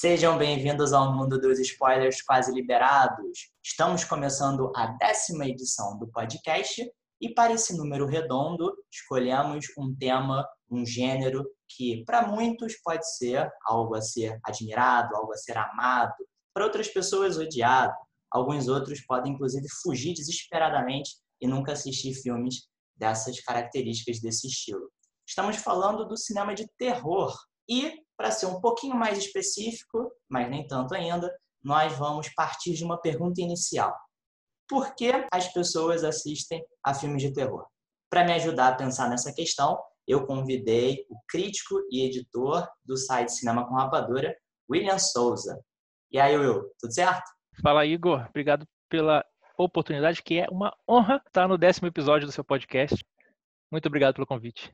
[0.00, 3.50] Sejam bem-vindos ao mundo dos spoilers quase liberados.
[3.60, 6.88] Estamos começando a décima edição do podcast
[7.20, 13.50] e para esse número redondo escolhemos um tema, um gênero que para muitos pode ser
[13.64, 16.14] algo a ser admirado, algo a ser amado,
[16.54, 17.92] para outras pessoas odiado.
[18.30, 24.92] Alguns outros podem inclusive fugir desesperadamente e nunca assistir filmes dessas características desse estilo.
[25.26, 27.36] Estamos falando do cinema de terror
[27.68, 31.32] e para ser um pouquinho mais específico, mas nem tanto ainda,
[31.62, 33.96] nós vamos partir de uma pergunta inicial.
[34.68, 37.64] Por que as pessoas assistem a filmes de terror?
[38.10, 43.30] Para me ajudar a pensar nessa questão, eu convidei o crítico e editor do site
[43.30, 44.34] Cinema com Rapadura,
[44.70, 45.62] William Souza.
[46.10, 47.30] E aí, Will, tudo certo?
[47.62, 48.26] Fala, Igor.
[48.28, 49.24] Obrigado pela
[49.56, 53.04] oportunidade, que é uma honra estar no décimo episódio do seu podcast.
[53.70, 54.72] Muito obrigado pelo convite.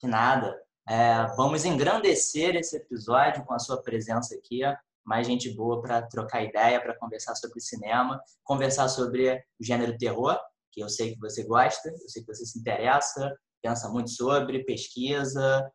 [0.00, 0.65] De nada.
[0.88, 4.60] É, vamos engrandecer esse episódio com a sua presença aqui.
[5.04, 10.38] Mais gente boa para trocar ideia, para conversar sobre cinema, conversar sobre o gênero terror,
[10.72, 14.64] que eu sei que você gosta, eu sei que você se interessa, pensa muito sobre,
[14.64, 15.68] pesquisa,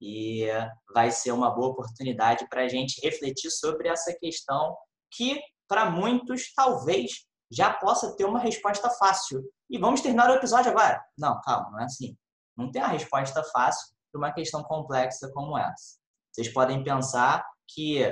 [0.00, 0.48] e
[0.92, 4.76] vai ser uma boa oportunidade para a gente refletir sobre essa questão
[5.12, 9.42] que, para muitos, talvez já possa ter uma resposta fácil.
[9.70, 11.00] E vamos terminar o episódio agora.
[11.16, 12.16] Não, calma, não é assim.
[12.56, 15.98] Não tem a resposta fácil, para uma questão complexa como essa.
[16.30, 18.04] Vocês podem pensar que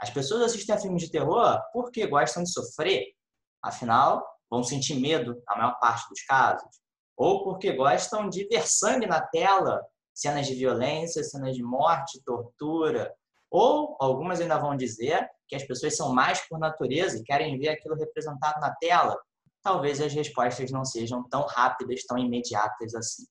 [0.00, 3.04] as pessoas assistem a filmes de terror porque gostam de sofrer,
[3.62, 6.80] afinal, vão sentir medo na maior parte dos casos,
[7.16, 9.82] ou porque gostam de ver sangue na tela,
[10.14, 13.12] cenas de violência, cenas de morte, tortura,
[13.50, 17.70] ou algumas ainda vão dizer que as pessoas são mais por natureza e querem ver
[17.70, 19.16] aquilo representado na tela.
[19.62, 23.24] Talvez as respostas não sejam tão rápidas, tão imediatas assim.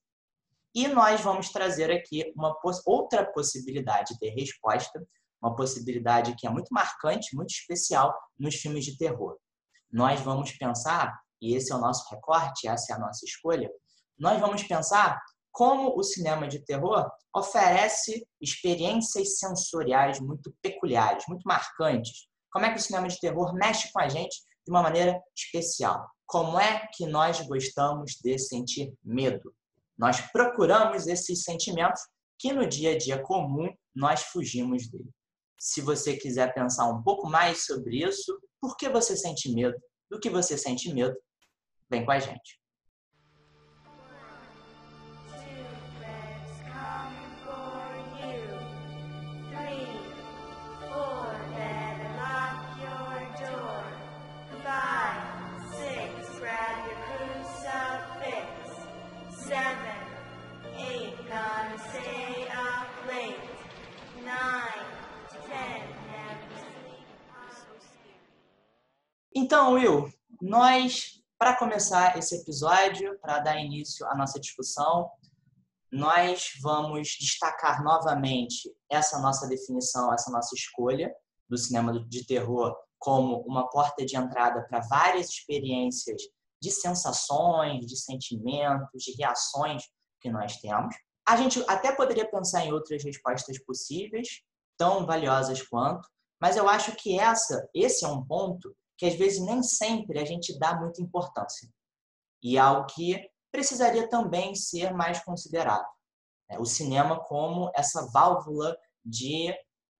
[0.78, 5.04] E nós vamos trazer aqui uma outra possibilidade de resposta,
[5.42, 9.36] uma possibilidade que é muito marcante, muito especial nos filmes de terror.
[9.90, 13.68] Nós vamos pensar, e esse é o nosso recorte, essa é a nossa escolha,
[14.16, 22.28] nós vamos pensar como o cinema de terror oferece experiências sensoriais muito peculiares, muito marcantes.
[22.52, 26.08] Como é que o cinema de terror mexe com a gente de uma maneira especial?
[26.24, 29.52] Como é que nós gostamos de sentir medo?
[29.98, 32.00] Nós procuramos esses sentimentos
[32.38, 35.10] que no dia a dia comum nós fugimos dele.
[35.58, 39.76] Se você quiser pensar um pouco mais sobre isso, por que você sente medo?
[40.08, 41.16] Do que você sente medo?
[41.90, 42.57] Vem com a gente.
[69.58, 70.08] Então, Will,
[70.40, 75.10] nós, para começar esse episódio, para dar início à nossa discussão,
[75.90, 81.12] nós vamos destacar novamente essa nossa definição, essa nossa escolha
[81.48, 86.22] do cinema de terror como uma porta de entrada para várias experiências
[86.62, 89.82] de sensações, de sentimentos, de reações
[90.20, 90.94] que nós temos.
[91.28, 94.40] A gente até poderia pensar em outras respostas possíveis,
[94.76, 96.08] tão valiosas quanto,
[96.40, 100.24] mas eu acho que essa, esse é um ponto que às vezes nem sempre a
[100.24, 101.68] gente dá muita importância.
[102.42, 103.18] E é algo que
[103.50, 105.86] precisaria também ser mais considerado.
[106.50, 106.58] Né?
[106.58, 109.54] O cinema como essa válvula de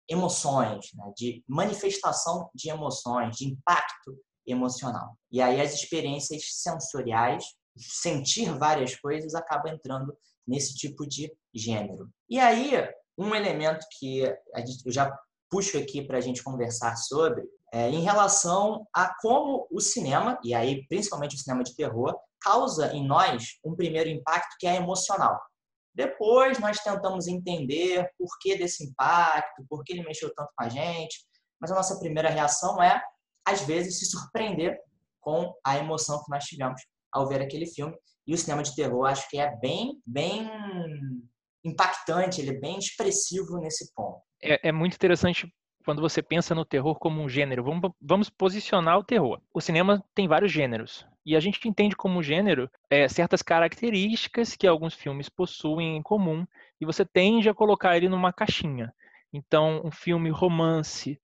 [0.08, 1.12] emoções, né?
[1.16, 5.16] de manifestação de emoções, de impacto emocional.
[5.30, 7.44] E aí as experiências sensoriais,
[7.76, 10.16] sentir várias coisas, acaba entrando
[10.46, 12.10] nesse tipo de gênero.
[12.28, 12.72] E aí,
[13.16, 14.22] um elemento que
[14.84, 15.14] eu já
[15.50, 20.54] puxo aqui para a gente conversar sobre é, em relação a como o cinema, e
[20.54, 25.38] aí principalmente o cinema de terror, causa em nós um primeiro impacto que é emocional.
[25.94, 30.68] Depois nós tentamos entender por que desse impacto, por que ele mexeu tanto com a
[30.68, 31.18] gente,
[31.60, 33.02] mas a nossa primeira reação é,
[33.44, 34.78] às vezes, se surpreender
[35.20, 36.80] com a emoção que nós tivemos
[37.12, 37.96] ao ver aquele filme.
[38.26, 40.48] E o cinema de terror acho que é bem, bem
[41.64, 44.20] impactante, ele é bem expressivo nesse ponto.
[44.40, 45.52] É, é muito interessante
[45.88, 47.64] quando você pensa no terror como um gênero.
[47.64, 49.40] Vamos, vamos posicionar o terror.
[49.54, 51.06] O cinema tem vários gêneros.
[51.24, 56.46] E a gente entende como gênero é, certas características que alguns filmes possuem em comum.
[56.78, 58.92] E você tende a colocar ele numa caixinha.
[59.32, 61.18] Então, um filme romance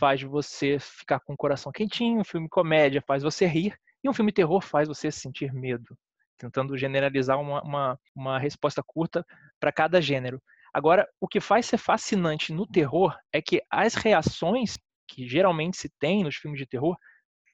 [0.00, 4.12] faz você ficar com o coração quentinho, um filme comédia faz você rir, e um
[4.12, 5.96] filme terror faz você sentir medo.
[6.36, 9.24] Tentando generalizar uma, uma, uma resposta curta
[9.60, 10.42] para cada gênero.
[10.78, 14.78] Agora, o que faz ser fascinante no terror é que as reações
[15.08, 16.96] que geralmente se tem nos filmes de terror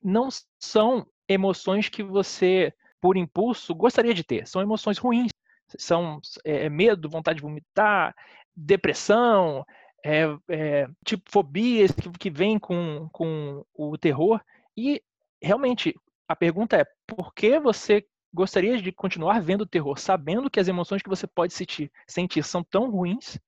[0.02, 0.28] não
[0.60, 4.46] são emoções que você, por impulso, gostaria de ter.
[4.46, 5.30] São emoções ruins.
[5.78, 8.14] São é, medo, vontade de vomitar,
[8.54, 9.64] depressão,
[10.04, 14.38] é, é, tipo fobias que, que vêm com, com o terror.
[14.76, 15.02] E
[15.42, 15.94] realmente
[16.28, 21.02] a pergunta é: por que você gostaria de continuar vendo terror, sabendo que as emoções
[21.02, 23.38] que você pode sentir, sentir são tão ruins?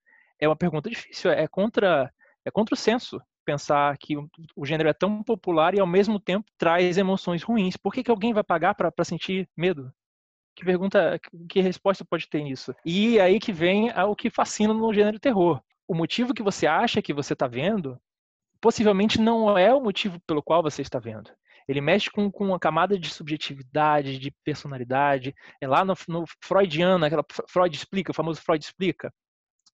[0.41, 1.31] É uma pergunta difícil.
[1.31, 2.13] É contra
[2.45, 6.47] é contra o senso pensar que o, gênero é tão popular e ao mesmo tempo
[6.57, 7.77] traz emoções ruins.
[7.77, 9.93] Por que, que alguém vai pagar para sentir medo?
[10.55, 12.75] Que pergunta, que resposta pode ter nisso?
[12.85, 17.01] E aí que vem o que fascina no gênero terror o motivo que você acha
[17.01, 17.99] que você está vendo,
[18.61, 21.31] possivelmente não é o motivo pelo qual você está vendo.
[21.69, 25.35] Ele mexe com, com uma camada de subjetividade, de personalidade.
[25.61, 29.13] É lá no, no Freudiano, aquela Freud explica, o famoso Freud explica.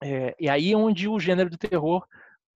[0.03, 2.07] É, e aí é onde o gênero do terror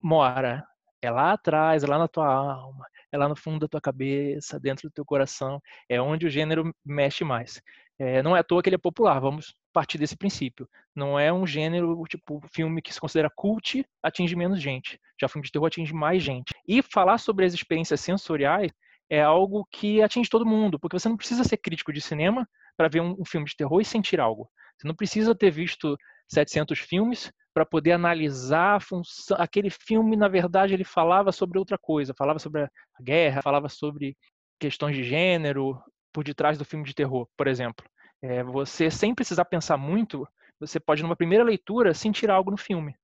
[0.00, 0.66] mora.
[1.02, 4.58] É lá atrás, é lá na tua alma, é lá no fundo da tua cabeça,
[4.58, 5.60] dentro do teu coração.
[5.88, 7.60] É onde o gênero mexe mais.
[7.98, 10.68] É, não é à toa que ele é popular, vamos partir desse princípio.
[10.94, 14.98] Não é um gênero, tipo, filme que se considera cult, atinge menos gente.
[15.20, 16.54] Já filme de terror atinge mais gente.
[16.66, 18.72] E falar sobre as experiências sensoriais
[19.08, 22.88] é algo que atinge todo mundo, porque você não precisa ser crítico de cinema para
[22.88, 24.50] ver um, um, filme de terror e sentir algo.
[24.76, 25.96] Você não precisa ter visto
[26.28, 29.36] 700 filmes para poder analisar a função.
[29.40, 32.70] Aquele filme, na verdade, ele falava sobre outra coisa, falava sobre a
[33.00, 34.16] guerra, falava sobre
[34.58, 35.80] questões de gênero,
[36.12, 37.84] por detrás do filme de terror, por exemplo.
[38.22, 40.26] É, você, sem precisar pensar muito,
[40.58, 42.94] você pode, numa primeira leitura, sentir algo no filme.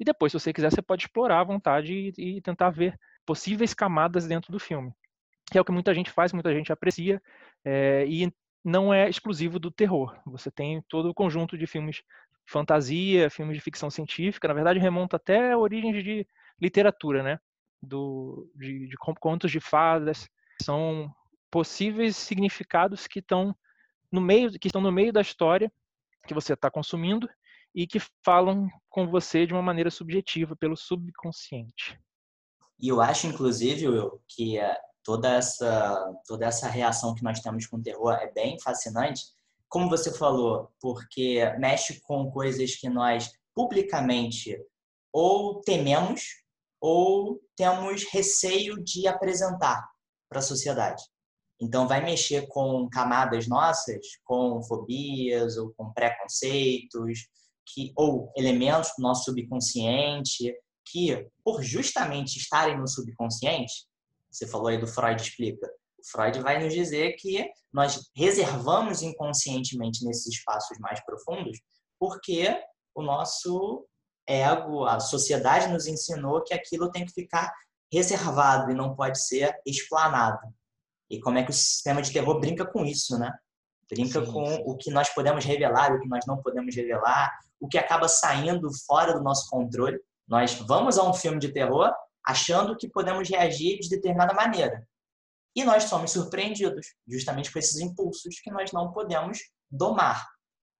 [0.00, 3.72] E depois, se você quiser, você pode explorar à vontade e, e tentar ver possíveis
[3.72, 4.92] camadas dentro do filme.
[5.50, 7.22] Que é o que muita gente faz, muita gente aprecia,
[7.64, 8.32] é, e
[8.64, 10.18] não é exclusivo do terror.
[10.26, 12.02] Você tem todo o conjunto de filmes
[12.44, 16.26] fantasia, filmes de ficção científica, na verdade remonta até origens de
[16.60, 17.38] literatura, né?
[17.82, 20.28] Do, de, de contos de fadas.
[20.62, 21.12] São
[21.50, 23.54] possíveis significados que estão
[24.10, 25.70] no meio, que estão no meio da história
[26.26, 27.28] que você está consumindo
[27.74, 31.98] e que falam com você de uma maneira subjetiva pelo subconsciente.
[32.80, 37.66] E eu acho, inclusive, Will, que eh, toda essa toda essa reação que nós temos
[37.66, 39.22] com o terror é bem fascinante,
[39.68, 44.58] como você falou, porque mexe com coisas que nós publicamente
[45.12, 46.22] ou tememos
[46.80, 49.88] ou temos receio de apresentar
[50.28, 51.02] para a sociedade.
[51.60, 57.26] Então, vai mexer com camadas nossas, com fobias ou com preconceitos,
[57.66, 60.54] que, ou elementos do nosso subconsciente,
[60.84, 63.86] que, por justamente estarem no subconsciente,
[64.30, 65.66] você falou aí do Freud explica,
[65.98, 71.58] o Freud vai nos dizer que nós reservamos inconscientemente nesses espaços mais profundos,
[71.98, 72.58] porque
[72.94, 73.86] o nosso
[74.28, 77.52] ego, a sociedade nos ensinou que aquilo tem que ficar
[77.92, 80.40] reservado e não pode ser explanado.
[81.08, 83.32] E como é que o sistema de terror brinca com isso, né?
[83.88, 84.62] Brinca sim, com sim.
[84.66, 88.68] o que nós podemos revelar, o que nós não podemos revelar, o que acaba saindo
[88.86, 90.00] fora do nosso controle.
[90.26, 91.92] Nós vamos a um filme de terror
[92.26, 94.86] achando que podemos reagir de determinada maneira.
[95.54, 99.38] E nós somos surpreendidos justamente com esses impulsos que nós não podemos
[99.70, 100.26] domar.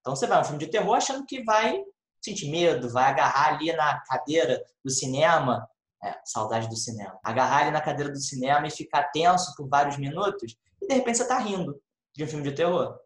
[0.00, 1.82] Então você vai a um filme de terror achando que vai
[2.22, 5.66] sentir medo, vai agarrar ali na cadeira do cinema
[6.04, 7.18] é, saudade do cinema.
[7.24, 11.18] Agarrar ele na cadeira do cinema e ficar tenso por vários minutos e de repente
[11.18, 11.80] você está rindo
[12.14, 12.98] de um filme de terror.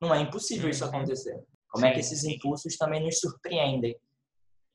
[0.00, 0.90] Não é impossível isso uhum.
[0.90, 1.42] acontecer.
[1.68, 3.98] Como é que esses impulsos também nos surpreendem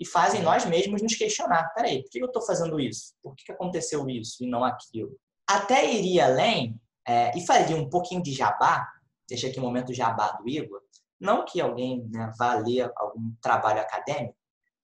[0.01, 3.13] e fazem nós mesmos nos questionar: peraí, por que eu estou fazendo isso?
[3.21, 5.15] Por que aconteceu isso e não aquilo?
[5.47, 8.87] Até iria além é, e faria um pouquinho de jabá,
[9.29, 10.81] deixa aqui um momento jabá do Igor.
[11.19, 14.35] Não que alguém né, vá ler algum trabalho acadêmico,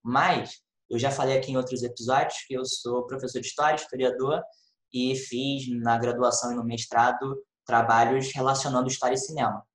[0.04, 4.40] mas eu já falei aqui em outros episódios que eu sou professor de história, historiador,
[4.92, 9.66] e fiz na graduação e no mestrado trabalhos relacionando história e cinema.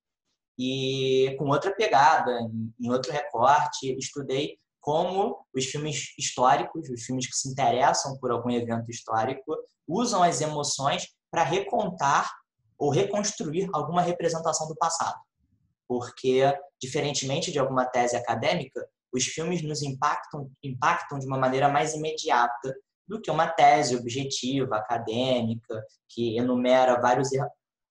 [0.57, 2.31] E com outra pegada,
[2.79, 8.52] em outro recorte, estudei como os filmes históricos, os filmes que se interessam por algum
[8.52, 9.56] evento histórico,
[9.88, 12.30] usam as emoções para recontar
[12.78, 15.18] ou reconstruir alguma representação do passado.
[15.88, 21.94] Porque, diferentemente de alguma tese acadêmica, os filmes nos impactam, impactam de uma maneira mais
[21.94, 22.75] imediata
[23.08, 27.30] do que uma tese objetiva, acadêmica, que enumera vários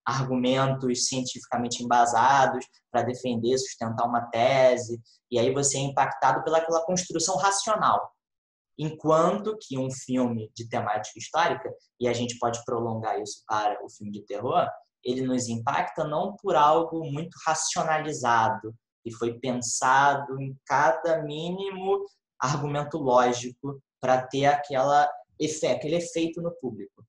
[0.05, 7.37] argumentos cientificamente embasados para defender, sustentar uma tese, e aí você é impactado pelaquela construção
[7.37, 8.13] racional.
[8.79, 13.91] Enquanto que um filme de temática histórica, e a gente pode prolongar isso para o
[13.91, 14.69] filme de terror,
[15.05, 22.05] ele nos impacta não por algo muito racionalizado, e foi pensado em cada mínimo
[22.39, 25.09] argumento lógico para ter aquela
[25.41, 27.05] aquele efeito no público.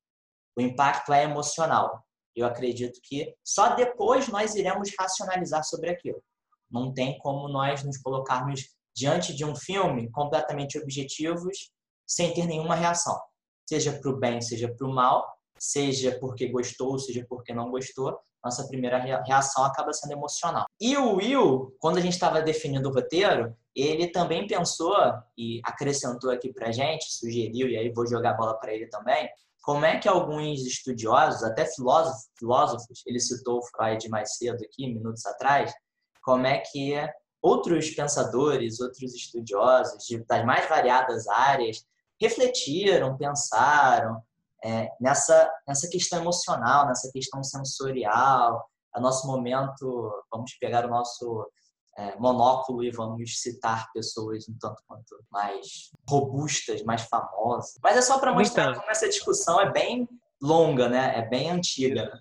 [0.58, 2.04] O impacto é emocional.
[2.36, 6.22] Eu acredito que só depois nós iremos racionalizar sobre aquilo.
[6.70, 11.72] Não tem como nós nos colocarmos diante de um filme completamente objetivos
[12.06, 13.20] sem ter nenhuma reação,
[13.68, 18.20] seja para o bem, seja para o mal, seja porque gostou, seja porque não gostou.
[18.44, 20.66] Nossa primeira reação acaba sendo emocional.
[20.80, 24.96] E o Will, quando a gente estava definindo o roteiro, ele também pensou
[25.38, 29.30] e acrescentou aqui para gente, sugeriu, e aí vou jogar a bola para ele também,
[29.64, 35.26] como é que alguns estudiosos, até filósofos, filósofos, ele citou Freud mais cedo aqui, minutos
[35.26, 35.74] atrás,
[36.22, 36.94] como é que
[37.42, 41.82] outros pensadores, outros estudiosos das mais variadas áreas
[42.20, 44.22] refletiram, pensaram
[44.64, 51.50] é, nessa, nessa questão emocional, nessa questão sensorial, a nosso momento, vamos pegar o nosso
[51.98, 57.80] é, monóculo e vamos citar pessoas um tanto quanto mais robustas, mais famosas.
[57.82, 60.08] Mas é só para mostrar então, como essa discussão é bem
[60.42, 61.18] longa, né?
[61.18, 62.12] É bem antiga.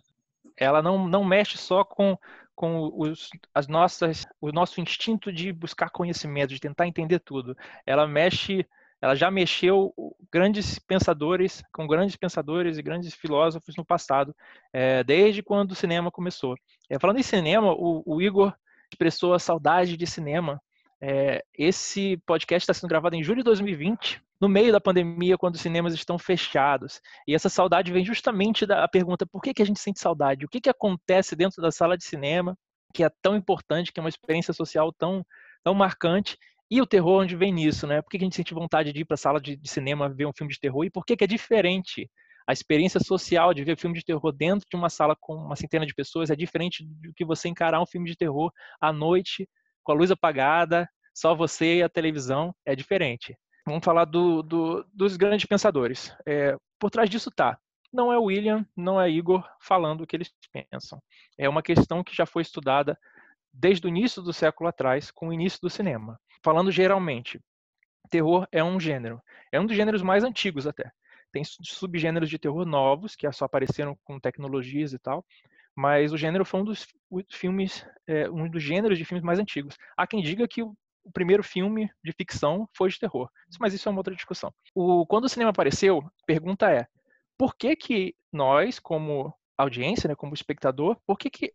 [0.57, 2.17] Ela não, não mexe só com,
[2.55, 7.57] com os, as nossas, o nosso instinto de buscar conhecimento, de tentar entender tudo.
[7.87, 8.67] Ela mexe
[9.03, 9.93] ela já mexeu
[10.31, 14.33] grandes pensadores, com grandes pensadores e grandes filósofos no passado,
[14.73, 16.55] é, desde quando o cinema começou.
[16.89, 18.55] É, falando em cinema, o, o Igor
[18.93, 20.61] expressou a saudade de cinema.
[21.01, 25.57] É, esse podcast está sendo gravado em julho de 2020, no meio da pandemia, quando
[25.57, 27.01] os cinemas estão fechados.
[27.27, 30.45] E essa saudade vem justamente da pergunta: por que, que a gente sente saudade?
[30.45, 32.57] O que, que acontece dentro da sala de cinema
[32.95, 35.25] que é tão importante, que é uma experiência social tão,
[35.65, 36.37] tão marcante?
[36.71, 38.01] E o terror, onde vem nisso, né?
[38.01, 40.09] Por que, que a gente sente vontade de ir para a sala de, de, cinema
[40.09, 40.85] ver um filme de terror?
[40.85, 42.11] E por que, que é diferente?
[42.47, 45.87] A experiência social de ver filme de terror dentro de uma sala com uma centena
[45.87, 49.49] de pessoas é diferente do que você encarar um filme de terror à noite,
[49.83, 52.55] com a luz apagada, só você e a televisão.
[52.65, 53.37] É diferente.
[53.67, 56.15] Vamos falar do, do, dos grandes pensadores.
[56.27, 57.59] É, por trás disso tá.
[57.93, 61.01] Não é William, não é Igor falando o que eles pensam.
[61.39, 62.99] É uma questão que já foi estudada
[63.53, 66.19] desde o início do século atrás, com o início do cinema.
[66.43, 67.39] Falando geralmente,
[68.11, 69.21] terror é um gênero.
[69.53, 70.91] É um dos gêneros mais antigos até.
[71.33, 75.25] Tem subgêneros de terror novos, que só apareceram com tecnologias e tal,
[75.75, 76.87] mas o gênero foi um dos
[77.31, 79.77] filmes, é, um dos gêneros de filmes mais antigos.
[79.97, 83.89] Há quem diga que o, o primeiro filme de ficção foi de terror, mas isso
[83.89, 84.53] é uma outra discussão.
[84.75, 86.87] O, quando o cinema apareceu, a pergunta é:
[87.39, 91.53] por que que nós, como audiência, né, como espectador, por que que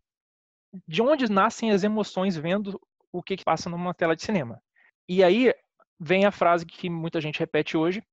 [0.88, 2.80] de onde nascem as emoções vendo
[3.12, 4.62] o que, que passa numa tela de cinema?
[5.08, 5.54] E aí
[6.00, 8.04] vem a frase que muita gente repete hoje: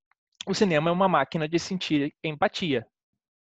[0.47, 2.87] o cinema é uma máquina de sentir empatia.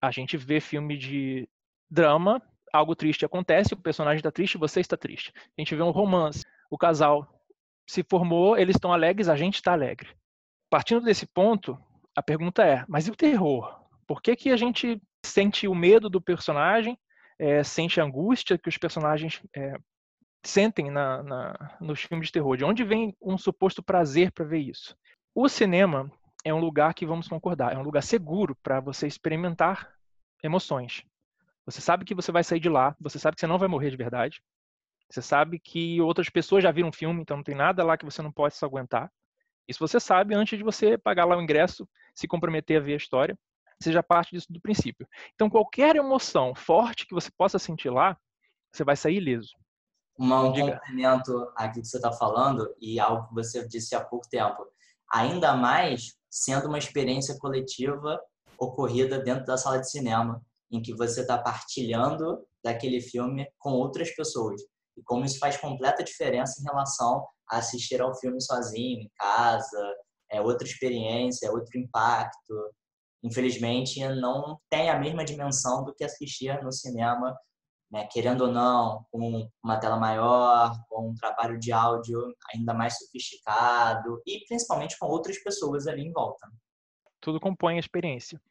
[0.01, 1.47] A gente vê filme de
[1.89, 2.41] drama,
[2.71, 5.33] algo triste acontece, o personagem está triste, você está triste.
[5.35, 7.27] A gente vê um romance, o casal
[7.87, 10.09] se formou, eles estão alegres, a gente está alegre.
[10.69, 11.77] Partindo desse ponto,
[12.15, 13.79] a pergunta é: mas e o terror?
[14.07, 16.97] Por que, que a gente sente o medo do personagem,
[17.37, 19.75] é, sente a angústia que os personagens é,
[20.43, 22.57] sentem na, na, nos filmes de terror?
[22.57, 24.95] De onde vem um suposto prazer para ver isso?
[25.35, 26.11] O cinema
[26.43, 29.93] é um lugar que vamos concordar, é um lugar seguro para você experimentar
[30.43, 31.03] emoções.
[31.65, 33.91] Você sabe que você vai sair de lá, você sabe que você não vai morrer
[33.91, 34.41] de verdade.
[35.09, 38.05] Você sabe que outras pessoas já viram o filme, então não tem nada lá que
[38.05, 39.11] você não possa aguentar.
[39.67, 42.97] Isso você sabe antes de você pagar lá o ingresso, se comprometer a ver a
[42.97, 43.37] história,
[43.81, 45.07] seja parte disso do princípio.
[45.35, 48.17] Então qualquer emoção forte que você possa sentir lá,
[48.71, 49.53] você vai sair ileso.
[50.19, 54.65] Um complemento aqui que você está falando e algo que você disse há pouco tempo.
[55.11, 58.19] Ainda mais sendo uma experiência coletiva
[58.57, 64.15] ocorrida dentro da sala de cinema, em que você está partilhando daquele filme com outras
[64.15, 64.61] pessoas.
[64.97, 69.95] E como isso faz completa diferença em relação a assistir ao filme sozinho, em casa,
[70.31, 72.53] é outra experiência, é outro impacto.
[73.23, 77.35] Infelizmente, não tem a mesma dimensão do que assistir no cinema
[77.91, 82.97] né, querendo ou não, com uma tela maior, com um trabalho de áudio ainda mais
[82.97, 86.47] sofisticado e principalmente com outras pessoas ali em volta.
[87.19, 88.41] Tudo compõe a experiência.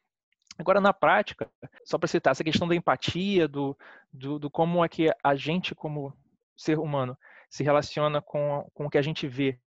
[0.58, 1.50] Agora, na prática,
[1.84, 3.76] só para citar essa questão da empatia, do,
[4.12, 6.12] do, do, como é que a gente, como
[6.54, 7.16] ser humano,
[7.48, 9.58] se relaciona com, com o que a gente vê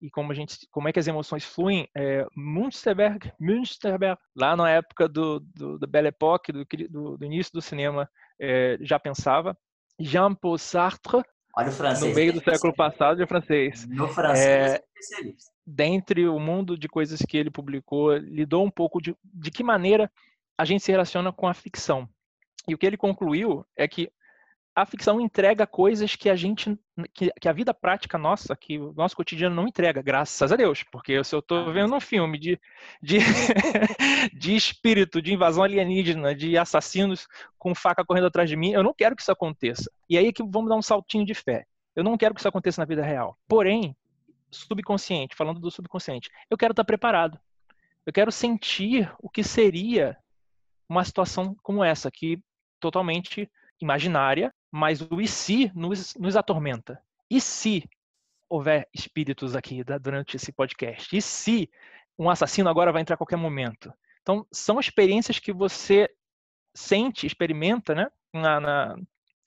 [0.00, 4.70] e como a gente, como é que as emoções fluem, é, Münsterberg, Münsterberg, lá na
[4.70, 8.08] época do, do, Belle Époque, do, do, do início do cinema,
[8.40, 9.56] é, já pensava.
[9.98, 11.22] Jean-Paul Sartre,
[11.58, 12.08] Olha o francês.
[12.08, 13.84] No meio do século passado, é francês.
[13.88, 15.50] No francês, é, é especialista.
[15.66, 20.08] Dentre o mundo de coisas que ele publicou, lidou um pouco de, de que maneira
[20.56, 22.08] a gente se relaciona com a ficção.
[22.68, 24.08] E o que ele concluiu é que
[24.74, 26.78] a ficção entrega coisas que a gente,
[27.12, 30.84] que, que, a vida prática nossa, que o nosso cotidiano não entrega, graças a Deus.
[30.84, 32.60] Porque se eu estou vendo um filme de,
[33.02, 33.18] de,
[34.32, 37.26] de espírito, de invasão alienígena, de assassinos
[37.58, 39.90] com faca correndo atrás de mim, eu não quero que isso aconteça.
[40.08, 41.64] E aí é que vamos dar um saltinho de fé.
[41.96, 43.36] Eu não quero que isso aconteça na vida real.
[43.48, 43.96] Porém,
[44.50, 47.38] subconsciente, falando do subconsciente, eu quero estar preparado.
[48.06, 50.16] Eu quero sentir o que seria
[50.88, 52.40] uma situação como essa, que
[52.80, 57.02] totalmente imaginária, mas o e se nos, nos atormenta.
[57.30, 57.88] E se
[58.48, 61.14] houver espíritos aqui durante esse podcast?
[61.16, 61.70] E se
[62.18, 63.92] um assassino agora vai entrar a qualquer momento?
[64.22, 66.08] Então, são experiências que você
[66.74, 68.08] sente, experimenta, né?
[68.32, 68.96] Na, na,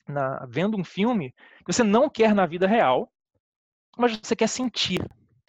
[0.08, 1.32] na, vendo um filme
[1.64, 3.10] que você não quer na vida real,
[3.96, 5.00] mas você quer sentir.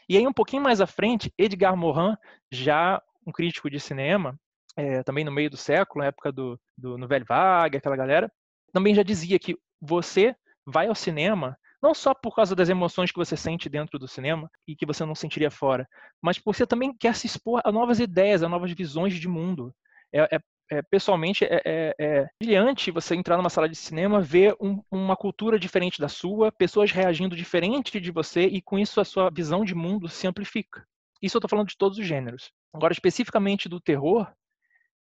[0.08, 2.16] E aí, um pouquinho mais à frente, Edgar Morin,
[2.52, 4.38] já um crítico de cinema,
[4.76, 8.32] é, também no meio do século, na época do, do no Velho Vague, aquela galera,
[8.74, 13.18] também já dizia que você vai ao cinema não só por causa das emoções que
[13.18, 15.86] você sente dentro do cinema e que você não sentiria fora,
[16.22, 19.76] mas porque você também quer se expor a novas ideias, a novas visões de mundo.
[20.14, 20.40] É, é,
[20.72, 25.18] é pessoalmente, é, é, é, brilhante você entrar numa sala de cinema, ver um, uma
[25.18, 29.66] cultura diferente da sua, pessoas reagindo diferente de você e com isso a sua visão
[29.66, 30.86] de mundo se amplifica.
[31.22, 32.50] Isso eu estou falando de todos os gêneros.
[32.72, 34.32] Agora, especificamente do terror,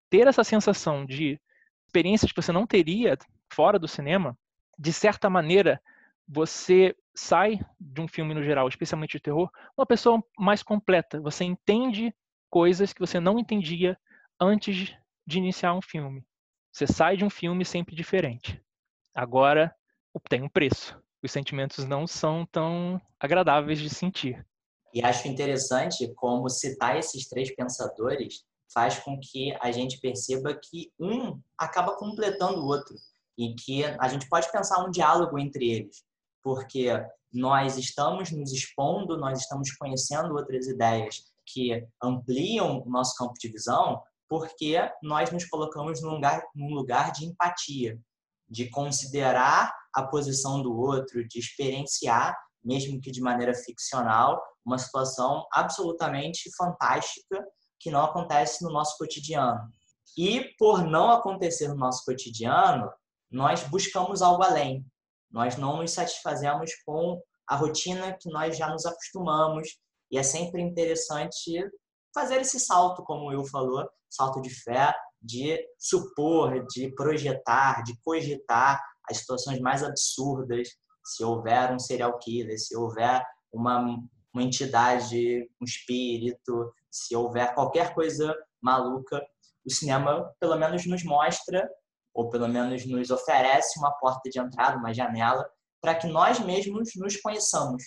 [0.09, 1.39] ter essa sensação de
[1.85, 3.15] experiências que você não teria
[3.53, 4.37] fora do cinema,
[4.77, 5.81] de certa maneira,
[6.27, 11.19] você sai de um filme no geral, especialmente de terror, uma pessoa mais completa.
[11.21, 12.15] Você entende
[12.49, 13.97] coisas que você não entendia
[14.39, 14.95] antes
[15.27, 16.25] de iniciar um filme.
[16.71, 18.61] Você sai de um filme sempre diferente.
[19.13, 19.75] Agora,
[20.29, 20.97] tem um preço.
[21.21, 24.45] Os sentimentos não são tão agradáveis de sentir.
[24.93, 28.43] E acho interessante como citar esses três pensadores
[28.73, 32.95] faz com que a gente perceba que um acaba completando o outro
[33.37, 36.03] e que a gente pode pensar um diálogo entre eles,
[36.43, 36.91] porque
[37.31, 43.47] nós estamos nos expondo, nós estamos conhecendo outras ideias que ampliam o nosso campo de
[43.49, 47.99] visão, porque nós nos colocamos num lugar, num lugar de empatia,
[48.49, 55.45] de considerar a posição do outro, de experienciar, mesmo que de maneira ficcional, uma situação
[55.51, 57.43] absolutamente fantástica
[57.79, 59.59] que não acontece no nosso cotidiano.
[60.17, 62.89] E por não acontecer no nosso cotidiano,
[63.31, 64.85] nós buscamos algo além.
[65.31, 69.77] Nós não nos satisfazemos com a rotina que nós já nos acostumamos.
[70.11, 71.63] E é sempre interessante
[72.13, 77.97] fazer esse salto, como o Will falou, salto de fé, de supor, de projetar, de
[78.03, 80.67] cogitar as situações mais absurdas.
[81.05, 83.97] Se houver um serial killer, se houver uma,
[84.33, 89.25] uma entidade, um espírito, se houver qualquer coisa maluca,
[89.65, 91.69] o cinema pelo menos nos mostra
[92.13, 95.49] ou pelo menos nos oferece uma porta de entrada, uma janela,
[95.81, 97.83] para que nós mesmos nos conheçamos.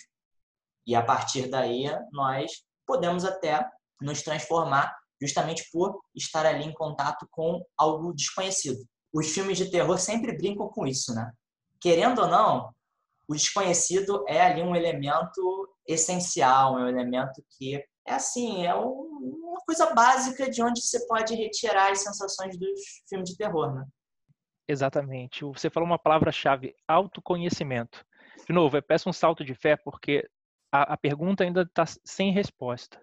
[0.85, 2.51] E a partir daí, nós
[2.85, 3.67] podemos até
[4.01, 8.85] nos transformar justamente por estar ali em contato com algo desconhecido.
[9.13, 11.31] Os filmes de terror sempre brincam com isso, né?
[11.79, 12.69] Querendo ou não,
[13.27, 17.75] o desconhecido é ali um elemento essencial, é um elemento que
[18.07, 23.29] é assim, é uma coisa básica de onde você pode retirar as sensações dos filmes
[23.29, 23.85] de terror, né?
[24.67, 25.43] Exatamente.
[25.43, 28.05] Você falou uma palavra-chave, autoconhecimento.
[28.47, 30.27] De novo, eu peço um salto de fé porque
[30.71, 32.99] a, a pergunta ainda está sem resposta.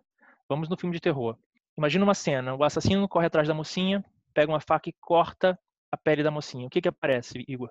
[0.48, 1.36] Vamos no filme de terror.
[1.76, 5.58] Imagina uma cena, o assassino corre atrás da mocinha, pega uma faca e corta
[5.90, 6.66] a pele da mocinha.
[6.66, 7.70] O que que aparece, Igor?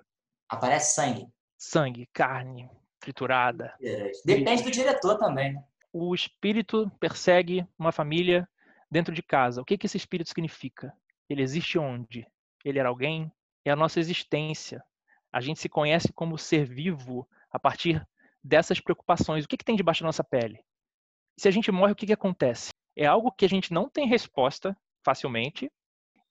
[0.49, 1.27] Aparece sangue.
[1.57, 3.73] Sangue, carne, triturada.
[4.25, 5.63] Depende do diretor também, né?
[5.93, 8.47] O espírito persegue uma família
[8.89, 9.61] dentro de casa.
[9.61, 10.93] O que que esse espírito significa?
[11.29, 12.25] Ele existe onde?
[12.63, 13.31] Ele era alguém?
[13.65, 14.83] É a nossa existência.
[15.31, 18.05] A gente se conhece como ser vivo a partir
[18.43, 19.45] dessas preocupações.
[19.45, 20.63] O que, que tem debaixo da nossa pele?
[21.37, 22.71] Se a gente morre, o que, que acontece?
[22.95, 25.71] É algo que a gente não tem resposta facilmente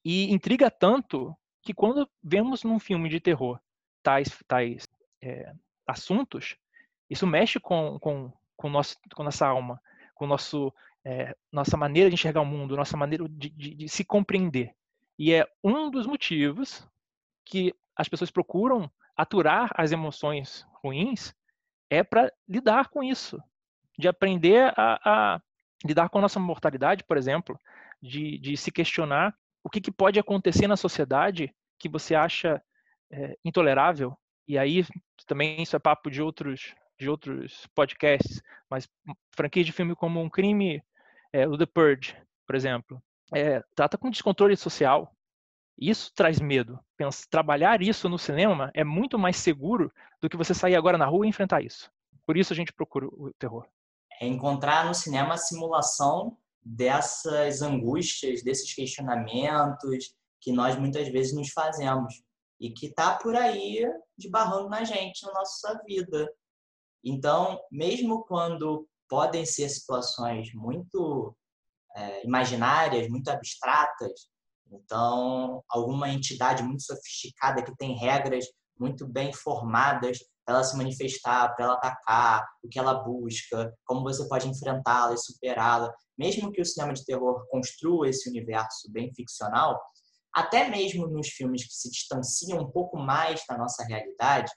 [0.04, 3.60] e intriga tanto que quando vemos num filme de terror
[4.02, 4.86] tais, tais
[5.22, 5.52] é,
[5.86, 6.56] assuntos,
[7.08, 9.80] isso mexe com, com, com, nosso, com nossa alma,
[10.14, 10.72] com nosso,
[11.04, 14.74] é, nossa maneira de enxergar o mundo, nossa maneira de, de, de se compreender.
[15.18, 16.86] E é um dos motivos
[17.50, 21.34] que as pessoas procuram aturar as emoções ruins
[21.90, 23.42] é para lidar com isso,
[23.98, 25.42] de aprender a, a,
[25.84, 27.58] lidar com a nossa mortalidade, por exemplo,
[28.00, 32.62] de, de se questionar o que, que, pode acontecer na sociedade que você acha
[33.10, 34.16] é, intolerável.
[34.46, 34.86] E aí
[35.26, 38.86] também isso é papo de outros de outros podcasts, mas
[39.34, 40.82] franquias de filme como um crime,
[41.32, 42.14] é, o The Purge,
[42.46, 43.02] por exemplo,
[43.34, 45.10] é, trata com descontrole social,
[45.80, 46.78] Isso traz medo.
[46.96, 49.90] Pensa, trabalhar isso no cinema é muito mais seguro
[50.20, 51.90] do que você sair agora na rua e enfrentar isso.
[52.26, 53.66] Por isso a gente procura o terror.
[54.20, 61.50] É encontrar no cinema a simulação dessas angústias, desses questionamentos que nós muitas vezes nos
[61.50, 62.22] fazemos
[62.60, 63.82] e que está por aí
[64.18, 66.30] debarrando na gente, na nossa vida.
[67.02, 71.34] Então, mesmo quando podem ser situações muito
[71.96, 74.28] é, imaginárias, muito abstratas,
[74.72, 78.44] então, alguma entidade muito sofisticada que tem regras
[78.78, 84.02] muito bem formadas para ela se manifestar, para ela atacar, o que ela busca, como
[84.02, 85.92] você pode enfrentá-la e superá-la.
[86.18, 89.80] Mesmo que o cinema de terror construa esse universo bem ficcional,
[90.34, 94.50] até mesmo nos filmes que se distanciam um pouco mais da nossa realidade,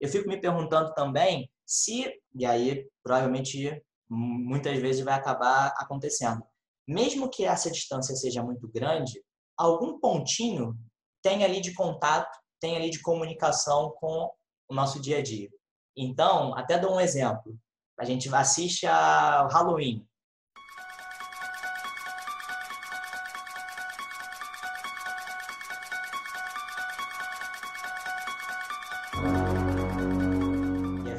[0.00, 6.42] eu fico me perguntando também se, e aí provavelmente muitas vezes vai acabar acontecendo,
[6.88, 9.22] mesmo que essa distância seja muito grande,
[9.60, 10.74] algum pontinho
[11.22, 14.32] tem ali de contato, tem ali de comunicação com
[14.66, 15.50] o nosso dia a dia.
[15.94, 17.54] Então, até dou um exemplo.
[17.98, 20.06] A gente assiste a Halloween.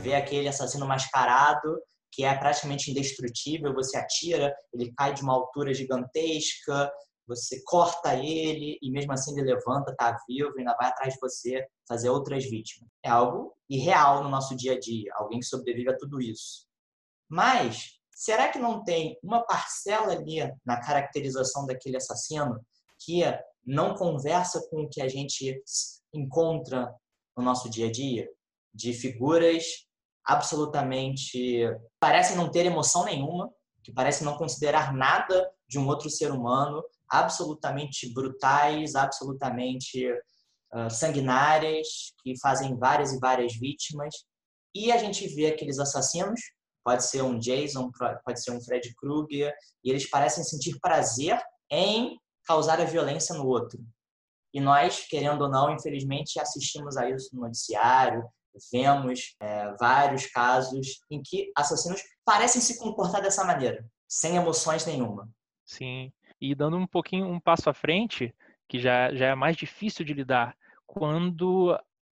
[0.01, 1.79] Ver aquele assassino mascarado
[2.11, 6.91] que é praticamente indestrutível, você atira, ele cai de uma altura gigantesca,
[7.35, 11.65] você corta ele e mesmo assim ele levanta, tá vivo, ainda vai atrás de você
[11.87, 12.89] fazer outras vítimas.
[13.03, 16.67] É algo irreal no nosso dia a dia, alguém que sobrevive a tudo isso.
[17.29, 22.59] Mas será que não tem uma parcela ali na caracterização daquele assassino
[22.99, 23.21] que
[23.65, 25.61] não conversa com o que a gente
[26.13, 26.93] encontra
[27.37, 28.27] no nosso dia a dia?
[28.73, 29.63] De figuras
[30.25, 31.63] absolutamente
[31.99, 33.49] parecem não ter emoção nenhuma,
[33.83, 41.87] que parecem não considerar nada de um outro ser humano, absolutamente brutais, absolutamente uh, sanguinárias,
[42.23, 44.13] que fazem várias e várias vítimas.
[44.73, 46.39] E a gente vê aqueles assassinos,
[46.83, 47.91] pode ser um Jason,
[48.23, 53.45] pode ser um Fred Krueger, e eles parecem sentir prazer em causar a violência no
[53.45, 53.79] outro.
[54.53, 58.23] E nós, querendo ou não, infelizmente assistimos a isso no noticiário,
[58.71, 65.29] vemos é, vários casos em que assassinos parecem se comportar dessa maneira, sem emoções nenhuma.
[65.65, 68.33] Sim, e dando um pouquinho um passo à frente,
[68.67, 71.77] que já, já é mais difícil de lidar, quando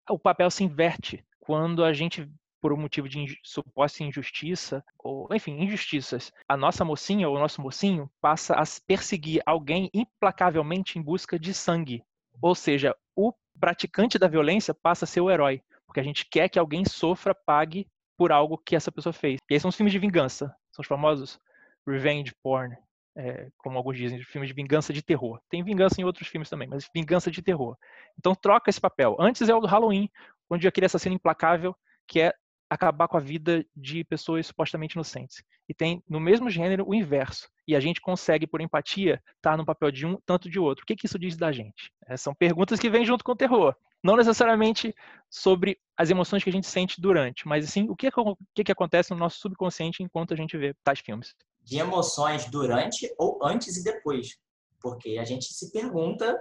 [0.09, 2.31] o papel se inverte, quando a gente
[2.63, 7.39] por um motivo de inju suposta injustiça, ou enfim, injustiças, a nossa mocinha ou o
[7.39, 12.05] nosso mocinho passa a perseguir alguém implacavelmente em busca de sangue.
[12.41, 16.49] Ou seja, o praticante da violência passa a ser o herói, porque a gente quer
[16.49, 19.41] que alguém sofra, pague por algo que essa pessoa fez.
[19.51, 21.41] E aí são os filmes de vingança, são os famosos
[21.85, 22.77] revenge porn,
[23.17, 25.41] é, como alguns dizem, filmes de vingança de terror.
[25.49, 27.77] Tem vingança em outros filmes também, mas vingança de terror.
[28.19, 29.17] Então troca esse papel.
[29.19, 30.09] Antes é o do Halloween,
[30.51, 32.35] onde aquele assassino implacável que é
[32.69, 35.43] acabar com a vida de pessoas supostamente inocentes.
[35.69, 37.49] E tem no mesmo gênero o inverso.
[37.69, 40.83] E a gente consegue, por empatia, estar no papel de um, tanto de outro.
[40.83, 41.93] O que, que isso diz da gente?
[42.07, 43.75] É, são perguntas que vêm junto com o terror.
[44.03, 44.95] Não necessariamente
[45.31, 48.73] sobre as emoções que a gente sente durante, mas sim o que, o que, que
[48.73, 53.77] acontece no nosso subconsciente enquanto a gente vê tais filmes de emoções durante ou antes
[53.77, 54.37] e depois.
[54.81, 56.39] Porque a gente se pergunta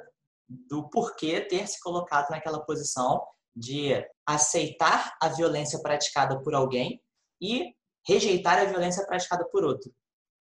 [0.48, 3.24] do porquê ter se colocado naquela posição
[3.56, 3.94] de
[4.26, 7.02] aceitar a violência praticada por alguém
[7.42, 7.74] e
[8.08, 9.92] rejeitar a violência praticada por outro.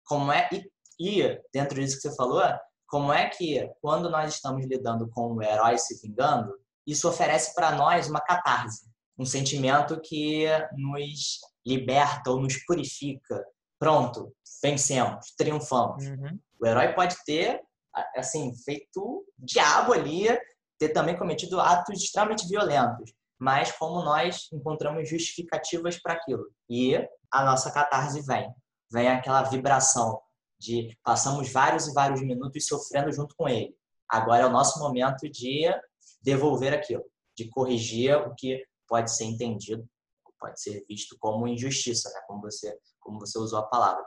[0.06, 2.44] Como é e, e dentro disso que você falou,
[2.88, 7.74] como é que quando nós estamos lidando com o herói se vingando, isso oferece para
[7.74, 10.46] nós uma catarse, um sentimento que
[10.78, 13.44] nos liberta ou nos purifica.
[13.80, 16.06] Pronto, vencemos, triunfamos.
[16.06, 16.40] Uhum.
[16.60, 17.62] O herói pode ter,
[18.16, 20.28] assim, feito diabo ali,
[20.80, 23.14] ter também cometido atos extremamente violentos.
[23.40, 26.48] Mas como nós encontramos justificativas para aquilo.
[26.70, 26.96] E
[27.32, 28.52] a nossa catarse vem.
[28.92, 30.20] Vem aquela vibração
[30.60, 33.76] de passamos vários e vários minutos sofrendo junto com ele.
[34.10, 35.66] Agora é o nosso momento de
[36.22, 37.04] devolver aquilo,
[37.38, 39.88] de corrigir o que pode ser entendido,
[40.40, 42.22] pode ser visto como injustiça, né?
[42.28, 44.06] como você como você usou a palavra.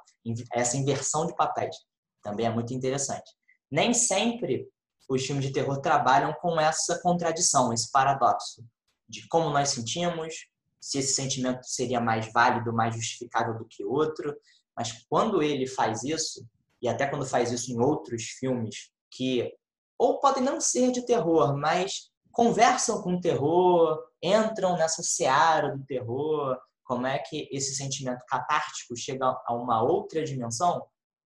[0.53, 1.75] Essa inversão de papéis
[2.23, 3.33] também é muito interessante.
[3.71, 4.69] Nem sempre
[5.09, 8.63] os filmes de terror trabalham com essa contradição, esse paradoxo
[9.09, 10.47] de como nós sentimos,
[10.81, 14.37] se esse sentimento seria mais válido, mais justificável do que outro.
[14.77, 16.47] Mas quando ele faz isso,
[16.81, 19.51] e até quando faz isso em outros filmes que
[19.99, 25.85] ou podem não ser de terror, mas conversam com o terror, entram nessa seara do
[25.85, 26.57] terror,
[26.90, 30.85] como é que esse sentimento catártico chega a uma outra dimensão,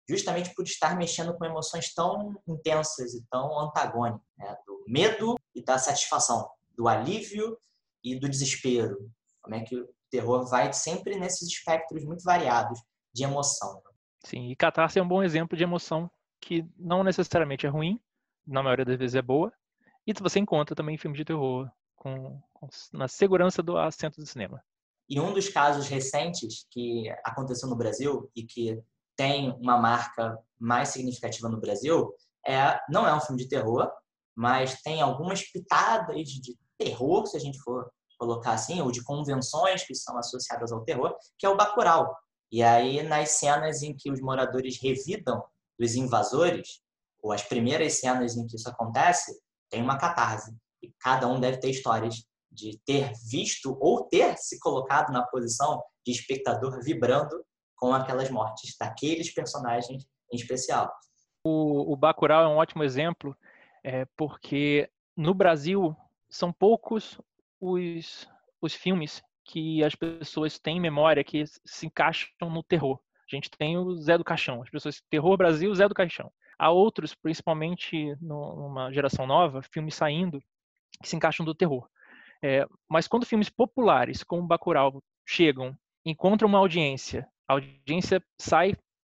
[0.07, 4.55] justamente por estar mexendo com emoções tão intensas e tão antagônicas, né?
[4.65, 7.59] do medo e da satisfação, do alívio
[8.01, 9.11] e do desespero.
[9.41, 12.81] Como é que o terror vai sempre nesses espectros muito variados
[13.13, 13.83] de emoção.
[14.25, 17.99] Sim, e catarse é um bom exemplo de emoção que não necessariamente é ruim,
[18.47, 19.51] na maioria das vezes é boa,
[20.07, 24.25] e você encontra também em filmes de terror com, com, na segurança do assento do
[24.25, 24.63] cinema.
[25.09, 28.79] E um dos casos recentes que aconteceu no Brasil e que
[29.17, 32.13] tem uma marca mais significativa no Brasil
[32.47, 33.91] é não é um filme de terror,
[34.35, 39.83] mas tem algumas pitadas de terror, se a gente for colocar assim, ou de convenções
[39.83, 42.15] que são associadas ao terror, que é o Bacurau.
[42.51, 45.43] E aí, nas cenas em que os moradores revidam
[45.77, 46.81] dos invasores,
[47.21, 49.37] ou as primeiras cenas em que isso acontece,
[49.69, 50.55] tem uma catarse.
[50.81, 55.81] E cada um deve ter histórias de ter visto ou ter se colocado na posição
[56.05, 57.43] de espectador vibrando
[57.75, 60.91] com aquelas mortes daqueles personagens em especial.
[61.43, 63.35] O, o Bacurau é um ótimo exemplo,
[63.83, 65.95] é, porque no Brasil
[66.29, 67.19] são poucos
[67.59, 68.27] os,
[68.61, 72.99] os filmes que as pessoas têm memória que se encaixam no terror.
[73.31, 76.31] A gente tem o Zé do Caixão, as pessoas terror Brasil, Zé do Caixão.
[76.57, 80.41] Há outros, principalmente numa geração nova, filmes saindo
[81.01, 81.87] que se encaixam do terror.
[82.41, 88.75] É, mas quando filmes populares como Bacurau chegam, encontram uma audiência, a audiência sai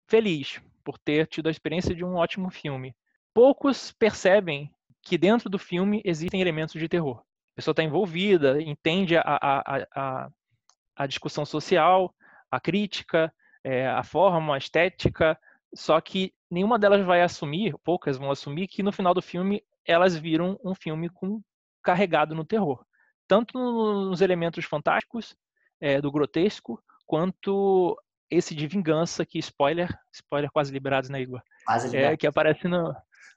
[0.09, 2.95] feliz por ter tido a experiência de um ótimo filme.
[3.35, 4.71] Poucos percebem
[5.03, 7.19] que dentro do filme existem elementos de terror.
[7.19, 10.31] A pessoa está envolvida, entende a, a, a,
[10.97, 12.15] a, discussão social,
[12.51, 15.39] a crítica, é, a forma, a estética,
[15.75, 20.17] só que nenhuma delas vai assumir, poucas vão assumir, que no final do filme elas
[20.17, 21.41] viram um filme com,
[21.83, 22.85] carregado no terror.
[23.31, 25.37] Tanto nos elementos fantásticos,
[25.81, 27.97] é, do grotesco, quanto
[28.29, 31.41] esse de vingança, que spoiler, spoiler quase liberados, né, Igor?
[31.65, 32.93] Quase é, que aparece no,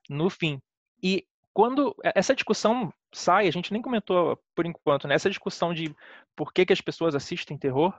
[0.09, 0.59] no fim.
[1.01, 5.13] E quando essa discussão sai, a gente nem comentou por enquanto, né?
[5.13, 5.95] Essa discussão de
[6.35, 7.93] por que, que as pessoas assistem terror,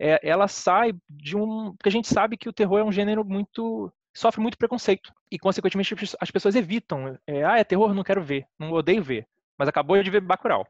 [0.00, 1.76] é, ela sai de um.
[1.76, 3.92] Porque a gente sabe que o terror é um gênero muito.
[4.14, 5.12] sofre muito preconceito.
[5.30, 7.18] E, consequentemente, as pessoas evitam.
[7.26, 9.28] É, ah, é terror, não quero ver, não odeio ver.
[9.58, 10.66] Mas acabou de ver Bacurau.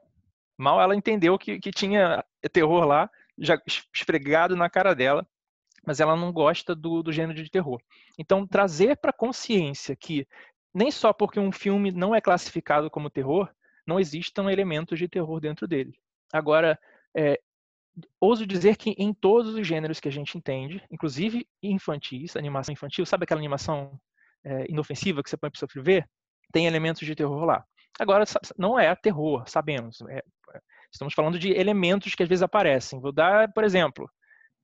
[0.57, 3.61] Mal ela entendeu que, que tinha terror lá, já
[3.93, 5.27] esfregado na cara dela,
[5.87, 7.81] mas ela não gosta do, do gênero de terror.
[8.19, 10.27] Então, trazer para consciência que
[10.73, 13.49] nem só porque um filme não é classificado como terror,
[13.87, 15.95] não existam elementos de terror dentro dele.
[16.33, 16.79] Agora,
[17.15, 17.39] é,
[18.21, 23.07] ouso dizer que em todos os gêneros que a gente entende, inclusive infantis, animação infantil,
[23.07, 24.01] sabe aquela animação
[24.43, 26.09] é, inofensiva que você põe para o seu filho ver?
[26.53, 27.65] Tem elementos de terror lá.
[27.99, 28.25] Agora,
[28.59, 30.01] não é terror, sabemos.
[30.09, 30.23] É,
[30.91, 33.01] estamos falando de elementos que às vezes aparecem.
[33.01, 34.11] Vou dar, por exemplo,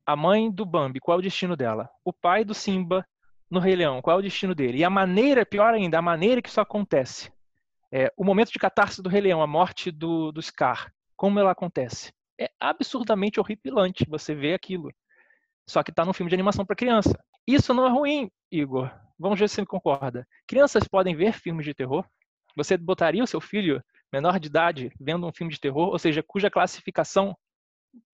[0.04, 1.88] a mãe do Bambi, qual é o destino dela?
[2.04, 3.06] O pai do Simba
[3.50, 4.78] no Rei Leão, qual é o destino dele?
[4.78, 7.32] E a maneira, pior ainda, a maneira que isso acontece.
[7.92, 11.50] É, o momento de catarse do Rei Leão, a morte do, do Scar, como ela
[11.50, 12.12] acontece?
[12.38, 14.90] É absurdamente horripilante você ver aquilo.
[15.68, 17.18] Só que está num filme de animação para criança.
[17.46, 18.90] Isso não é ruim, Igor.
[19.18, 20.26] Vamos ver se você concorda.
[20.46, 22.04] Crianças podem ver filmes de terror?
[22.56, 23.82] Você botaria o seu filho
[24.12, 27.36] menor de idade vendo um filme de terror, ou seja, cuja classificação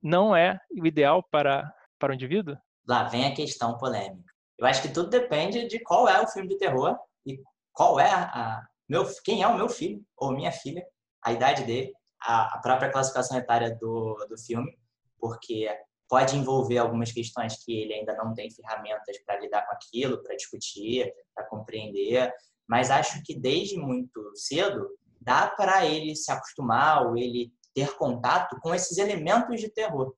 [0.02, 2.56] não é o ideal para, para o indivíduo?
[2.86, 4.32] Lá vem a questão polêmica.
[4.58, 6.96] Eu acho que tudo depende de qual é o filme de terror
[7.26, 7.40] e
[7.72, 10.84] qual é a, meu, quem é o meu filho ou minha filha,
[11.22, 14.78] a idade dele, a, a própria classificação etária do, do filme,
[15.18, 15.68] porque
[16.08, 20.36] pode envolver algumas questões que ele ainda não tem ferramentas para lidar com aquilo, para
[20.36, 22.32] discutir, para compreender,
[22.68, 24.88] mas acho que desde muito cedo
[25.20, 30.14] dá para ele se acostumar ou ele ter contato com esses elementos de terror.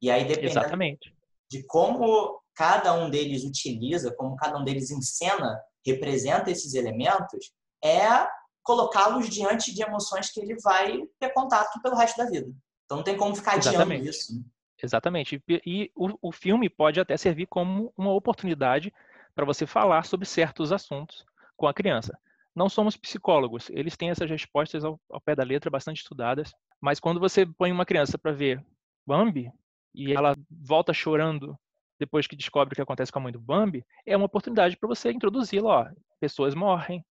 [0.00, 1.14] E aí Exatamente.
[1.50, 8.26] de como cada um deles utiliza, como cada um deles encena, representa esses elementos, é
[8.62, 12.52] colocá-los diante de emoções que ele vai ter contato pelo resto da vida.
[12.84, 14.00] Então não tem como ficar Exatamente.
[14.00, 14.36] adiando isso.
[14.36, 14.44] Né?
[14.82, 15.42] Exatamente.
[15.48, 18.92] E, e o, o filme pode até servir como uma oportunidade
[19.34, 21.24] para você falar sobre certos assuntos
[21.56, 22.16] com a criança.
[22.54, 27.00] Não somos psicólogos, eles têm essas respostas ao, ao pé da letra, bastante estudadas, mas
[27.00, 28.64] quando você põe uma criança para ver
[29.06, 29.50] Bambi
[29.94, 31.58] e ela volta chorando
[31.98, 34.88] depois que descobre o que acontece com a mãe do Bambi, é uma oportunidade para
[34.88, 35.92] você introduzi-la.
[36.20, 37.04] Pessoas morrem,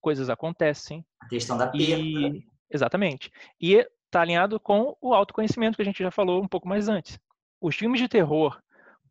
[0.00, 1.04] coisas acontecem.
[1.20, 1.84] A questão da perda.
[1.84, 2.46] E...
[2.70, 3.32] Exatamente.
[3.60, 7.18] E está alinhado com o autoconhecimento que a gente já falou um pouco mais antes.
[7.60, 8.60] Os filmes de terror,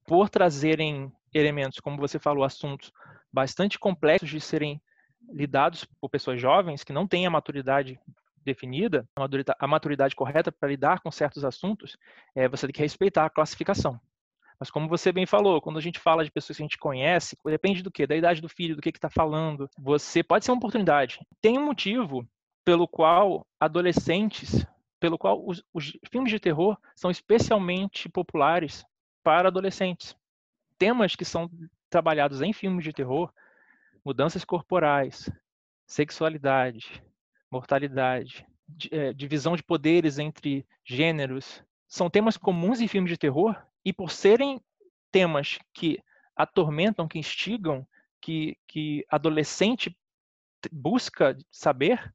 [0.06, 2.92] por trazerem elementos, como você falou, assuntos
[3.38, 4.82] bastante complexos de serem
[5.30, 8.00] lidados por pessoas jovens que não têm a maturidade
[8.44, 9.08] definida,
[9.60, 11.98] a maturidade correta para lidar com certos assuntos,
[12.34, 14.00] é, você tem que respeitar a classificação.
[14.60, 17.38] Mas como você bem falou, quando a gente fala de pessoas que a gente conhece,
[17.46, 18.08] depende do quê?
[18.08, 19.70] Da idade do filho, do que está falando.
[19.78, 21.20] Você pode ser uma oportunidade.
[21.40, 22.28] Tem um motivo
[22.66, 24.66] pelo qual adolescentes,
[25.00, 28.84] pelo qual os, os filmes de terror são especialmente populares
[29.24, 30.16] para adolescentes.
[30.80, 31.48] Temas que são
[31.90, 33.32] trabalhados em filmes de terror,
[34.04, 35.30] mudanças corporais,
[35.86, 37.04] sexualidade,
[37.52, 38.46] mortalidade,
[38.92, 44.12] é, divisão de poderes entre gêneros, são temas comuns em filmes de terror e por
[44.12, 44.62] serem
[45.12, 46.00] temas que
[46.36, 47.88] atormentam, que instigam,
[48.22, 49.98] que, que adolescente
[50.72, 52.14] busca saber,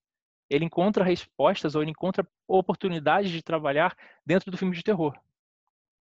[0.48, 5.14] ele encontra respostas ou ele encontra oportunidades de trabalhar dentro do filme de terror.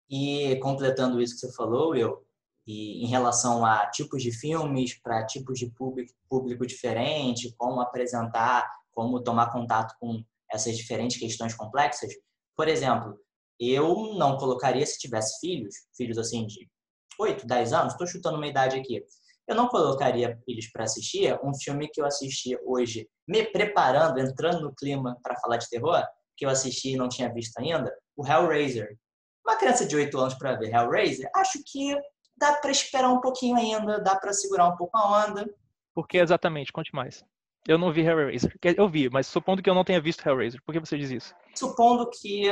[0.10, 2.25] E completando isso que você falou, eu,
[2.67, 8.69] e em relação a tipos de filmes para tipos de público, público diferente, como apresentar,
[8.91, 12.12] como tomar contato com essas diferentes questões complexas.
[12.56, 13.17] Por exemplo,
[13.58, 16.69] eu não colocaria se tivesse filhos, filhos assim de
[17.17, 19.01] 8, 10 anos, estou chutando uma idade aqui.
[19.47, 24.62] Eu não colocaria eles para assistir um filme que eu assisti hoje, me preparando, entrando
[24.62, 26.03] no clima para falar de terror,
[26.36, 28.97] que eu assisti e não tinha visto ainda, o Hellraiser.
[29.45, 31.95] Uma criança de 8 anos para ver Hellraiser, acho que
[32.38, 35.50] dá para esperar um pouquinho ainda, dá para segurar um pouco a onda.
[35.93, 36.71] Por que exatamente?
[36.71, 37.23] Conte mais.
[37.67, 38.56] Eu não vi Hellraiser.
[38.78, 41.36] Eu vi, mas supondo que eu não tenha visto Hellraiser, por que você diz isso?
[41.56, 42.50] Supondo que,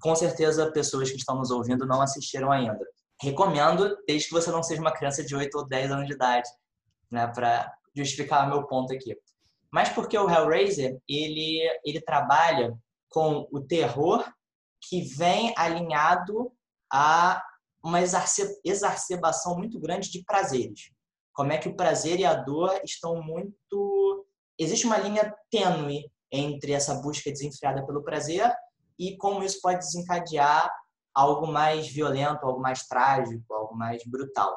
[0.00, 2.80] com certeza, pessoas que estão nos ouvindo não assistiram ainda.
[3.20, 6.48] Recomendo, desde que você não seja uma criança de 8 ou 10 anos de idade,
[7.10, 9.16] né, para justificar meu ponto aqui.
[9.70, 12.74] Mas porque o Hellraiser, ele, ele trabalha
[13.08, 14.24] com o terror
[14.80, 16.52] que vem alinhado
[16.92, 17.42] a
[17.84, 18.00] uma
[18.64, 20.90] exacerbação muito grande de prazeres.
[21.34, 24.26] Como é que o prazer e a dor estão muito.
[24.58, 28.50] Existe uma linha tênue entre essa busca desenfreada pelo prazer
[28.98, 30.70] e como isso pode desencadear
[31.14, 34.56] algo mais violento, algo mais trágico, algo mais brutal.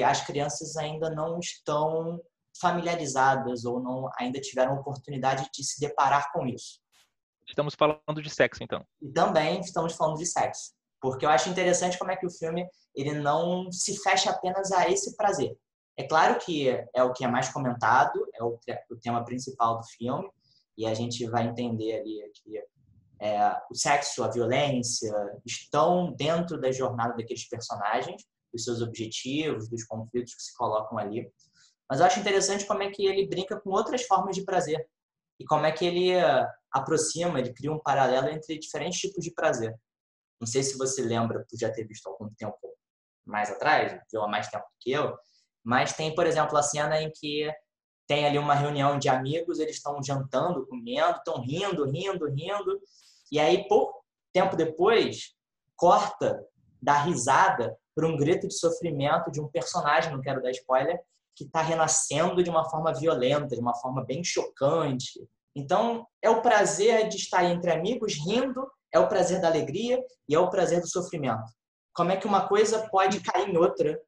[0.00, 2.18] Que as crianças ainda não estão
[2.58, 6.80] familiarizadas ou não ainda tiveram oportunidade de se deparar com isso.
[7.46, 8.82] Estamos falando de sexo, então.
[9.02, 12.66] E também estamos falando de sexo, porque eu acho interessante como é que o filme
[12.94, 15.54] ele não se fecha apenas a esse prazer.
[15.98, 18.58] É claro que é o que é mais comentado, é o,
[18.90, 20.30] o tema principal do filme,
[20.78, 22.58] e a gente vai entender ali que
[23.20, 25.12] é, o sexo, a violência
[25.44, 31.30] estão dentro da jornada daqueles personagens, dos seus objetivos, dos conflitos que se colocam ali.
[31.88, 34.88] Mas eu acho interessante como é que ele brinca com outras formas de prazer
[35.38, 39.32] e como é que ele eh, aproxima, ele cria um paralelo entre diferentes tipos de
[39.32, 39.74] prazer.
[40.40, 42.58] Não sei se você lembra por já ter visto algum tempo
[43.26, 45.16] mais atrás, viu há mais tempo do que eu,
[45.64, 47.50] mas tem, por exemplo, a cena em que
[48.06, 52.80] tem ali uma reunião de amigos, eles estão jantando, comendo, estão rindo, rindo, rindo,
[53.30, 55.34] e aí pouco tempo depois
[55.76, 56.44] corta
[56.82, 61.00] da risada por um grito de sofrimento de um personagem, não quero dar spoiler,
[61.36, 65.20] que está renascendo de uma forma violenta, de uma forma bem chocante.
[65.54, 70.34] Então, é o prazer de estar entre amigos rindo, é o prazer da alegria e
[70.34, 71.50] é o prazer do sofrimento.
[71.94, 74.00] Como é que uma coisa pode cair em outra?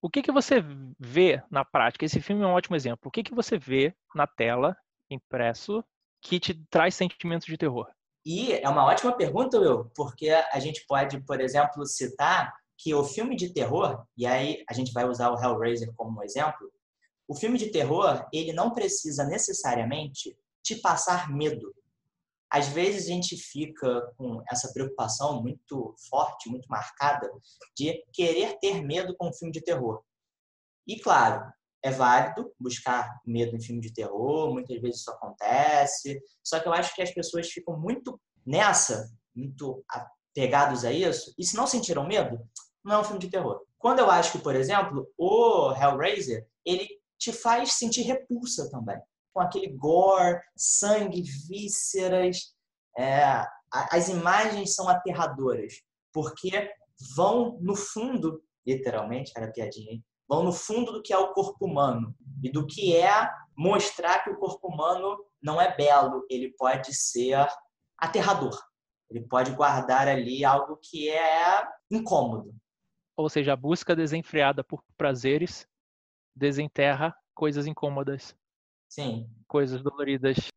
[0.00, 0.56] O que, que você
[0.98, 2.04] vê na prática?
[2.04, 3.08] Esse filme é um ótimo exemplo.
[3.08, 4.76] O que, que você vê na tela,
[5.10, 5.84] impresso,
[6.20, 7.88] que te traz sentimentos de terror?
[8.24, 13.04] E é uma ótima pergunta, Will, porque a gente pode, por exemplo, citar que o
[13.04, 16.70] filme de terror, e aí a gente vai usar o Hellraiser como um exemplo,
[17.28, 21.72] o filme de terror, ele não precisa necessariamente te passar medo.
[22.50, 27.30] Às vezes a gente fica com essa preocupação muito forte, muito marcada,
[27.76, 30.02] de querer ter medo com um filme de terror.
[30.86, 31.50] E claro,
[31.82, 36.72] é válido buscar medo em filme de terror, muitas vezes isso acontece, só que eu
[36.72, 42.06] acho que as pessoas ficam muito nessa, muito apegados a isso, e se não sentiram
[42.06, 42.38] medo,
[42.84, 43.62] não é um filme de terror.
[43.78, 49.00] Quando eu acho que, por exemplo, o Hellraiser, ele te faz sentir repulsa também.
[49.32, 52.54] Com aquele gore, sangue, vísceras.
[52.98, 55.74] É, as imagens são aterradoras,
[56.12, 56.70] porque
[57.16, 60.04] vão, no fundo, literalmente, era piadinha, hein?
[60.28, 64.30] vão no fundo do que é o corpo humano e do que é mostrar que
[64.30, 67.46] o corpo humano não é belo, ele pode ser
[67.98, 68.58] aterrador.
[69.10, 72.54] Ele pode guardar ali algo que é incômodo.
[73.22, 75.66] Ou seja, a busca desenfreada por prazeres
[76.34, 78.34] desenterra coisas incômodas.
[78.88, 79.30] Sim.
[79.46, 80.50] Coisas doloridas.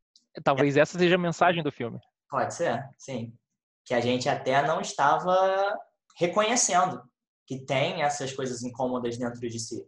[0.43, 1.99] Talvez essa seja a mensagem do filme.
[2.29, 3.37] Pode ser, sim.
[3.85, 5.77] Que a gente até não estava
[6.17, 7.01] reconhecendo
[7.45, 9.85] que tem essas coisas incômodas dentro de si.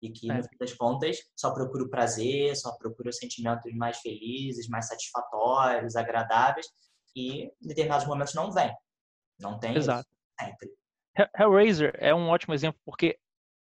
[0.00, 0.36] E que, é.
[0.36, 4.86] no fim das contas, só procura o prazer, só procura os sentimentos mais felizes, mais
[4.86, 6.66] satisfatórios, agradáveis,
[7.16, 8.72] e em determinados momentos não vem.
[9.40, 10.06] Não tem Exato.
[10.38, 10.70] sempre.
[11.38, 13.18] Hellraiser é um ótimo exemplo, porque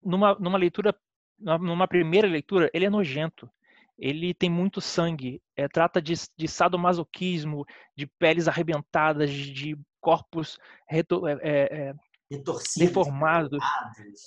[0.04, 0.96] numa, numa leitura,
[1.40, 3.50] numa primeira leitura, ele é nojento.
[3.98, 11.28] Ele tem muito sangue, é, trata de, de sadomasoquismo, de peles arrebentadas, de corpos reto,
[11.28, 11.94] é, é,
[12.78, 13.62] deformados,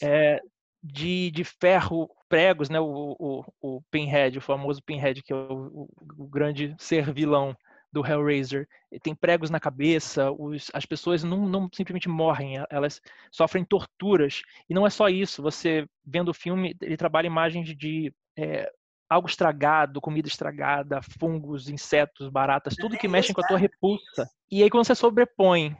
[0.02, 0.40] é,
[0.82, 2.78] de, de ferro, pregos, né?
[2.80, 7.56] O, o, o Pinhead, o famoso Pinhead, que é o, o, o grande ser vilão
[7.93, 8.66] do Hellraiser.
[9.03, 14.43] Tem pregos na cabeça, os, as pessoas não, não, simplesmente morrem, elas sofrem torturas.
[14.68, 18.72] E não é só isso, você vendo o filme, ele trabalha imagens de é,
[19.09, 24.28] algo estragado, comida estragada, fungos, insetos, baratas, tudo que mexe com a tua repulsa.
[24.51, 25.76] E aí quando você sobrepõe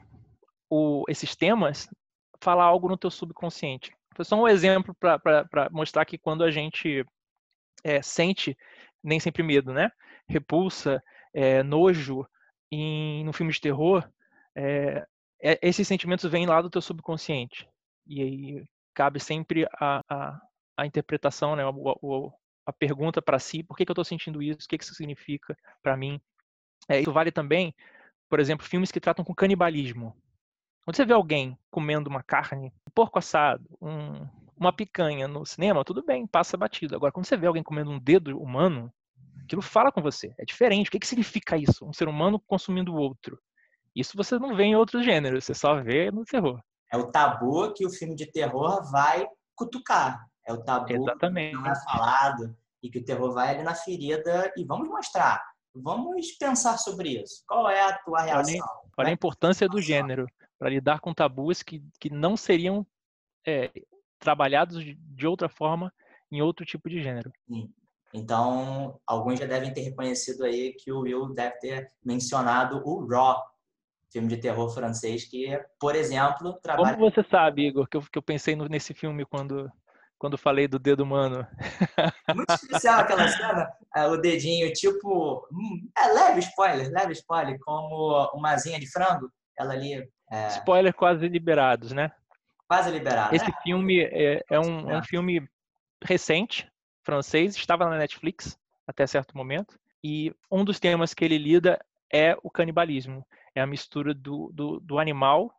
[0.69, 1.89] o, esses temas,
[2.41, 3.91] fala algo no teu subconsciente.
[4.15, 7.03] Foi só um exemplo para mostrar que quando a gente
[7.83, 8.55] é, sente
[9.03, 9.91] nem sempre medo, né?
[10.27, 11.03] Repulsa,
[11.33, 12.27] é, nojo
[12.71, 14.07] em, no filme de terror,
[14.55, 15.05] é,
[15.61, 17.67] esses sentimentos vêm lá do teu subconsciente.
[18.07, 20.41] E aí cabe sempre a, a,
[20.77, 21.63] a interpretação, né?
[21.65, 22.31] O,
[22.65, 24.95] a pergunta para si, por que, que eu estou sentindo isso, o que, que isso
[24.95, 26.21] significa para mim.
[26.87, 27.73] É, isso vale também,
[28.29, 30.15] por exemplo, filmes que tratam com canibalismo.
[30.85, 35.83] Quando você vê alguém comendo uma carne, um porco assado, um, uma picanha no cinema,
[35.83, 36.95] tudo bem, passa batido.
[36.95, 38.93] Agora, quando você vê alguém comendo um dedo humano,
[39.43, 40.33] aquilo fala com você.
[40.39, 40.87] É diferente.
[40.87, 41.85] O que, que significa isso?
[41.85, 43.39] Um ser humano consumindo o outro.
[43.95, 46.59] Isso você não vê em outros gêneros, você só vê no terror.
[46.91, 50.25] É o tabu que o filme de terror vai cutucar.
[50.45, 51.55] É o tabu Exatamente.
[51.55, 55.41] que não é falado e que o terror vai ali na ferida e vamos mostrar.
[55.75, 57.43] Vamos pensar sobre isso.
[57.47, 58.53] Qual é a tua reação?
[58.53, 60.27] Olha, olha a importância do gênero
[60.59, 62.85] para lidar com tabus que, que não seriam
[63.45, 63.71] é,
[64.19, 65.91] trabalhados de, de, outra forma
[66.31, 67.31] em outro tipo de gênero.
[67.47, 67.73] Sim.
[68.13, 73.41] Então, alguns já devem ter reconhecido aí que o Will deve ter mencionado o Raw,
[74.11, 76.95] filme de terror francês que, por exemplo, trabalha...
[76.95, 79.71] Como você sabe, Igor, que eu, que eu pensei nesse filme quando
[80.23, 81.45] quando falei do dedo humano.
[82.33, 85.45] Muito especial aquela cena, é, o dedinho, tipo.
[85.51, 89.29] Hum, é leve spoiler, leve spoiler, como uma asinha de frango.
[89.59, 90.01] Ela ali.
[90.31, 90.47] É...
[90.47, 92.09] Spoiler quase liberados, né?
[92.69, 93.35] Quase liberado.
[93.35, 93.61] Esse é.
[93.63, 95.45] filme é, é um, é um filme
[96.01, 96.71] recente,
[97.03, 99.79] francês, estava na Netflix até certo momento.
[100.03, 101.79] E um dos temas que ele lida
[102.11, 103.25] é o canibalismo.
[103.55, 105.53] É a mistura do, do, do animal,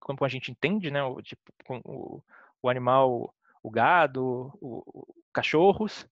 [0.00, 1.02] como a gente entende, né?
[1.02, 1.40] O, tipo,
[1.84, 2.22] o,
[2.62, 6.06] o animal o gado, o, o cachorros,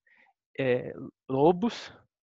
[0.58, 0.92] é,
[1.28, 1.92] lobos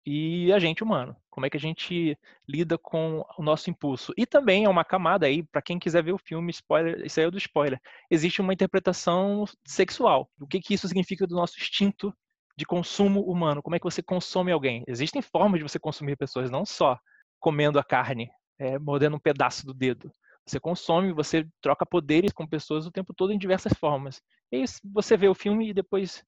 [0.07, 1.16] e a gente humano.
[1.30, 2.18] Como é que a gente
[2.49, 4.12] lida com o nosso impulso?
[4.16, 7.26] E também é uma camada aí, para quem quiser ver o filme, spoiler, isso aí
[7.26, 7.80] é do spoiler.
[8.11, 10.30] Existe uma interpretação sexual.
[10.41, 12.14] O que, que isso significa do nosso instinto
[12.59, 13.63] de consumo humano?
[13.63, 14.83] Como é que você consome alguém?
[14.89, 16.99] Existem formas de você consumir pessoas, não só
[17.39, 18.29] comendo a carne,
[18.59, 20.11] é, mordendo um pedaço do dedo.
[20.45, 24.21] Você consome, você troca poderes com pessoas o tempo todo em diversas formas.
[24.51, 26.25] E você vê o filme e depois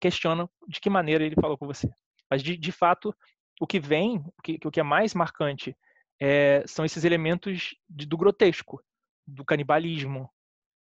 [0.00, 1.90] questiona de que maneira ele falou com você.
[2.30, 3.12] Mas, de, de fato,
[3.60, 5.76] o que vem, o que, o que é mais marcante,
[6.20, 8.80] é, são esses elementos de, do grotesco,
[9.26, 10.30] do canibalismo.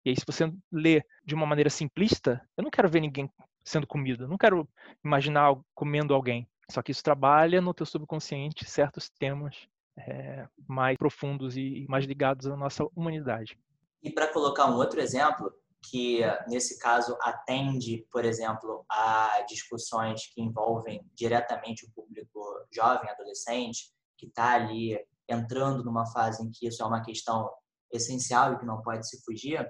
[0.04, 3.30] E aí, se você lê de uma maneira simplista, eu não quero ver ninguém
[3.64, 4.68] sendo comido, eu não quero
[5.04, 6.46] imaginar comendo alguém.
[6.70, 12.46] Só que isso trabalha no teu subconsciente certos temas é, mais profundos e mais ligados
[12.46, 13.58] à nossa humanidade.
[14.02, 15.52] E para colocar um outro exemplo,
[15.90, 22.40] que nesse caso atende, por exemplo, a discussões que envolvem diretamente o público
[22.72, 24.98] jovem, adolescente, que está ali
[25.28, 27.50] entrando numa fase em que isso é uma questão
[27.92, 29.66] essencial e que não pode se fugir,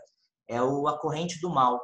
[0.48, 1.80] é o A Corrente do Mal,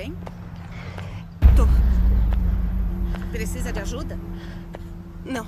[0.00, 0.16] bem?
[1.54, 1.66] Tô.
[3.30, 4.18] Precisa de ajuda?
[5.26, 5.46] Não.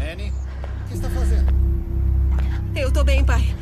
[0.00, 1.50] Annie, o que está fazendo?
[2.76, 3.61] Eu tô bem, pai.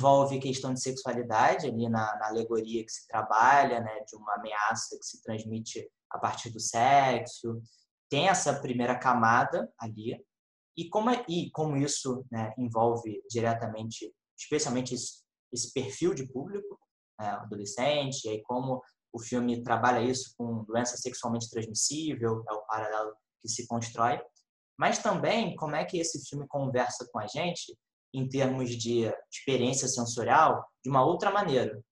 [0.00, 4.96] Envolve questão de sexualidade ali na, na, alegoria que se trabalha, né, de uma ameaça
[4.98, 7.60] que se transmite a partir do sexo.
[8.08, 10.18] Tem essa primeira camada ali
[10.76, 15.22] e como é, e como isso né, envolve diretamente, especialmente esse,
[15.52, 16.78] esse perfil de público,
[17.20, 18.82] né, adolescente, e aí como
[19.12, 24.18] o filme trabalha isso com doença sexualmente transmissível, é o paralelo que se constrói,
[24.78, 27.76] mas também como é que esse filme conversa com a gente
[28.12, 31.82] em termos de experiência sensorial de uma outra maneira.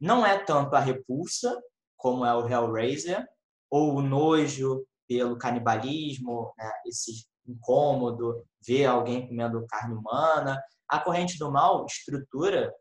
[0.00, 1.58] Não é tanto a repulsa,
[1.96, 3.26] como é o Hellraiser,
[3.70, 6.70] ou o nojo pelo canibalismo, né?
[6.86, 10.62] esse incômodo, ver alguém comendo carne humana.
[10.88, 12.72] A corrente do mal estrutura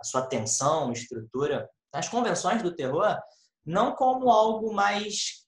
[0.00, 3.18] a sua tensão, estrutura as convenções do terror
[3.64, 5.44] não como algo mais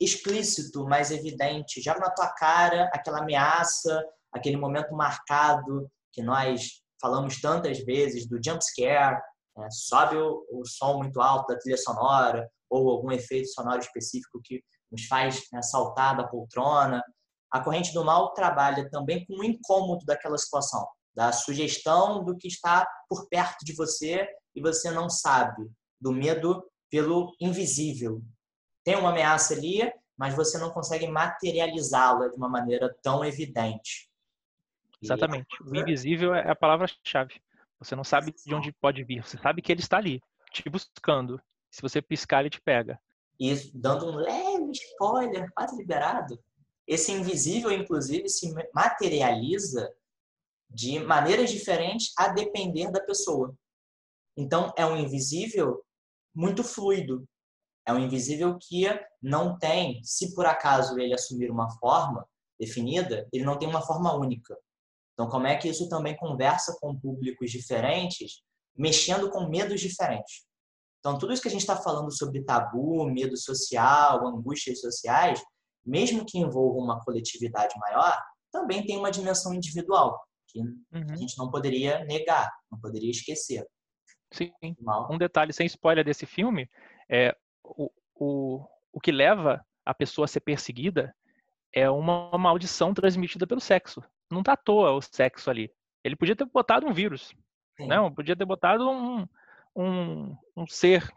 [0.00, 4.04] explícito, mais evidente, já na tua cara, aquela ameaça,
[4.34, 9.20] aquele momento marcado que nós falamos tantas vezes do jump scare,
[9.56, 9.68] né?
[9.70, 14.62] sobe o, o, som muito alto da trilha sonora ou algum efeito sonoro específico que
[14.90, 17.02] nos faz né, saltar da poltrona.
[17.50, 22.48] A corrente do mal trabalha também com o incômodo daquela situação, da sugestão do que
[22.48, 25.70] está por perto de você e você não sabe,
[26.00, 28.22] do medo pelo invisível.
[28.84, 29.80] Tem uma ameaça ali,
[30.16, 34.08] mas você não consegue materializá-la de uma maneira tão evidente.
[35.04, 35.46] Exatamente.
[35.62, 37.40] O invisível é a palavra-chave.
[37.78, 39.22] Você não sabe de onde pode vir.
[39.22, 41.40] Você sabe que ele está ali, te buscando.
[41.70, 42.98] Se você piscar, ele te pega.
[43.38, 46.38] E dando um leve spoiler, quase liberado,
[46.86, 49.92] esse invisível, inclusive, se materializa
[50.70, 53.56] de maneiras diferentes a depender da pessoa.
[54.36, 55.84] Então, é um invisível
[56.34, 57.26] muito fluido.
[57.86, 58.86] É um invisível que
[59.22, 62.26] não tem, se por acaso ele assumir uma forma
[62.58, 64.56] definida, ele não tem uma forma única.
[65.14, 68.42] Então, como é que isso também conversa com públicos diferentes,
[68.76, 70.44] mexendo com medos diferentes?
[70.98, 75.40] Então, tudo isso que a gente está falando sobre tabu, medo social, angústias sociais,
[75.86, 81.06] mesmo que envolva uma coletividade maior, também tem uma dimensão individual, que uhum.
[81.10, 83.64] a gente não poderia negar, não poderia esquecer.
[84.32, 84.52] Sim.
[84.80, 85.08] Mal.
[85.12, 86.68] Um detalhe sem spoiler desse filme
[87.08, 91.14] é o, o, o que leva a pessoa a ser perseguida
[91.72, 94.02] é uma maldição transmitida pelo sexo
[94.34, 95.70] não tá à toa o sexo ali.
[96.02, 97.34] Ele podia ter botado um vírus,
[97.76, 97.86] Sim.
[97.86, 98.12] não?
[98.12, 99.26] Podia ter botado um,
[99.74, 101.10] um, um ser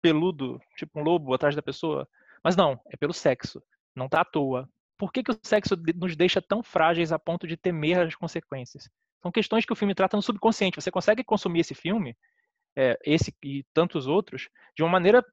[0.00, 2.08] peludo, tipo um lobo atrás da pessoa.
[2.42, 3.62] Mas não, é pelo sexo.
[3.94, 4.68] Não tá à toa.
[4.96, 8.88] Por que, que o sexo nos deixa tão frágeis a ponto de temer as consequências?
[9.22, 10.80] São questões que o filme trata no subconsciente.
[10.80, 12.16] Você consegue consumir esse filme,
[12.76, 15.24] é, esse e tantos outros, de uma maneira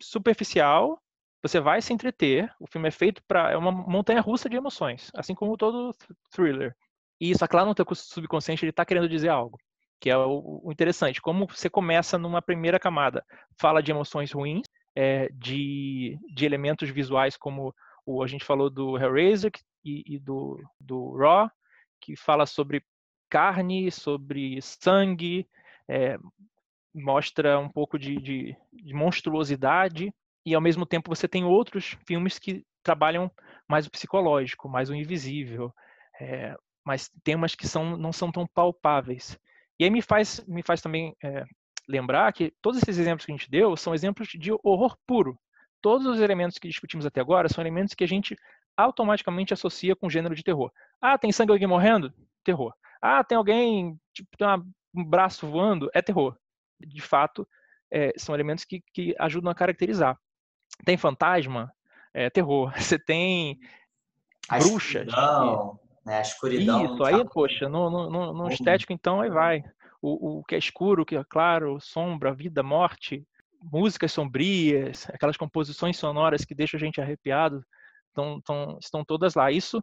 [0.00, 1.00] superficial
[1.46, 2.52] você vai se entreter.
[2.60, 5.94] O filme é feito para é uma montanha russa de emoções, assim como todo
[6.30, 6.74] thriller.
[7.20, 9.58] E isso, claro, no teu subconsciente ele está querendo dizer algo,
[10.00, 11.20] que é o, o, interessante.
[11.20, 13.24] Como você começa numa primeira camada,
[13.58, 17.74] fala de emoções ruins, é, de, de elementos visuais como
[18.04, 19.50] o a gente falou do Hellraiser
[19.84, 21.50] e, e do, do Raw,
[22.00, 22.84] que fala sobre
[23.28, 25.48] carne, sobre sangue,
[25.88, 26.18] é,
[26.94, 30.14] mostra um pouco de, de, de monstruosidade
[30.46, 33.28] e ao mesmo tempo você tem outros filmes que trabalham
[33.68, 35.74] mais o psicológico, mais o invisível,
[36.20, 39.36] é, mas temas que são, não são tão palpáveis.
[39.76, 41.44] E aí me faz, me faz também é,
[41.88, 45.36] lembrar que todos esses exemplos que a gente deu são exemplos de horror puro.
[45.82, 48.36] Todos os elementos que discutimos até agora são elementos que a gente
[48.76, 50.70] automaticamente associa com o gênero de terror.
[51.00, 52.14] Ah, tem sangue alguém morrendo?
[52.44, 52.72] Terror.
[53.02, 54.46] Ah, tem alguém, tipo, tem
[54.94, 55.90] um braço voando?
[55.92, 56.36] É terror.
[56.78, 57.46] De fato,
[57.90, 60.16] é, são elementos que, que ajudam a caracterizar.
[60.84, 61.72] Tem fantasma,
[62.12, 62.72] é terror.
[62.76, 63.58] Você tem
[64.48, 65.06] a bruxas.
[65.06, 66.18] Escuridão, né?
[66.18, 66.84] A escuridão.
[66.84, 67.24] Isso, aí, tá...
[67.24, 69.64] poxa, no, no, no estético, então, aí vai.
[70.00, 73.26] O, o que é escuro, o que é claro, sombra, vida, morte,
[73.60, 77.64] músicas sombrias, aquelas composições sonoras que deixam a gente arrepiado,
[78.08, 79.50] estão, estão, estão todas lá.
[79.50, 79.82] Isso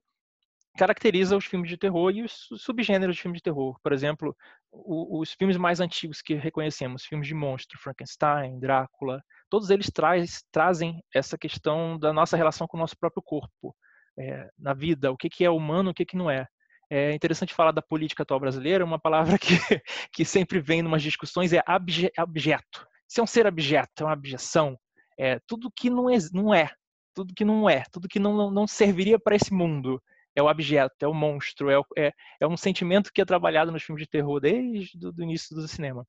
[0.77, 3.77] caracteriza os filmes de terror e os subgêneros de filmes de terror.
[3.81, 4.35] Por exemplo,
[4.71, 11.03] os filmes mais antigos que reconhecemos, filmes de monstro, Frankenstein, Drácula, todos eles traz, trazem
[11.13, 13.75] essa questão da nossa relação com o nosso próprio corpo,
[14.17, 16.47] é, na vida, o que, que é humano, o que, que não é.
[16.89, 19.53] É interessante falar da política atual brasileira, uma palavra que,
[20.11, 22.87] que sempre vem em umas discussões é abje, abjeto.
[23.07, 24.77] Se é um ser abjeto, é uma abjeção,
[25.17, 26.69] é tudo que não é, não é
[27.13, 30.01] tudo que não é, tudo que não, não serviria para esse mundo
[30.35, 33.71] é o abjeto, é o monstro, é, o, é, é, um sentimento que é trabalhado
[33.71, 36.07] nos filmes de terror desde o início do cinema.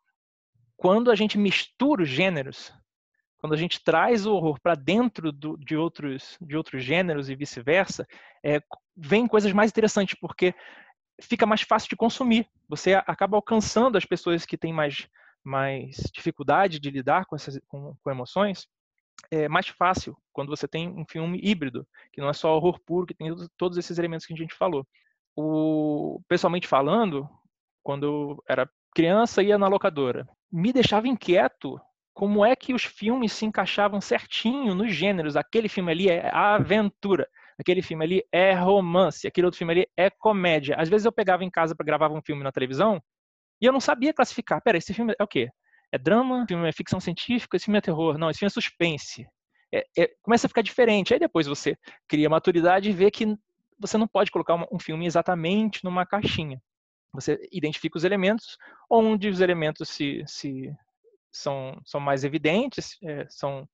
[0.77, 2.73] Quando a gente mistura os gêneros,
[3.39, 7.37] quando a gente traz o horror para dentro do, de, outros, de outros gêneros e
[7.37, 8.07] vice-versa,
[8.43, 8.61] é,
[8.97, 10.55] vem coisas mais interessantes, porque
[11.21, 12.49] fica mais fácil de consumir.
[12.69, 15.07] Você acaba alcançando as pessoas que têm mais,
[15.45, 18.67] mais dificuldade de lidar com, essas, com, com emoções.
[19.31, 23.07] É mais fácil quando você tem um filme híbrido, que não é só horror puro,
[23.07, 24.87] que tem todos esses elementos que a gente falou.
[25.37, 27.29] O, pessoalmente falando,
[27.83, 31.81] quando eu era criança ia na locadora, me deixava inquieto
[32.15, 35.37] como é que os filmes se encaixavam certinho nos gêneros.
[35.37, 40.09] Aquele filme ali é aventura, aquele filme ali é romance, aquele outro filme ali é
[40.09, 40.77] comédia.
[40.79, 43.03] Às vezes eu pegava em casa para gravar um filme na televisão
[43.61, 44.63] e eu não sabia classificar.
[44.63, 45.51] Pera, esse filme é o quê?
[45.95, 46.45] É drama?
[46.49, 47.57] Filme é ficção científica?
[47.57, 48.19] Esse filme é terror?
[48.19, 49.25] Não, esse filme é suspense.
[49.73, 51.15] É, é, começa a ficar diferente.
[51.15, 51.79] Aí depois você
[52.09, 53.37] cria maturidade e vê que
[53.79, 56.61] você não pode colocar um filme exatamente numa caixinha.
[57.13, 58.59] Você identifica os elementos,
[58.91, 60.75] onde os elementos se, se
[61.31, 63.69] são, são mais evidentes, é, são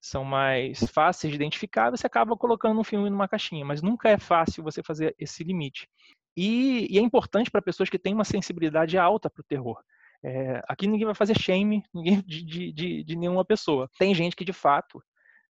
[0.00, 4.16] são mais fáceis de identificar, você acaba colocando um filme numa caixinha, mas nunca é
[4.16, 5.88] fácil você fazer esse limite.
[6.36, 9.82] E, e é importante para pessoas que têm uma sensibilidade alta para o terror.
[10.24, 13.88] É, aqui ninguém vai fazer shame ninguém, de, de, de nenhuma pessoa.
[13.98, 15.02] Tem gente que, de fato,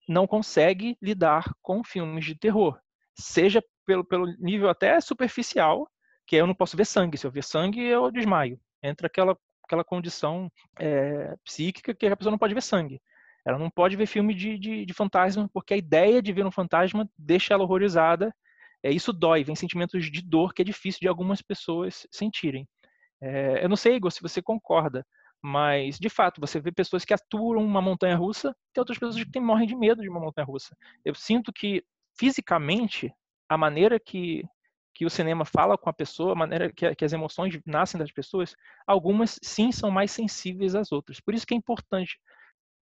[0.09, 2.79] não consegue lidar com filmes de terror,
[3.15, 5.89] seja pelo, pelo nível até superficial,
[6.27, 7.19] que eu não posso ver sangue.
[7.19, 8.61] Se eu ver sangue, eu desmaio.
[8.83, 13.01] Entra aquela, aquela condição é, psíquica que a pessoa não pode ver sangue.
[13.45, 16.51] Ela não pode ver filme de, de, de, fantasma, porque a ideia de ver um
[16.51, 18.35] fantasma deixa ela horrorizada.
[18.83, 22.67] É, isso dói, vem sentimentos de dor que é difícil de algumas pessoas sentirem.
[23.21, 25.07] É, eu não sei, Igor, se você concorda,
[25.43, 29.41] mas de fato, você vê pessoas que aturam uma montanha russa, tem outras pessoas que
[29.41, 30.77] morrem de medo de uma montanha russa.
[31.05, 31.85] Eu sinto que,
[32.19, 33.13] fisicamente,
[33.49, 34.45] a maneira que,
[34.95, 38.13] que o cinema fala com a pessoa, a maneira que, que as emoções nascem das
[38.13, 38.55] pessoas,
[38.87, 41.21] algumas sim são mais sensíveis às outras.
[41.21, 42.19] Por isso que é importante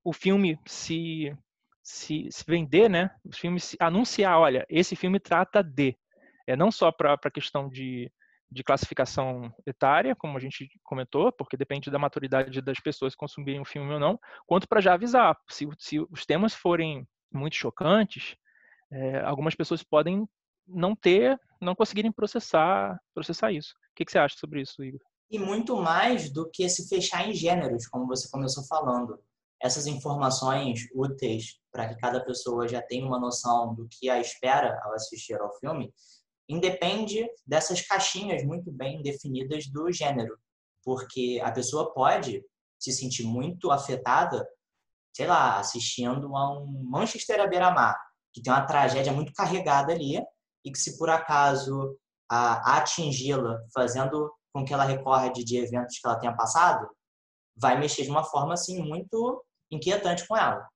[0.05, 1.37] o filme se,
[1.83, 3.11] se, se vender, né?
[3.25, 5.97] O filme se anunciar, olha, esse filme trata de.
[6.47, 8.11] É não só para a questão de,
[8.51, 13.65] de classificação etária, como a gente comentou, porque depende da maturidade das pessoas consumirem o
[13.65, 15.37] filme ou não, quanto para já avisar.
[15.51, 18.37] Se, se, os temas forem muito chocantes,
[18.91, 20.27] é, algumas pessoas podem
[20.67, 23.75] não ter, não conseguirem processar, processar isso.
[23.93, 25.01] O que, que você acha sobre isso, Igor?
[25.31, 29.19] E muito mais do que se fechar em gêneros, como você começou falando
[29.61, 34.81] essas informações úteis para que cada pessoa já tenha uma noção do que a espera
[34.85, 35.93] ao assistir ao filme,
[36.49, 40.39] independe dessas caixinhas muito bem definidas do gênero,
[40.83, 42.43] porque a pessoa pode
[42.79, 44.49] se sentir muito afetada,
[45.15, 47.97] sei lá, assistindo a um Manchester à beira-mar,
[48.33, 50.17] que tem uma tragédia muito carregada ali,
[50.65, 51.99] e que se por acaso
[52.31, 56.89] atingi-la fazendo com que ela recorde de eventos que ela tenha passado,
[57.57, 60.67] vai mexer de uma forma assim muito inquietante com ela.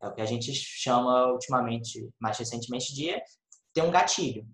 [0.00, 3.20] É o que a gente chama ultimamente, mais recentemente, de
[3.72, 4.46] ter um gatilho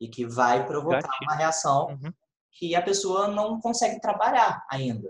[0.00, 1.30] e que vai provocar gatilho.
[1.30, 2.12] uma reação uhum.
[2.52, 5.08] que a pessoa não consegue trabalhar ainda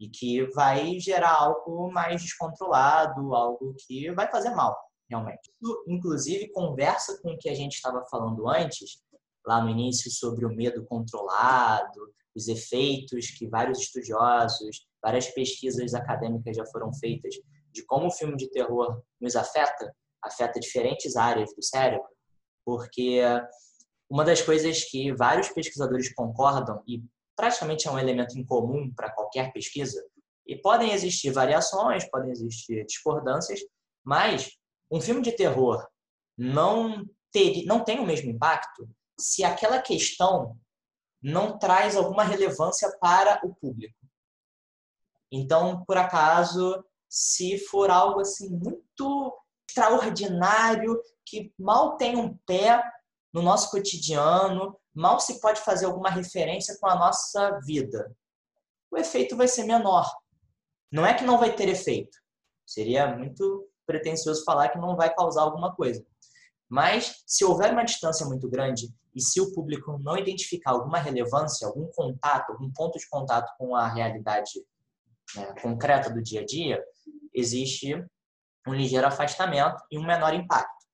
[0.00, 4.76] e que vai gerar algo mais descontrolado, algo que vai fazer mal,
[5.08, 5.52] realmente.
[5.62, 9.02] Isso, inclusive, conversa com o que a gente estava falando antes,
[9.46, 16.56] lá no início, sobre o medo controlado, os efeitos que vários estudiosos, várias pesquisas acadêmicas
[16.56, 17.34] já foram feitas
[17.72, 22.08] de como o filme de terror nos afeta, afeta diferentes áreas do cérebro,
[22.64, 23.20] porque
[24.08, 27.02] uma das coisas que vários pesquisadores concordam e
[27.36, 30.04] praticamente é um elemento em comum para qualquer pesquisa,
[30.46, 33.60] e podem existir variações, podem existir discordâncias,
[34.04, 34.50] mas
[34.90, 35.86] um filme de terror
[36.36, 38.88] não, ter, não tem o mesmo impacto
[39.18, 40.58] se aquela questão
[41.22, 43.96] não traz alguma relevância para o público.
[45.32, 49.34] Então, por acaso, se for algo assim muito
[49.68, 52.82] extraordinário, que mal tem um pé
[53.34, 58.16] no nosso cotidiano, mal se pode fazer alguma referência com a nossa vida.
[58.88, 60.08] O efeito vai ser menor.
[60.90, 62.16] Não é que não vai ter efeito.
[62.64, 66.06] Seria muito pretensioso falar que não vai causar alguma coisa.
[66.68, 71.66] Mas se houver uma distância muito grande e se o público não identificar alguma relevância,
[71.66, 74.64] algum contato, algum ponto de contato com a realidade
[75.34, 76.82] né, concreta do dia a dia,
[77.34, 77.94] existe
[78.66, 80.86] um ligeiro afastamento e um menor impacto.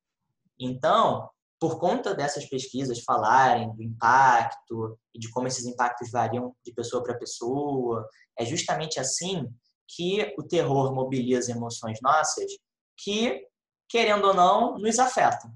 [0.59, 1.30] Então,
[1.61, 7.02] por conta dessas pesquisas falarem do impacto e de como esses impactos variam de pessoa
[7.02, 8.08] para pessoa,
[8.38, 9.46] é justamente assim
[9.86, 12.50] que o terror mobiliza emoções nossas
[12.96, 13.46] que,
[13.86, 15.52] querendo ou não, nos afetam.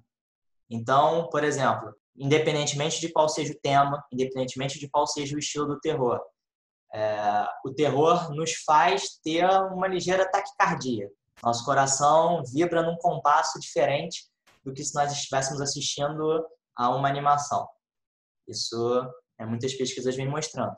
[0.68, 5.66] Então, por exemplo, independentemente de qual seja o tema, independentemente de qual seja o estilo
[5.66, 6.20] do terror,
[6.92, 11.10] é, o terror nos faz ter uma ligeira taquicardia.
[11.42, 14.33] Nosso coração vibra num compasso diferente
[14.64, 16.44] do que se nós estivéssemos assistindo
[16.76, 17.68] a uma animação.
[18.48, 19.02] Isso
[19.38, 19.46] Né?
[19.46, 20.74] Muitas pesquisas vêm mostrando.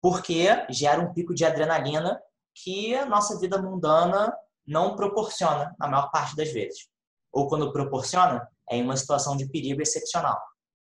[0.00, 2.20] Porque gera um pico de adrenalina
[2.62, 4.34] que a nossa vida mundana
[4.66, 6.88] não proporciona na maior parte das vezes.
[7.32, 10.40] Ou quando proporciona, é em uma situação de perigo excepcional.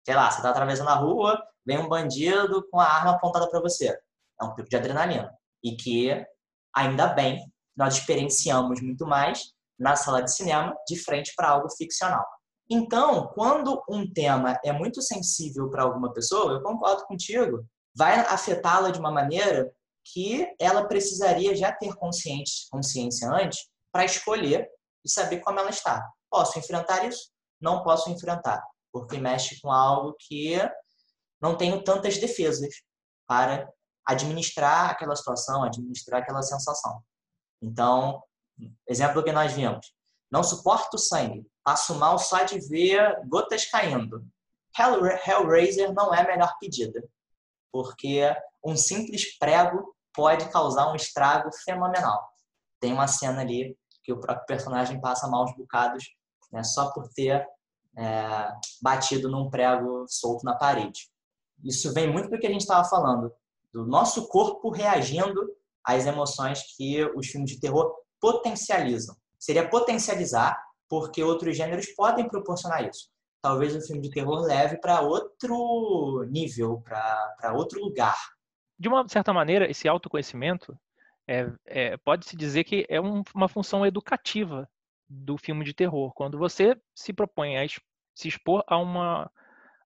[0.04, 3.60] Sei lá, você está atravessando a rua, vem um bandido com a arma apontada para
[3.60, 3.88] você.
[4.40, 5.32] É um pico de adrenalina.
[5.64, 6.24] E que,
[6.74, 12.24] ainda bem, nós experienciamos muito mais na sala de cinema de frente para algo ficcional.
[12.68, 17.64] Então, quando um tema é muito sensível para alguma pessoa, eu concordo contigo,
[17.94, 19.70] vai afetá-la de uma maneira
[20.12, 24.68] que ela precisaria já ter consciência antes para escolher
[25.04, 26.04] e saber como ela está.
[26.30, 27.30] Posso enfrentar isso?
[27.60, 28.62] Não posso enfrentar,
[28.92, 30.58] porque mexe com algo que
[31.40, 32.74] não tenho tantas defesas
[33.26, 33.68] para
[34.04, 37.02] administrar aquela situação, administrar aquela sensação.
[37.62, 38.22] Então,
[38.88, 39.92] exemplo que nós vimos,
[40.30, 44.24] não suporto sangue, passo mal só de ver gotas caindo.
[44.78, 47.02] Hellraiser não é a melhor pedida,
[47.72, 48.22] porque
[48.64, 52.28] um simples prego pode causar um estrago fenomenal.
[52.80, 56.04] Tem uma cena ali que o próprio personagem passa maus bocados
[56.52, 57.46] né, só por ter
[57.96, 58.52] é,
[58.82, 61.08] batido num prego solto na parede.
[61.64, 63.32] Isso vem muito do que a gente estava falando,
[63.72, 65.50] do nosso corpo reagindo
[65.84, 67.94] às emoções que os filmes de terror
[68.26, 73.08] potencializam seria potencializar, porque outros gêneros podem proporcionar isso.
[73.40, 78.16] Talvez o filme de terror leve para outro nível, para outro lugar.
[78.76, 80.76] De uma certa maneira, esse autoconhecimento
[81.28, 84.68] é, é, pode-se dizer que é um, uma função educativa
[85.08, 86.12] do filme de terror.
[86.14, 87.66] Quando você se propõe a
[88.14, 89.30] se expor a uma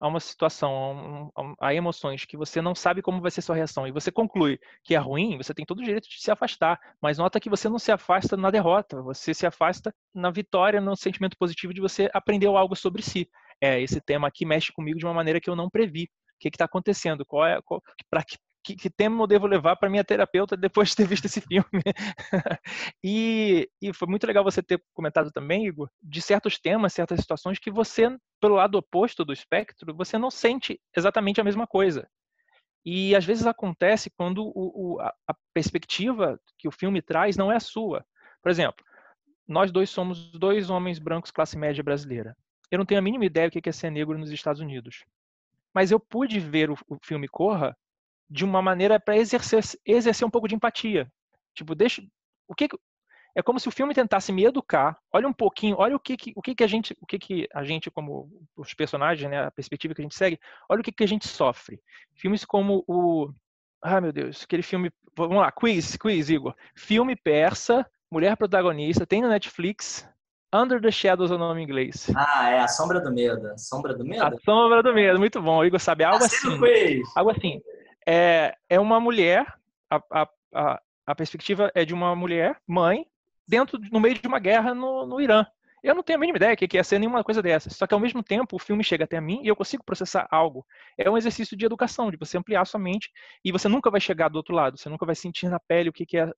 [0.01, 3.87] a uma situação, a, a, emoções que você não sabe como vai ser sua reação
[3.87, 6.79] e você conclui que é ruim, você tem todo o direito de se afastar.
[7.01, 10.97] Mas nota que você não se afasta na derrota, você se afasta na vitória, no
[10.97, 13.29] sentimento positivo de você aprendeu algo sobre si.
[13.61, 16.05] É, esse tema aqui mexe comigo de uma maneira que eu não previ.
[16.05, 17.27] O que está acontecendo?
[17.27, 17.59] Qual é,
[18.09, 21.25] para que que, que tema eu devo levar para minha terapeuta depois de ter visto
[21.25, 21.67] esse filme.
[23.03, 27.59] e, e foi muito legal você ter comentado também, Igor, de certos temas, certas situações
[27.59, 28.09] que você,
[28.41, 32.09] pelo lado oposto do espectro, você não sente exatamente a mesma coisa.
[32.85, 37.51] E às vezes acontece quando o, o, a, a perspectiva que o filme traz não
[37.53, 38.05] é a sua.
[38.43, 38.85] Por exemplo,
[39.47, 42.37] nós dois somos dois homens brancos classe média brasileira.
[42.71, 45.05] Eu não tenho a mínima ideia do que é ser negro nos Estados Unidos.
[45.75, 47.77] Mas eu pude ver o, o filme Corra
[48.29, 51.11] de uma maneira para exercer, exercer um pouco de empatia.
[51.55, 52.03] Tipo, deixa.
[52.47, 52.69] O que,
[53.39, 54.99] é como se o filme tentasse me educar.
[55.13, 57.49] Olha um pouquinho, olha o que, que o que, que a gente, o que, que
[57.55, 60.91] a gente como os personagens, né, a perspectiva que a gente segue, olha o que,
[60.91, 61.81] que a gente sofre.
[62.17, 63.31] Filmes como o,
[63.81, 66.55] ah meu Deus, aquele filme, vamos lá, quiz, quiz, Igor.
[66.75, 70.09] Filme persa, mulher protagonista, tem no Netflix.
[70.53, 72.11] Under the Shadows é o nome em inglês.
[72.17, 73.53] Ah, é a Sombra do Medo.
[73.59, 74.25] Sombra do Medo?
[74.25, 75.59] A Sombra do Medo, muito bom.
[75.59, 76.59] O Igor sabe algo assim.
[76.59, 77.07] Quiz.
[77.15, 77.61] Algo assim
[78.11, 79.47] é, é uma mulher,
[79.91, 80.01] a,
[80.55, 83.05] a, a, perspectiva é de uma mulher, mãe,
[83.47, 85.45] dentro, no meio de uma guerra no, no Irã.
[85.83, 87.77] Eu não tenho a mínima ideia que ia ser nenhuma coisa dessas.
[87.77, 90.67] Só que ao mesmo tempo o filme chega até mim e eu consigo processar algo.
[90.97, 93.11] É um exercício de educação, de você ampliar sua mente
[93.45, 94.79] e você nunca vai chegar do outro lado.
[94.79, 96.33] Você nunca vai sentir na pele o que, que é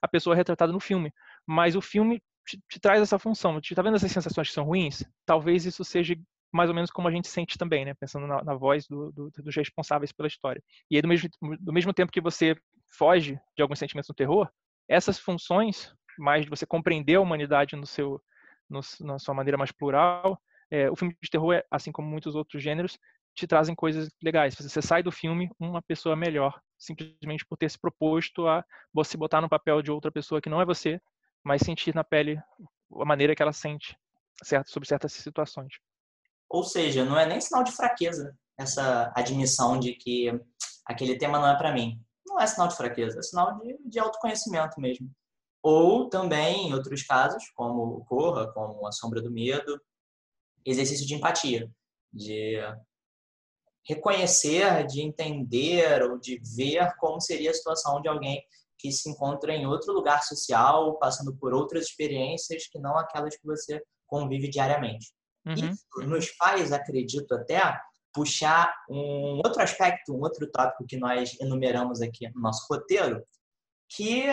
[0.00, 1.12] a pessoa retratada no filme.
[1.44, 3.60] Mas o filme te, te traz essa função.
[3.60, 5.04] Te tá vendo essas sensações que são ruins?
[5.26, 6.16] Talvez isso seja
[6.52, 7.94] mais ou menos como a gente sente também, né?
[7.94, 10.62] Pensando na, na voz do, do, dos responsáveis pela história.
[10.90, 11.28] E aí, do mesmo,
[11.60, 12.56] do mesmo tempo que você
[12.96, 14.48] foge de alguns sentimentos no terror,
[14.88, 18.20] essas funções, mais de você compreender a humanidade no seu,
[18.68, 20.40] no, na sua maneira mais plural,
[20.70, 22.98] é, o filme de terror, assim como muitos outros gêneros,
[23.34, 24.54] te trazem coisas legais.
[24.54, 29.40] Você sai do filme uma pessoa melhor, simplesmente por ter se proposto a você botar
[29.40, 31.00] no papel de outra pessoa que não é você,
[31.44, 32.40] mas sentir na pele
[32.98, 33.96] a maneira que ela sente
[34.42, 35.74] certo, sobre certas situações.
[36.48, 40.30] Ou seja, não é nem sinal de fraqueza essa admissão de que
[40.84, 42.00] aquele tema não é para mim.
[42.26, 45.10] Não é sinal de fraqueza, é sinal de, de autoconhecimento mesmo.
[45.62, 49.80] Ou também, em outros casos, como o Corra, como A Sombra do Medo,
[50.64, 51.70] exercício de empatia,
[52.12, 52.56] de
[53.86, 58.44] reconhecer, de entender ou de ver como seria a situação de alguém
[58.78, 63.46] que se encontra em outro lugar social, passando por outras experiências que não aquelas que
[63.46, 65.12] você convive diariamente.
[65.46, 65.54] Uhum.
[65.54, 67.80] Isso nos faz, acredito até,
[68.12, 73.22] puxar um outro aspecto, um outro tópico que nós enumeramos aqui no nosso roteiro,
[73.88, 74.24] que,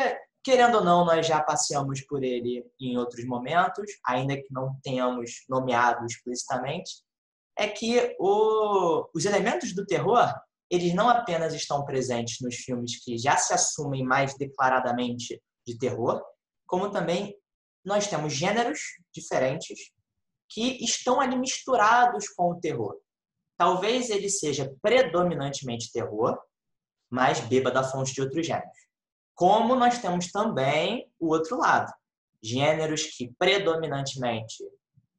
[0.41, 5.43] querendo ou não, nós já passeamos por ele em outros momentos, ainda que não tenhamos
[5.49, 7.03] nomeado explicitamente,
[7.57, 10.33] é que o, os elementos do terror,
[10.69, 16.23] eles não apenas estão presentes nos filmes que já se assumem mais declaradamente de terror,
[16.65, 17.37] como também
[17.85, 18.79] nós temos gêneros
[19.13, 19.91] diferentes
[20.53, 22.95] que estão ali misturados com o terror.
[23.57, 26.37] talvez ele seja predominantemente terror,
[27.09, 28.77] mas beba da fonte de outros gêneros.
[29.35, 31.91] Como nós temos também o outro lado,
[32.41, 34.63] gêneros que predominantemente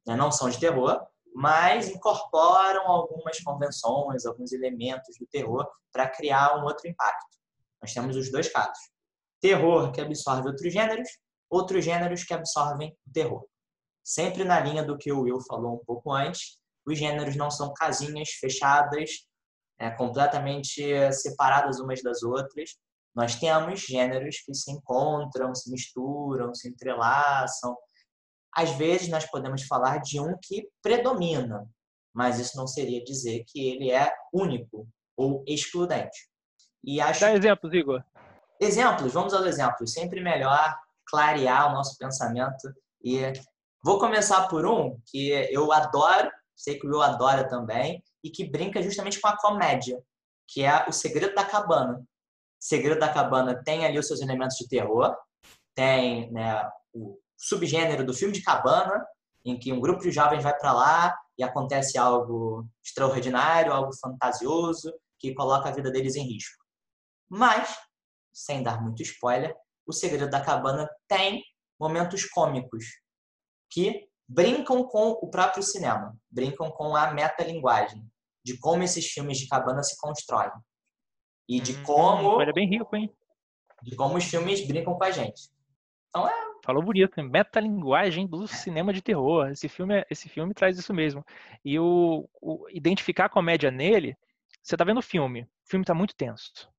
[0.05, 1.01] né, não são de terror,
[1.33, 7.37] mas incorporam algumas convenções, alguns elementos do terror para criar um outro impacto.
[7.81, 8.89] Nós temos os dois casos.
[9.41, 11.09] Terror que absorve outros gêneros,
[11.49, 13.45] outros gêneros que absorvem o terror.
[14.05, 17.73] Sempre na linha do que o Will falou um pouco antes, os gêneros não são
[17.73, 19.09] casinhas fechadas,
[19.79, 22.75] é, completamente separadas umas das outras.
[23.15, 27.75] Nós temos gêneros que se encontram, se misturam, se entrelaçam.
[28.55, 31.67] Às vezes nós podemos falar de um que predomina,
[32.13, 34.87] mas isso não seria dizer que ele é único
[35.17, 36.29] ou excludente.
[36.83, 37.21] E acho...
[37.21, 38.03] Dá exemplos, Igor.
[38.61, 39.93] Exemplos, vamos aos exemplos.
[39.93, 40.77] Sempre melhor
[41.07, 42.71] clarear o nosso pensamento.
[43.03, 43.33] E
[43.85, 48.43] vou começar por um que eu adoro, sei que o Will adora também, e que
[48.43, 50.01] brinca justamente com a comédia,
[50.47, 51.99] que é O Segredo da Cabana.
[51.99, 52.03] O
[52.59, 55.15] Segredo da Cabana tem ali os seus elementos de terror,
[55.75, 59.05] tem né, o subgênero do filme de cabana,
[59.45, 64.91] em que um grupo de jovens vai para lá e acontece algo extraordinário, algo fantasioso,
[65.19, 66.65] que coloca a vida deles em risco.
[67.29, 67.77] Mas,
[68.33, 69.55] sem dar muito spoiler,
[69.85, 71.43] o Segredo da Cabana tem
[71.79, 73.04] momentos cômicos
[73.75, 78.01] que brincam com o próprio cinema, brincam com a metalinguagem,
[78.43, 80.51] de como esses filmes de cabana se constroem.
[81.47, 82.41] E de hum, como.
[82.41, 83.13] Ele é bem rico, hein?
[83.83, 85.49] De como os filmes brincam com a gente.
[86.09, 86.45] Então é.
[86.63, 89.49] Falou bonito, metalinguagem do cinema de terror.
[89.49, 91.23] Esse filme, é, esse filme traz isso mesmo.
[91.63, 94.17] E o, o identificar a comédia nele,
[94.63, 96.73] você tá vendo o filme, o filme tá muito tenso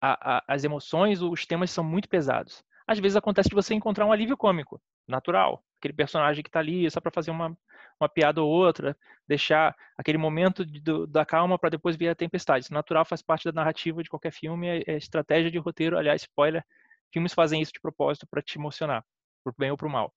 [0.00, 2.64] a, a, as emoções, os temas são muito pesados.
[2.86, 5.62] Às vezes acontece de você encontrar um alívio cômico, natural.
[5.80, 7.56] Aquele personagem que está ali só para fazer uma,
[8.00, 12.14] uma piada ou outra, deixar aquele momento de, do, da calma para depois vir a
[12.14, 12.64] tempestade.
[12.64, 15.98] Isso natural faz parte da narrativa de qualquer filme, é, é estratégia de roteiro.
[15.98, 16.64] Aliás, spoiler,
[17.12, 19.04] filmes fazem isso de propósito para te emocionar,
[19.42, 20.12] por bem ou por mal.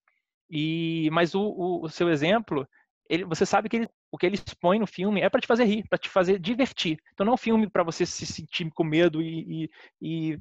[0.50, 2.68] E mas o, o, o seu exemplo
[3.10, 5.66] ele, você sabe que ele, o que ele expõe no filme é para te fazer
[5.66, 6.98] rir, para te fazer divertir.
[7.14, 9.70] Então não é um filme para você se sentir com medo e,
[10.02, 10.40] e, e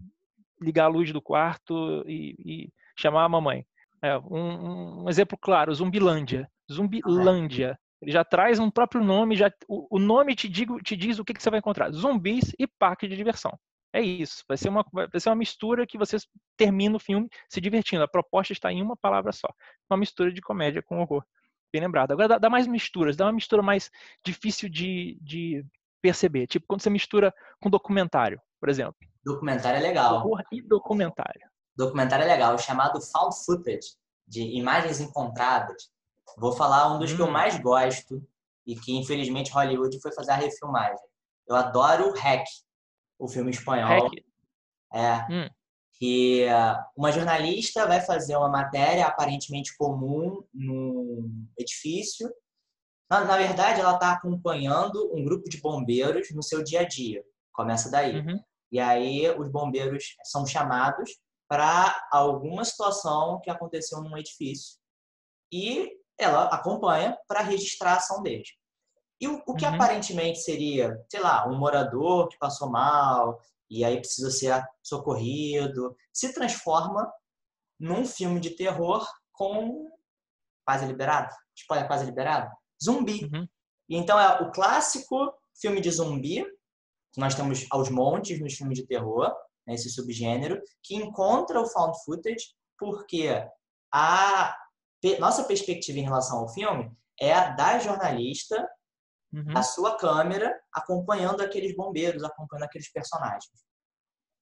[0.60, 3.66] ligar a luz do quarto e, e chamar a mamãe.
[4.02, 6.50] É, um, um, exemplo claro, Zumbilândia.
[6.70, 7.78] Zumbilândia.
[8.00, 11.24] Ele já traz um próprio nome, já, o, o nome te, digo, te diz o
[11.24, 11.92] que, que você vai encontrar.
[11.92, 13.56] Zumbis e parque de diversão.
[13.94, 14.42] É isso.
[14.48, 16.16] Vai ser, uma, vai ser uma mistura que você
[16.56, 18.02] termina o filme se divertindo.
[18.02, 19.48] A proposta está em uma palavra só.
[19.88, 21.22] Uma mistura de comédia com horror
[21.72, 22.12] bem lembrado.
[22.12, 23.90] Agora dá, dá, mais misturas, dá uma mistura mais
[24.24, 25.64] difícil de, de
[26.02, 26.46] perceber.
[26.46, 28.96] Tipo quando você mistura com documentário, por exemplo.
[29.24, 30.16] Documentário é legal.
[30.16, 31.51] Horror e documentário.
[31.76, 33.96] Documentário é legal, chamado found footage,
[34.26, 35.90] de imagens encontradas.
[36.38, 37.16] Vou falar um dos hum.
[37.16, 37.32] que eu hum.
[37.32, 38.22] mais gosto
[38.66, 41.04] e que infelizmente Hollywood foi fazer a refilmagem.
[41.48, 42.44] Eu adoro Hack,
[43.18, 44.04] o filme espanhol.
[44.04, 44.12] Hack.
[44.94, 45.32] É.
[45.32, 45.48] Hum
[46.02, 46.46] que
[46.96, 52.28] uma jornalista vai fazer uma matéria aparentemente comum num edifício.
[53.08, 57.22] Na, na verdade, ela está acompanhando um grupo de bombeiros no seu dia a dia.
[57.52, 58.18] Começa daí.
[58.18, 58.40] Uhum.
[58.72, 61.20] E aí os bombeiros são chamados
[61.52, 64.78] para alguma situação que aconteceu num edifício.
[65.52, 68.48] E ela acompanha para registrar a ação deles.
[69.20, 69.74] E o, o que uhum.
[69.74, 73.38] aparentemente seria, sei lá, um morador que passou mal,
[73.68, 77.12] e aí precisa ser socorrido, se transforma
[77.78, 79.90] num filme de terror com
[80.64, 82.50] quase liberado, spoiler quase liberado,
[82.82, 83.28] zumbi.
[83.30, 83.46] Uhum.
[83.90, 85.30] E então é o clássico
[85.60, 86.46] filme de zumbi,
[87.12, 89.30] que nós temos aos montes nos filmes de terror,
[89.66, 93.28] né, esse subgênero, que encontra o found footage porque
[93.92, 94.56] a
[95.18, 96.90] nossa perspectiva em relação ao filme
[97.20, 98.68] é a da jornalista
[99.32, 99.56] uhum.
[99.56, 103.50] a sua câmera acompanhando aqueles bombeiros, acompanhando aqueles personagens.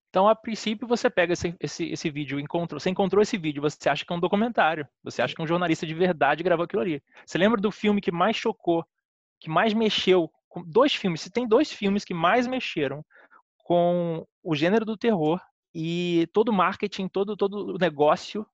[0.08, 3.88] Então, a princípio, você pega esse, esse, esse vídeo, encontrou, você encontrou esse vídeo, você
[3.88, 6.82] acha que é um documentário, você acha que é um jornalista de verdade gravou aquilo
[6.82, 7.02] ali.
[7.24, 8.84] Você lembra do filme que mais chocou,
[9.38, 13.04] que mais mexeu, com dois filmes, se tem dois filmes que mais mexeram
[13.70, 15.40] com o gênero do terror
[15.72, 18.44] e todo o marketing, todo, todo o negócio,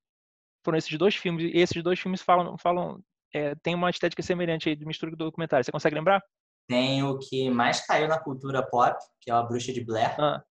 [0.62, 3.02] foram esses dois filmes, e esses dois filmes falam, falam
[3.32, 5.64] é, tem uma estética semelhante aí de mistura do documentário.
[5.64, 6.22] Você consegue lembrar?
[6.68, 10.20] Tem o que mais caiu na cultura pop, que é a Bruxa de Blair.
[10.20, 10.44] Ah.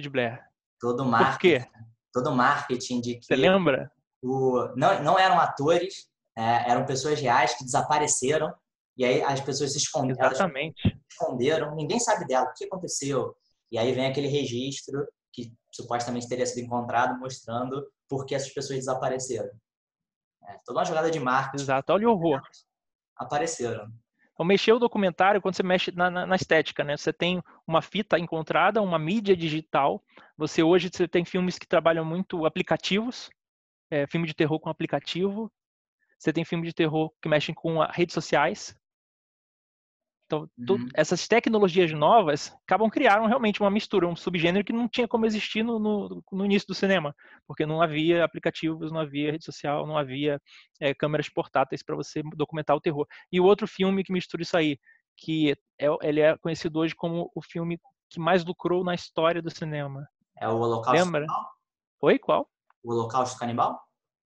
[0.00, 0.40] De Blair.
[0.80, 1.70] Todo Por marketing, quê?
[2.12, 3.90] todo marketing de Você que lembra?
[4.22, 8.52] o, não, não eram atores, é, eram pessoas reais que desapareceram
[8.96, 10.98] e aí as pessoas se esconderam, Exatamente.
[11.10, 13.36] esconderam, ninguém sabe dela, o que aconteceu?
[13.70, 18.78] E aí vem aquele registro que supostamente teria sido encontrado mostrando por que essas pessoas
[18.80, 19.50] desapareceram.
[20.48, 21.62] É, toda uma jogada de marketing.
[21.62, 21.92] Exato.
[21.92, 22.40] Olha o horror.
[23.16, 23.86] Apareceram.
[24.38, 26.96] Então, mexer o documentário quando você mexe na, na, na, estética, né?
[26.96, 30.00] Você tem uma fita encontrada, uma mídia digital.
[30.36, 33.28] Você hoje você tem filmes que trabalham muito aplicativos,
[33.90, 35.50] é, filme de terror com aplicativo.
[36.16, 38.76] Você tem filme de terror que mexem com a, redes sociais.
[40.28, 40.86] Então, Uhum.
[40.94, 45.62] essas tecnologias novas acabam criando realmente uma mistura, um subgênero que não tinha como existir
[45.62, 47.16] no, no, no início do cinema,
[47.46, 50.38] porque não havia aplicativos, não havia rede social, não havia
[50.78, 53.06] é, câmeras portáteis para você documentar o terror.
[53.32, 54.78] E o outro filme que mistura isso aí,
[55.16, 59.50] que é, ele é conhecido hoje como o filme que mais lucrou na história do
[59.50, 60.06] cinema.
[60.38, 61.20] É o Holocausto Lembra?
[61.26, 61.50] Canibal?
[62.02, 62.48] Oi, qual?
[62.84, 63.87] O Holocausto Canibal?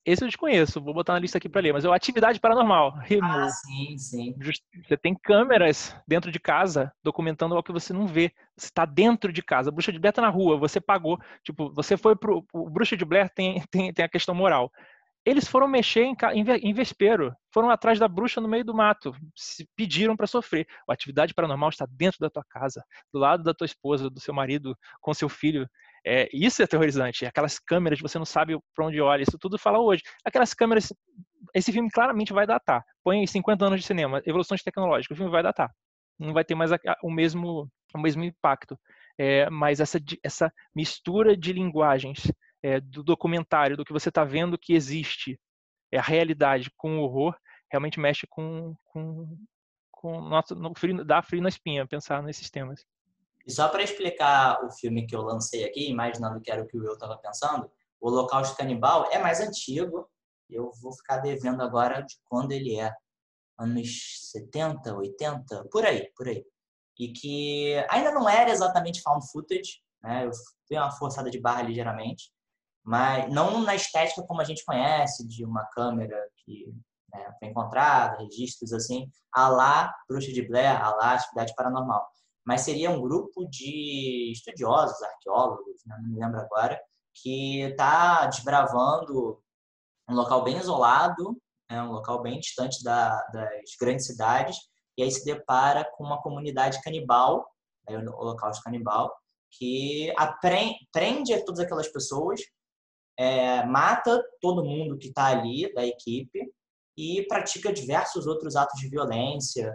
[0.06, 2.92] Esse eu desconheço, vou botar na lista aqui para ler, mas é o Atividade Paranormal.
[3.00, 3.26] Remo.
[3.26, 4.34] Ah, sim, sim.
[4.86, 8.32] Você tem câmeras dentro de casa documentando algo que você não vê.
[8.56, 9.72] Você está dentro de casa.
[9.72, 11.18] Bruxa de Blair tá na rua, você pagou.
[11.42, 12.46] Tipo, você foi pro.
[12.52, 14.70] O bruxa de Blair tem, tem, tem a questão moral.
[15.24, 18.72] Eles foram mexer em, em ve- em vespeiro, foram atrás da bruxa no meio do
[18.72, 20.68] mato, se pediram para sofrer.
[20.88, 24.32] A atividade paranormal está dentro da tua casa, do lado da tua esposa, do seu
[24.32, 25.68] marido, com seu filho.
[26.06, 27.26] É, isso é aterrorizante.
[27.26, 29.22] Aquelas câmeras, você não sabe para onde olha.
[29.22, 30.02] Isso tudo fala hoje.
[30.24, 30.92] Aquelas câmeras
[31.54, 32.84] esse filme claramente vai datar.
[33.02, 35.70] Põe aí 50 anos de cinema, evoluções tecnológicas, o filme vai datar.
[36.18, 36.70] Não vai ter mais
[37.02, 38.78] o mesmo, o mesmo impacto.
[39.18, 42.30] É, mas essa, essa mistura de linguagens
[42.62, 45.38] é, do documentário, do que você está vendo que existe,
[45.90, 47.34] é a realidade com o horror,
[47.70, 49.38] realmente mexe com, com,
[49.90, 50.72] com nosso, no
[51.04, 52.84] dá frio na espinha pensar nesses temas.
[53.46, 56.76] E só para explicar o filme que eu lancei aqui, imaginando que era o que
[56.76, 57.70] o Will estava pensando,
[58.00, 60.08] o Holocausto Canibal é mais antigo.
[60.50, 62.92] Eu vou ficar devendo agora de quando ele é.
[63.58, 66.44] Anos 70, 80, por aí, por aí.
[66.98, 70.26] E que ainda não era exatamente found footage, né?
[70.26, 70.30] Eu
[70.68, 72.30] dei uma forçada de barra ligeiramente,
[72.84, 76.74] mas não na estética como a gente conhece, de uma câmera que
[77.12, 82.06] né, foi encontrada, registros assim, a lá Bruxa de Blair, a lá Atividade Paranormal
[82.46, 86.80] mas seria um grupo de estudiosos, arqueólogos, né, não me lembro agora,
[87.12, 89.42] que está desbravando
[90.08, 91.36] um local bem isolado,
[91.68, 94.56] né, um local bem distante da, das grandes cidades,
[94.96, 97.44] e aí se depara com uma comunidade canibal,
[97.88, 99.12] né, o Holocausto Canibal,
[99.50, 102.40] que aprende, prende todas aquelas pessoas,
[103.18, 106.52] é, mata todo mundo que está ali da equipe
[106.96, 109.74] e pratica diversos outros atos de violência,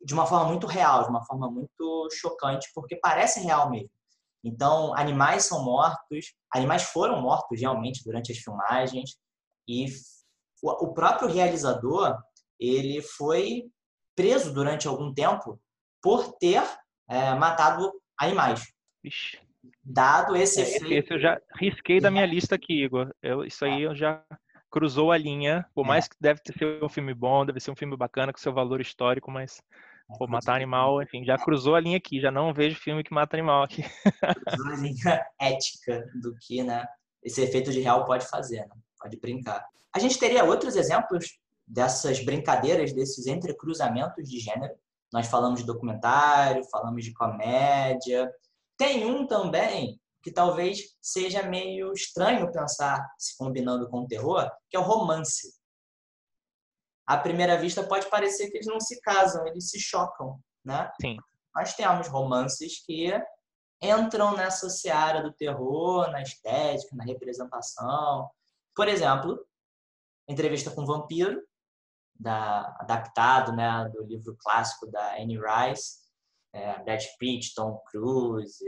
[0.00, 3.90] de uma forma muito real, de uma forma muito chocante, porque parece real mesmo.
[4.44, 9.16] Então, animais são mortos, animais foram mortos realmente durante as filmagens,
[9.68, 9.86] e
[10.62, 12.16] o próprio realizador
[12.58, 13.64] ele foi
[14.16, 15.60] preso durante algum tempo
[16.02, 16.62] por ter
[17.08, 18.72] é, matado animais.
[19.04, 19.38] Ixi.
[19.82, 20.92] Dado esse É, esse, efeito.
[20.94, 23.12] esse eu já risquei da minha lista aqui, Igor.
[23.22, 24.22] Eu- isso aí eu já
[24.70, 25.66] cruzou a linha.
[25.74, 25.88] Por É.
[25.88, 28.80] mais que deve ser um filme bom, deve ser um filme bacana com seu valor
[28.80, 29.60] histórico, mas
[30.16, 32.20] pô, matar animal, enfim, já cruzou a linha aqui.
[32.20, 33.84] Já não vejo filme que mata animal aqui.
[34.58, 36.86] uma linha ética do que né,
[37.22, 38.76] esse efeito de real pode fazer, né?
[38.98, 39.64] pode brincar.
[39.94, 44.74] A gente teria outros exemplos dessas brincadeiras, desses entrecruzamentos de gênero.
[45.12, 48.30] Nós falamos de documentário, falamos de comédia.
[48.76, 54.76] Tem um também que talvez seja meio estranho pensar se combinando com o terror, que
[54.76, 55.57] é o romance.
[57.08, 60.92] À primeira vista pode parecer que eles não se casam, eles se chocam, né?
[61.00, 61.16] Sim.
[61.56, 63.10] Nós temos romances que
[63.80, 68.28] entram nessa seara do terror, na estética, na representação.
[68.76, 69.42] Por exemplo,
[70.28, 71.42] Entrevista com o Vampiro,
[72.14, 76.00] da, adaptado né, do livro clássico da Anne Rice,
[76.52, 78.62] é, Brad Pitt, Tom Cruise,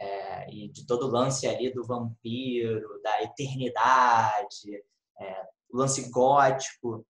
[0.00, 4.82] é, e de todo o lance ali do vampiro, da eternidade,
[5.20, 7.04] é, o lance gótico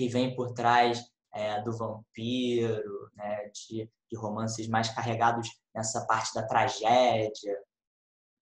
[0.00, 6.32] que vem por trás é, do vampiro, né, de, de romances mais carregados nessa parte
[6.32, 7.54] da tragédia.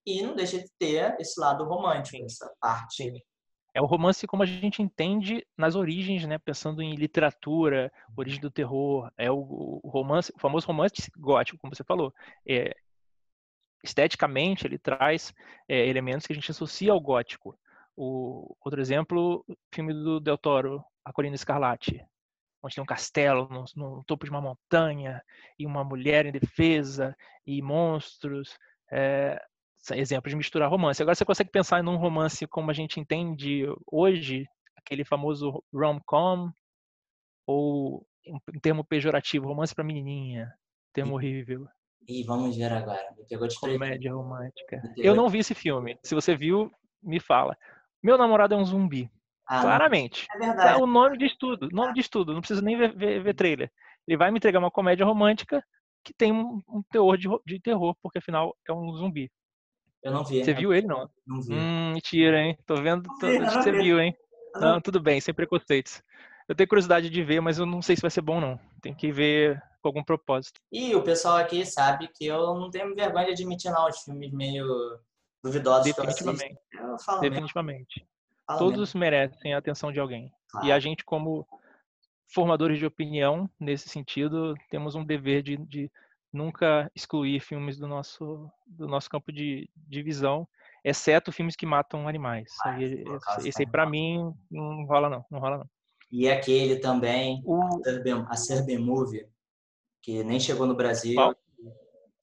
[0.06, 3.12] E não deixa de ter esse lado romântico, essa parte.
[3.74, 6.38] É o romance como a gente entende nas origens, né?
[6.38, 9.10] Pensando em literatura, origem do terror.
[9.18, 12.14] É o, o romance, o famoso romance gótico, como você falou.
[12.48, 12.72] É,
[13.82, 15.34] esteticamente, ele traz
[15.68, 17.58] é, elementos que a gente associa ao gótico.
[17.96, 22.04] O, outro exemplo, o filme do Del Toro, A Colina Escarlate,
[22.62, 25.22] onde tem um castelo no, no topo de uma montanha
[25.58, 28.58] e uma mulher indefesa e monstros.
[28.92, 29.40] É,
[29.92, 31.00] exemplos de misturar romance.
[31.00, 34.44] Agora você consegue pensar num romance como a gente entende hoje,
[34.76, 36.50] aquele famoso rom-com,
[37.46, 40.52] ou em termo pejorativo, romance para menininha,
[40.92, 41.66] termo horrível.
[42.06, 43.14] E vamos ver agora.
[43.16, 44.82] Me pegou de Comédia romântica.
[44.96, 45.98] Eu não vi esse filme.
[46.02, 46.70] Se você viu,
[47.02, 47.56] me fala.
[48.02, 49.10] Meu namorado é um zumbi.
[49.48, 50.26] Ah, Claramente.
[50.34, 50.82] É verdade.
[50.82, 51.66] o nome de tudo.
[51.66, 52.34] O nome de tudo.
[52.34, 53.72] Não precisa nem ver, ver, ver, trailer.
[54.06, 55.64] Ele vai me entregar uma comédia romântica
[56.04, 59.30] que tem um, um teor de, de terror, porque afinal é um zumbi.
[60.02, 60.44] Eu não vi.
[60.44, 61.08] Você viu ele, não?
[61.26, 61.54] Não vi.
[61.54, 62.58] Hum, mentira, hein?
[62.66, 63.08] Tô vendo.
[63.18, 63.78] Tô, vi, você vi.
[63.78, 64.14] viu, hein?
[64.60, 66.02] Não, tudo bem, sem preconceitos.
[66.46, 68.58] Eu tenho curiosidade de ver, mas eu não sei se vai ser bom, não.
[68.80, 70.60] Tem que ver com algum propósito.
[70.72, 74.32] E o pessoal aqui sabe que eu não tenho vergonha de admitir, não, os filmes
[74.32, 74.66] meio
[75.42, 76.58] duvidosos Definitivamente.
[76.72, 76.80] eu.
[76.88, 78.06] Eu Definitivamente.
[78.56, 79.00] Todos mesmo.
[79.00, 80.32] merecem a atenção de alguém.
[80.50, 80.66] Claro.
[80.66, 81.46] E a gente, como
[82.32, 85.90] formadores de opinião, nesse sentido, temos um dever de, de
[86.32, 90.46] nunca excluir filmes do nosso, do nosso campo de, de visão,
[90.84, 92.50] exceto filmes que matam animais.
[92.64, 95.70] Ah, esse, esse aí, pra mim, não rola não, não rola não.
[96.10, 97.60] E aquele também, o...
[98.28, 99.26] a Serbian Movie,
[100.02, 101.14] que nem chegou no Brasil.
[101.14, 101.34] Qual?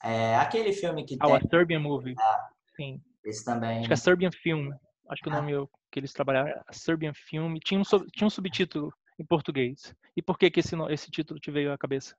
[0.04, 1.36] É aquele filme que ah, tem...
[1.36, 2.16] a Serbian Movie.
[2.18, 3.02] Ah, Sim.
[3.24, 3.80] Esse também.
[3.80, 4.72] Acho que é Serbian Film.
[5.10, 5.34] Acho que ah.
[5.34, 7.56] o nome que eles trabalharam é Serbian Film.
[7.64, 9.96] Tinha um, tinha um subtítulo em português.
[10.16, 12.16] E por que, que esse, esse título te veio à cabeça?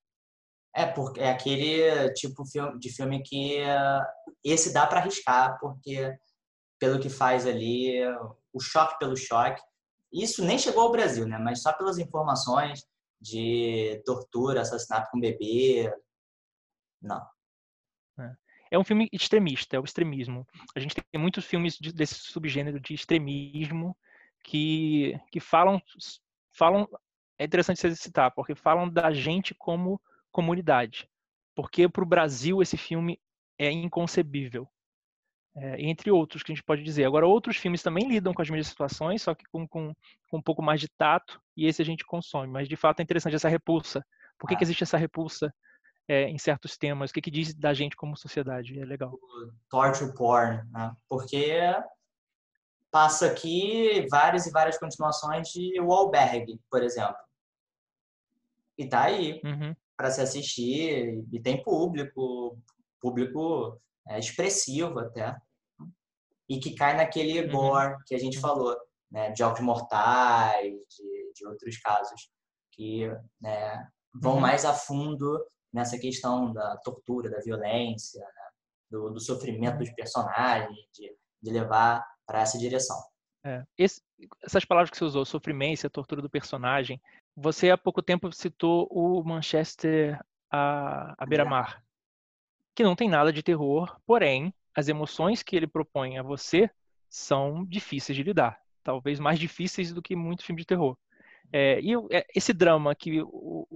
[0.75, 2.43] É, porque é aquele tipo
[2.79, 4.05] de filme que uh,
[4.45, 6.15] esse dá para arriscar, porque
[6.79, 7.95] pelo que faz ali,
[8.53, 9.63] o choque pelo choque.
[10.13, 11.39] Isso nem chegou ao Brasil, né?
[11.39, 12.87] Mas só pelas informações
[13.21, 15.93] de tortura, assassinato com bebê,
[17.01, 17.27] não.
[18.19, 18.33] É.
[18.71, 20.47] é um filme extremista, é o extremismo.
[20.75, 23.97] A gente tem muitos filmes de, desse subgênero de extremismo
[24.43, 25.81] que, que falam,
[26.53, 26.89] falam.
[27.39, 30.01] É interessante você citar, porque falam da gente como
[30.33, 31.09] comunidade.
[31.55, 33.21] Porque para o Brasil esse filme
[33.59, 34.69] é inconcebível.
[35.59, 37.07] É, entre outros que a gente pode dizer.
[37.07, 39.95] Agora, outros filmes também lidam com as mesmas situações, só que com, com,
[40.29, 42.53] com um pouco mais de tato, e esse a gente consome.
[42.53, 44.05] Mas, de fato, é interessante essa repulsa.
[44.39, 44.59] Por que, ah.
[44.59, 45.55] que existe essa repulsa
[46.09, 47.11] é, em certos temas?
[47.11, 48.79] O que, que diz da gente como sociedade?
[48.79, 49.19] É legal.
[49.69, 50.95] Torture porn, né?
[51.09, 51.61] Porque
[52.91, 57.17] passa aqui várias e várias continuações de Wahlberg, por exemplo.
[58.79, 59.41] E tá aí.
[59.45, 62.59] Uhum para se assistir e tem público,
[63.01, 65.35] público é, expressivo até,
[66.49, 67.51] e que cai naquele uhum.
[67.51, 68.77] gore que a gente falou,
[69.11, 72.31] né, de jogos mortais, de, de outros casos
[72.73, 73.09] que
[73.41, 74.41] né, vão uhum.
[74.41, 75.43] mais a fundo
[75.77, 78.49] nessa questão da tortura, da violência, né,
[78.91, 82.97] do, do, sofrimento dos personagens, de, de levar para essa direção.
[83.45, 83.63] É.
[83.77, 84.01] Esse,
[84.43, 86.99] essas palavras que você usou, sofrimento, tortura do personagem,
[87.37, 90.19] você há pouco tempo citou o Manchester
[90.51, 91.85] à, à beira-mar,
[92.75, 96.71] que não tem nada de terror, porém, as emoções que ele propõe a você
[97.07, 98.59] são difíceis de lidar.
[98.83, 100.97] Talvez mais difíceis do que muitos filmes de terror.
[101.53, 103.21] É, e é, esse drama que,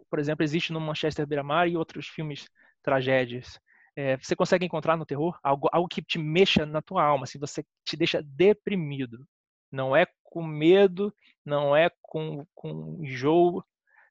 [0.08, 2.48] por exemplo, existe no Manchester Beira-Mar e outros filmes
[2.82, 3.58] tragédias,
[3.96, 7.38] é, você consegue encontrar no terror algo, algo que te mexa na tua alma, assim,
[7.38, 9.26] você te deixa deprimido.
[9.70, 11.14] Não é com medo,
[11.44, 13.64] não é com, com enjoo,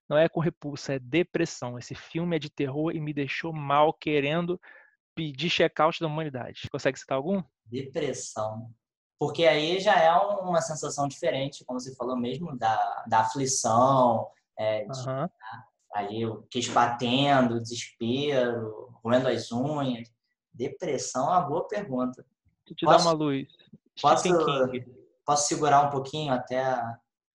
[0.07, 1.77] não é com repulsa, é depressão.
[1.77, 4.59] Esse filme é de terror e me deixou mal querendo
[5.15, 6.61] pedir check-out da humanidade.
[6.71, 7.43] Consegue citar algum?
[7.65, 8.73] Depressão.
[9.19, 14.25] Porque aí já é uma sensação diferente, como você falou mesmo, da, da aflição,
[14.57, 15.29] é, de, uhum.
[15.93, 20.09] ali o queixo batendo, desespero, roendo as unhas.
[20.53, 22.25] Depressão é uma boa pergunta.
[22.65, 23.47] Deixa eu te posso, dar uma luz.
[24.01, 24.29] Posso,
[25.25, 26.63] posso segurar um pouquinho até.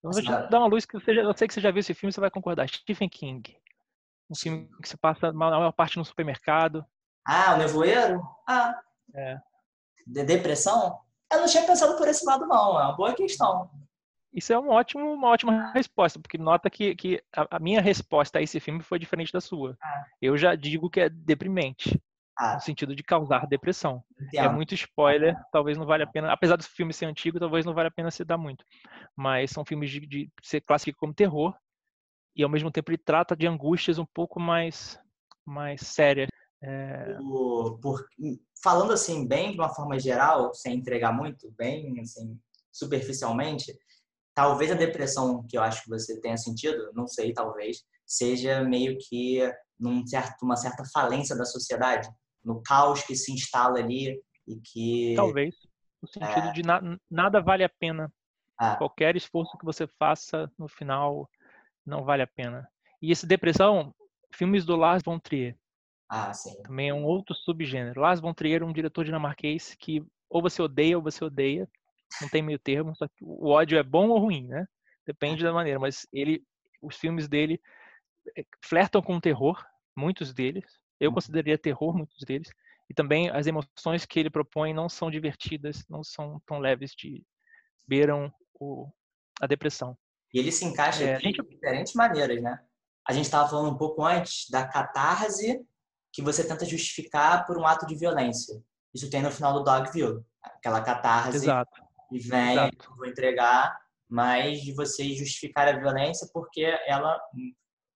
[0.03, 1.81] Eu vou te dar uma luz que você já, eu sei que você já viu
[1.81, 2.67] esse filme, você vai concordar.
[2.67, 3.59] Stephen King.
[4.31, 6.85] Um filme que se passa a maior parte no supermercado.
[7.27, 8.23] Ah, o nevoeiro?
[8.49, 8.75] Ah.
[9.15, 9.39] É.
[10.07, 11.04] De depressão?
[11.35, 12.81] Eu não tinha pensado por esse lado, não.
[12.81, 13.71] É uma boa questão.
[14.33, 18.43] Isso é um ótimo, uma ótima resposta, porque nota que, que a, minha resposta a
[18.43, 19.77] esse filme foi diferente da sua.
[19.81, 20.05] Ah.
[20.21, 22.03] Eu já digo que é deprimente.
[22.37, 22.55] Ah.
[22.55, 24.03] No sentido de causar depressão.
[24.19, 24.45] É Entendo.
[24.45, 26.33] É muito spoiler, talvez não valha a pena.
[26.33, 28.65] Apesar do filme ser antigo, talvez não valha a pena se dar muito.
[29.15, 31.55] Mas são filmes de, de ser classificado como terror
[32.35, 35.01] e ao mesmo tempo ele trata de angústias um pouco mais,
[35.47, 36.29] mais sérias.
[36.67, 37.15] É...
[37.19, 38.07] Por, por,
[38.63, 42.41] falando assim, bem de uma forma geral, sem entregar muito, bem assim,
[42.73, 43.77] superficialmente,
[44.35, 48.97] talvez a depressão que eu acho que você tenha sentido, não sei, talvez, seja meio
[48.99, 49.41] que
[49.79, 52.09] num certo, uma certa falência da sociedade
[52.43, 55.55] no caos que se instala ali e que talvez
[56.01, 56.53] no sentido é...
[56.53, 56.81] de na,
[57.11, 58.13] nada vale a pena.
[58.61, 58.77] É.
[58.77, 61.29] qualquer esforço que você faça no final
[61.85, 62.67] não vale a pena.
[63.03, 63.93] E esse depressão
[64.33, 65.57] filmes do Lars von Trier
[66.09, 66.55] Ah, sim.
[66.63, 68.01] Também é um outro subgênero.
[68.01, 71.69] Lars von Trier é um diretor dinamarquês que ou você odeia ou você odeia.
[72.21, 72.95] Não tem meio termo.
[72.97, 74.67] Só que o ódio é bom ou ruim, né?
[75.07, 75.79] Depende da maneira.
[75.79, 76.43] Mas ele,
[76.83, 77.61] os filmes dele
[78.37, 79.65] eh, flertam com o terror,
[79.97, 80.65] muitos deles.
[81.01, 81.15] Eu Uhum.
[81.15, 82.49] consideraria terror muitos deles.
[82.89, 87.25] E também as emoções que ele propõe não são divertidas, não são tão leves de
[87.87, 88.91] beiram o,
[89.41, 89.97] a depressão.
[90.33, 92.59] E ele se encaixa É, gente- de diferentes maneiras, né?
[93.07, 95.65] A gente estava falando um pouco antes da catarse
[96.15, 98.63] que você tenta justificar por um ato de violência.
[98.95, 100.23] Isso tem no final do Dogville.
[100.41, 101.83] Aquela catarse Exato.
[102.09, 102.95] que vem, exato.
[102.97, 103.77] vou entregar,
[104.09, 107.21] mas de você justificar a violência porque ela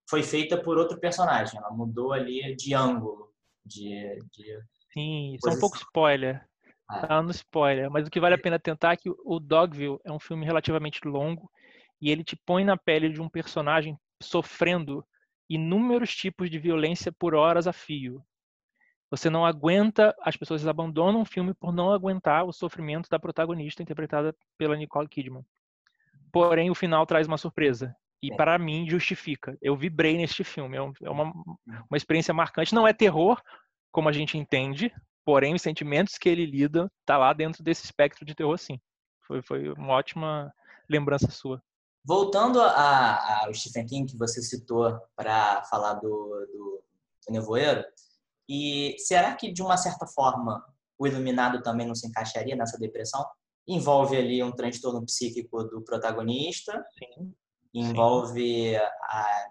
[0.09, 1.57] foi feita por outro personagem.
[1.57, 3.31] Ela mudou ali de ângulo,
[3.65, 4.59] de, de
[4.91, 6.45] Sim, isso é um pouco spoiler.
[6.89, 7.07] Ah.
[7.07, 7.89] Tá no spoiler.
[7.89, 11.07] Mas o que vale a pena tentar é que o Dogville é um filme relativamente
[11.07, 11.49] longo
[12.01, 15.05] e ele te põe na pele de um personagem sofrendo
[15.49, 18.23] inúmeros tipos de violência por horas a fio.
[19.09, 23.81] Você não aguenta, as pessoas abandonam o filme por não aguentar o sofrimento da protagonista
[23.81, 25.43] interpretada pela Nicole Kidman.
[26.31, 27.95] Porém, o final traz uma surpresa.
[28.21, 28.35] E É.
[28.35, 29.57] para mim justifica.
[29.61, 30.77] Eu vibrei neste filme.
[30.77, 31.33] É é uma,
[31.65, 32.75] uma experiência marcante.
[32.75, 33.41] Não é terror,
[33.91, 34.93] como a gente entende,
[35.25, 38.79] porém os sentimentos que ele lida tá lá dentro desse espectro de terror, sim.
[39.25, 40.53] Foi, foi uma ótima
[40.87, 41.63] lembrança sua.
[42.03, 46.07] Voltando a- ao Stephen King que você citou para falar do,
[46.51, 46.83] do,
[47.27, 47.83] do Nevoeiro,
[48.47, 50.63] e será que de uma certa forma
[50.97, 53.25] o Iluminado também não se encaixaria nessa depressão?
[53.67, 57.33] Envolve ali um transtorno psíquico do protagonista, Sim.
[57.73, 59.47] envolve a-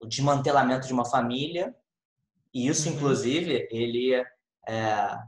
[0.00, 1.74] o desmantelamento de uma família,
[2.54, 2.94] e isso, Uhum.
[2.96, 4.14] inclusive, ele
[4.68, 5.18] é,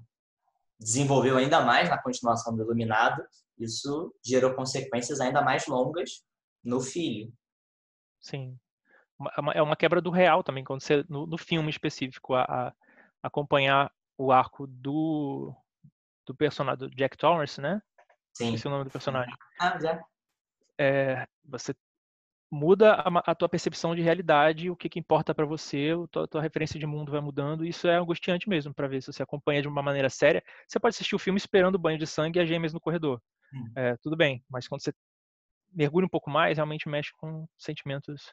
[0.79, 3.23] desenvolveu ainda mais na continuação do Iluminado.
[3.59, 6.23] Isso gerou consequências ainda mais longas
[6.64, 7.32] no filho.
[8.20, 8.59] Sim.
[9.18, 12.72] Uma- É uma quebra do real também, quando você, no, no filme específico, a, a-
[13.22, 15.55] acompanhar o arco do,
[16.26, 17.80] do personagem, do Jack Torrance, né?
[18.32, 18.55] Sim.
[18.55, 19.34] Esse é o nome do personagem.
[19.60, 20.05] Ah, já.
[20.78, 21.74] É, você
[22.51, 26.28] muda a, a tua percepção de realidade, o que, que importa para você, a tua,
[26.28, 27.64] tua referência de mundo vai mudando.
[27.64, 30.43] Isso é angustiante mesmo para ver se você acompanha de uma maneira séria.
[30.68, 33.22] Você pode assistir o filme esperando o banho de sangue e as gêmeas no corredor.
[33.55, 33.72] Hum.
[33.76, 34.93] É, tudo bem, mas quando você
[35.73, 38.32] mergulha um pouco mais, realmente mexe com sentimentos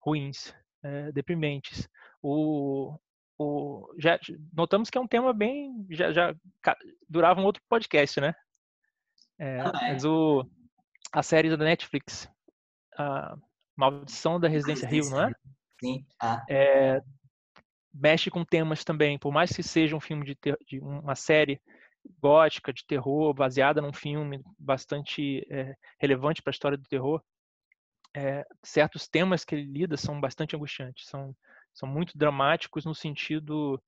[0.00, 1.88] ruins, é, deprimentes.
[2.22, 2.98] O,
[3.38, 4.18] o, já
[4.52, 5.86] notamos que é um tema bem.
[5.90, 6.34] Já, já
[7.08, 8.34] durava um outro podcast, né?
[9.38, 9.92] É, Ah, é.
[9.92, 10.44] Mas o,
[11.12, 12.28] a série da Netflix,
[12.96, 13.36] a
[13.76, 15.32] Maldição da Residência Rio, não é?
[15.80, 16.04] Sim.
[16.20, 17.00] Ah, é,
[17.94, 21.60] mexe com temas também, por mais que seja um filme de, ter- de uma série
[22.20, 27.22] gótica de terror baseada num filme bastante é, relevante para a história do terror,
[28.14, 31.34] é, certos temas que ele lida são bastante angustiantes, são
[31.74, 33.80] são muito dramáticos no sentido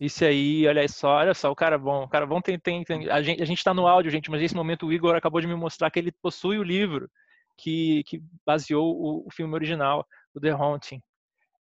[0.00, 3.10] isso aí, olha só, olha só, o cara bom, o cara bom tem, tem, tem
[3.10, 5.46] a gente a gente está no áudio, gente, mas nesse momento o Igor acabou de
[5.46, 7.10] me mostrar que ele possui o livro
[7.56, 11.02] que, que baseou o, o filme original, o The Haunting.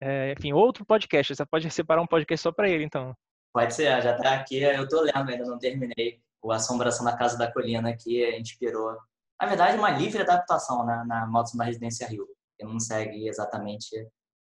[0.01, 1.35] É, enfim, outro podcast.
[1.35, 3.17] Você pode separar um podcast só para ele, então.
[3.57, 4.59] Pode ser, já tá aqui.
[4.63, 6.21] Eu tô lendo, ainda não terminei.
[6.43, 8.95] O Assombração da Casa da Colina, que inspirou.
[9.41, 12.27] Na verdade, uma livre adaptação né, na Maldição da Residência Rio.
[12.59, 13.89] Que não segue exatamente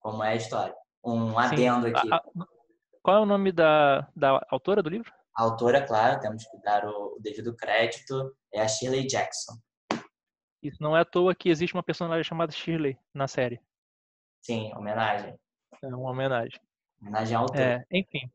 [0.01, 0.75] como é a história.
[1.03, 1.37] Um Sim.
[1.37, 2.11] adendo aqui.
[2.13, 2.45] A- a-
[3.01, 5.13] qual é o nome da, da autora do livro?
[5.37, 9.53] A autora, claro, temos que dar o o devido crédito, é a Shirley Jackson.
[10.61, 13.61] Isso não é à toa que existe uma personagem chamada Shirley na série.
[14.41, 15.39] Sim, homenagem.
[15.81, 16.59] É uma homenagem.
[17.01, 17.85] Homenagem à autora.
[17.89, 18.29] É, enfim.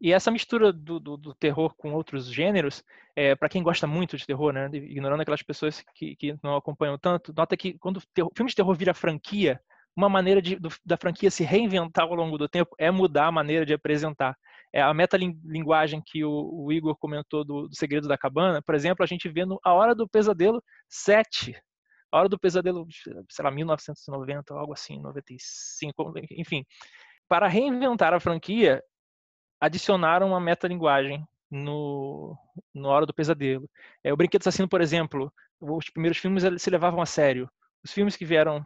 [0.00, 2.82] E essa mistura do, do, do terror com outros gêneros,
[3.14, 6.98] é, para quem gosta muito de terror, né, ignorando aquelas pessoas que, que não acompanham
[6.98, 9.60] tanto, nota que quando terror- filme de terror vira franquia,
[9.94, 13.32] uma maneira de, do- da franquia se reinventar ao longo do tempo é mudar a
[13.32, 14.34] maneira de apresentar.
[14.72, 19.02] É, a metalinguagem que o, o Igor comentou do, do Segredo da Cabana, por exemplo,
[19.04, 21.54] a gente vê no A Hora do Pesadelo 7.
[22.12, 22.86] A Hora do Pesadelo,
[23.28, 26.64] sei lá, 1990, algo assim, 95, enfim.
[27.28, 28.82] Para reinventar a franquia,
[29.60, 32.36] adicionaram uma metalinguagem no,
[32.74, 33.68] no Hora do Pesadelo.
[34.02, 37.50] É, o Brinquedo Assassino, por exemplo, os primeiros filmes eles se levavam a sério.
[37.84, 38.64] Os filmes que vieram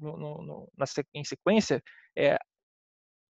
[0.00, 0.84] no, no, na,
[1.14, 1.82] em sequência
[2.16, 2.38] é,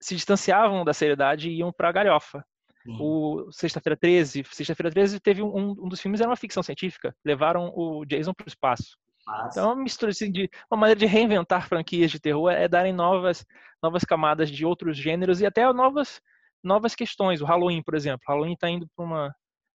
[0.01, 2.45] se distanciavam da seriedade e iam para a galhofa.
[2.85, 2.99] Sim.
[3.01, 7.73] O Sexta-feira 13, Sexta-feira 13 teve um, um dos filmes era uma ficção científica, levaram
[7.75, 8.99] o Jason para o espaço.
[9.27, 12.69] Mas, Então, é uma mistura assim, de uma maneira de reinventar franquias de terror é
[12.69, 13.45] darem novas
[13.83, 16.21] novas camadas de outros gêneros e até novas
[16.65, 17.41] novas questões.
[17.41, 19.35] O Halloween, por exemplo, o Halloween está indo para uma,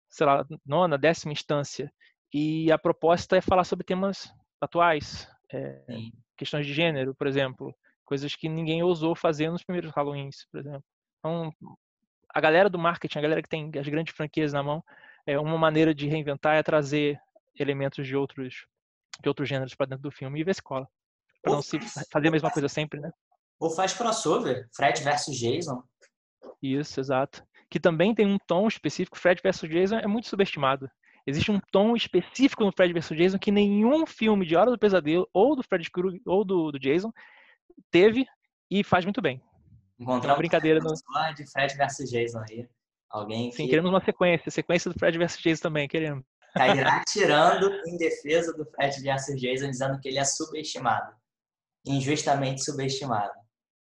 [0.09, 1.91] sei lá, nona, décima instância
[2.34, 5.81] e a proposta é falar sobre temas atuais, é,
[6.38, 7.73] questões de gênero, por exemplo,
[8.05, 10.84] coisas que ninguém ousou fazer nos primeiros Halloweens, por exemplo.
[11.19, 11.51] Então,
[12.34, 14.84] a galera do marketing, a galera que tem as grandes franquias na mão,
[15.26, 17.19] é uma maneira de reinventar é trazer
[17.59, 18.65] elementos de outros
[19.19, 20.88] de outros gêneros para dentro do filme e ver se cola.
[21.41, 21.80] Pra não se
[22.11, 23.11] fazer a mesma coisa sempre, né?
[23.59, 25.81] Ou faz crossover, Fred versus Jason.
[26.61, 27.43] Isso, exato.
[27.69, 29.17] Que também tem um tom específico.
[29.17, 30.89] Fred versus Jason é muito subestimado.
[31.27, 35.27] Existe um tom específico no Fred vs Jason que nenhum filme de Hora do Pesadelo,
[35.34, 37.11] ou do Fred Krueger, ou do, do Jason,
[37.91, 38.25] teve
[38.71, 39.41] e faz muito bem.
[39.99, 40.93] Encontrar uma brincadeira no...
[41.35, 42.65] de Fred vs Jason aí.
[43.09, 44.49] Alguém Sim, queremos uma sequência.
[44.49, 46.23] Sequência do Fred vs Jason também, queremos.
[46.53, 51.13] Cairá tirando em defesa do Fred vs Jason, dizendo que ele é subestimado.
[51.85, 53.34] Injustamente subestimado.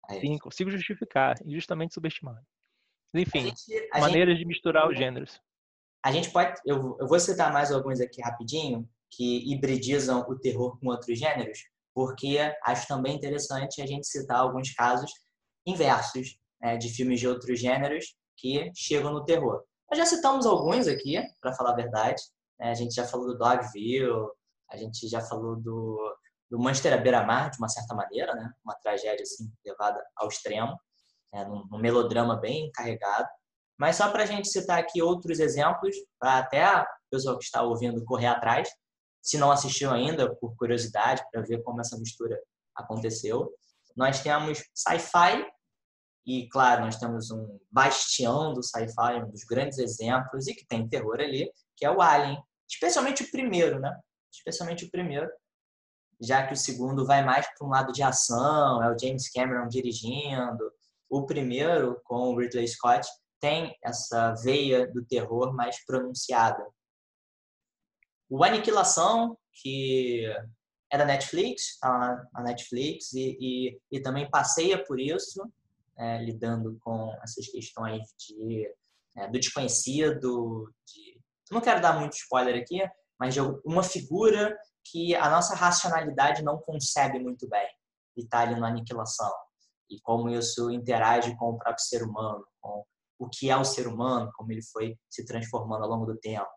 [0.09, 0.21] Aí.
[0.21, 1.35] Sim, consigo justificar.
[1.45, 2.41] Injustamente subestimado.
[3.13, 4.39] Enfim, a gente, a maneiras gente...
[4.39, 5.39] de misturar os gêneros
[6.07, 10.79] a gente pode, eu, eu vou citar mais alguns aqui rapidinho, que hibridizam o terror
[10.79, 11.59] com outros gêneros,
[11.93, 15.11] porque acho também interessante a gente citar alguns casos
[15.65, 19.63] inversos né, de filmes de outros gêneros que chegam no terror.
[19.91, 22.21] Nós já citamos alguns aqui, para falar a verdade.
[22.57, 22.71] Né?
[22.71, 24.29] A gente já falou do Dogville,
[24.71, 26.17] a gente já falou do,
[26.49, 28.49] do Manchester à beira-mar, de uma certa maneira, né?
[28.63, 30.77] uma tragédia assim, levada ao extremo,
[31.33, 31.45] né?
[31.45, 33.27] num melodrama bem carregado.
[33.77, 37.61] Mas só para a gente citar aqui outros exemplos, para até a pessoa que está
[37.61, 38.69] ouvindo correr atrás,
[39.21, 42.39] se não assistiu ainda, por curiosidade, para ver como essa mistura
[42.75, 43.53] aconteceu.
[43.95, 45.45] Nós temos sci-fi,
[46.25, 50.87] e claro, nós temos um bastião do sci-fi, um dos grandes exemplos, e que tem
[50.87, 52.41] terror ali, que é o Alien.
[52.69, 53.97] Especialmente o primeiro, né?
[54.31, 55.29] Especialmente o primeiro,
[56.21, 59.67] já que o segundo vai mais para um lado de ação, é o James Cameron
[59.67, 60.71] dirigindo.
[61.09, 63.07] O primeiro, com o Ridley Scott,
[63.39, 66.65] tem essa veia do terror mais pronunciada.
[68.29, 70.25] O Aniquilação, que
[70.91, 75.41] é da Netflix, está na Netflix e, e, e, também passeia por isso,
[75.97, 78.69] é, lidando com essas questões de,
[79.15, 80.73] é, do desconhecido.
[80.85, 81.19] De...
[81.51, 82.81] Não quero dar muito spoiler aqui,
[83.19, 87.67] mas de uma figura que a nossa racionalidade não concebe muito bem
[88.15, 89.31] e está ali na Aniquilação.
[89.89, 92.83] E como isso interage com o próprio ser humano, com
[93.19, 96.47] o que é o ser humano, como ele foi se transformando ao longo do tempo.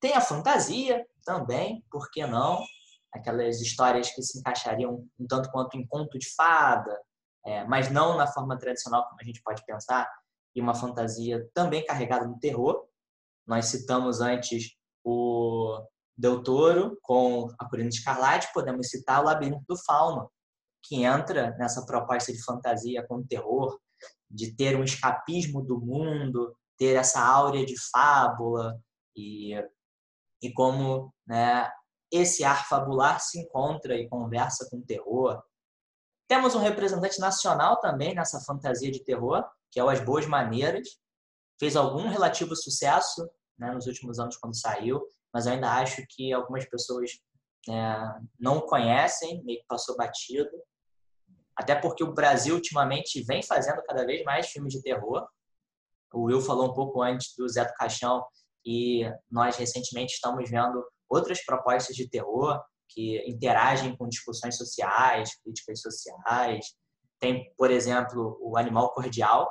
[0.00, 2.62] Tem a fantasia também, por que não?
[3.12, 6.96] Aquelas histórias que se encaixariam um tanto quanto em conto de fada,
[7.44, 10.08] é, mas não na forma tradicional como a gente pode pensar,
[10.54, 12.86] e uma fantasia também carregada no terror.
[13.46, 15.80] Nós citamos antes o
[16.16, 20.30] Del Toro com A Corina Escarlate, podemos citar o Labirinto do Fauno,
[20.82, 23.78] que entra nessa proposta de fantasia com terror,
[24.30, 28.78] de ter um escapismo do mundo, ter essa áurea de fábula
[29.16, 29.54] e,
[30.42, 31.70] e como né,
[32.10, 35.42] esse ar fabular se encontra e conversa com o terror.
[36.28, 40.88] Temos um representante nacional também nessa fantasia de terror, que é o As Boas Maneiras.
[41.58, 43.28] Fez algum relativo sucesso
[43.58, 47.10] né, nos últimos anos quando saiu, mas eu ainda acho que algumas pessoas
[47.68, 50.50] é, não conhecem, meio que passou batido.
[51.56, 55.26] Até porque o Brasil ultimamente vem fazendo cada vez mais filmes de terror.
[56.12, 58.24] O Will falou um pouco antes do Zé do Caixão
[58.64, 65.80] e nós recentemente estamos vendo outras propostas de terror que interagem com discussões sociais, críticas
[65.80, 66.74] sociais.
[67.18, 69.50] Tem, por exemplo, o Animal Cordial,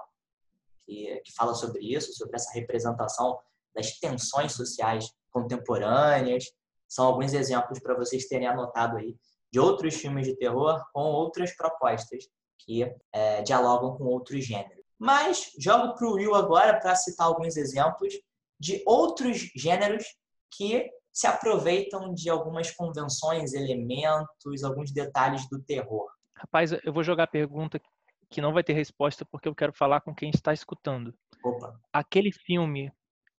[0.85, 3.37] que, que fala sobre isso, sobre essa representação
[3.75, 6.45] das tensões sociais contemporâneas.
[6.87, 9.15] São alguns exemplos para vocês terem anotado aí
[9.51, 12.25] de outros filmes de terror com outras propostas
[12.59, 12.83] que
[13.13, 14.85] é, dialogam com outros gêneros.
[14.99, 18.13] Mas jogo para o Will agora para citar alguns exemplos
[18.59, 20.03] de outros gêneros
[20.51, 26.07] que se aproveitam de algumas convenções, elementos, alguns detalhes do terror.
[26.35, 27.81] Rapaz, eu vou jogar a pergunta
[28.29, 31.13] que não vai ter resposta porque eu quero falar com quem está escutando.
[31.43, 31.79] Opa.
[31.91, 32.91] Aquele filme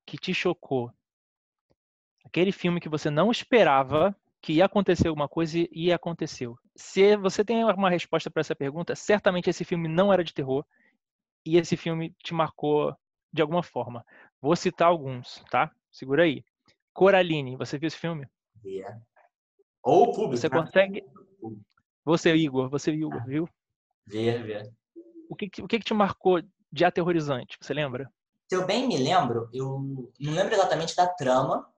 [0.06, 0.90] que te chocou,
[2.28, 6.56] aquele filme que você não esperava que ia acontecer alguma coisa e aconteceu.
[6.76, 10.64] Se você tem uma resposta para essa pergunta, certamente esse filme não era de terror
[11.44, 12.94] e esse filme te marcou
[13.32, 14.04] de alguma forma.
[14.40, 15.72] Vou citar alguns, tá?
[15.90, 16.44] Segura aí.
[16.92, 18.28] Coraline, você viu esse filme?
[18.64, 19.00] Yeah.
[19.82, 20.36] Ou público.
[20.36, 20.56] Você né?
[20.56, 21.04] consegue.
[22.04, 23.48] Você, Igor, você, Igor, viu?
[24.06, 24.70] Vê, vê.
[25.28, 27.56] O que, o que te marcou de aterrorizante?
[27.60, 28.10] Você lembra?
[28.48, 29.78] Se eu bem me lembro, eu
[30.18, 31.68] não lembro exatamente da trama,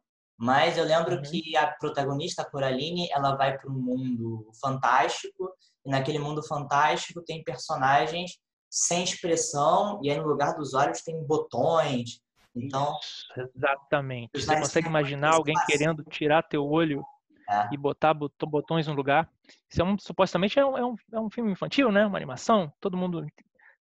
[0.40, 1.22] mas eu lembro uhum.
[1.22, 5.52] que a protagonista, a Coraline, ela vai para um mundo fantástico,
[5.84, 8.38] e naquele mundo fantástico tem personagens
[8.70, 12.22] sem expressão, e aí no lugar dos olhos tem botões.
[12.56, 12.96] Então.
[13.02, 14.30] Isso, exatamente.
[14.34, 17.04] Você consegue imaginar alguém querendo tirar teu olho
[17.46, 17.68] é.
[17.70, 19.28] e botar botões no lugar?
[19.70, 22.06] Isso é um, supostamente é um, é um, é um filme infantil, né?
[22.06, 22.72] Uma animação.
[22.80, 23.26] Todo mundo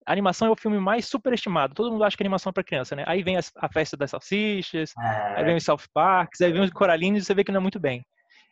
[0.09, 1.75] A animação é o filme mais superestimado.
[1.75, 3.03] Todo mundo acha que animação é para criança, né?
[3.05, 6.63] Aí vem a, a festa das salsichas, É, aí vem os South Parks, aí vem
[6.63, 8.03] os Coralinos e você vê que não é muito bem.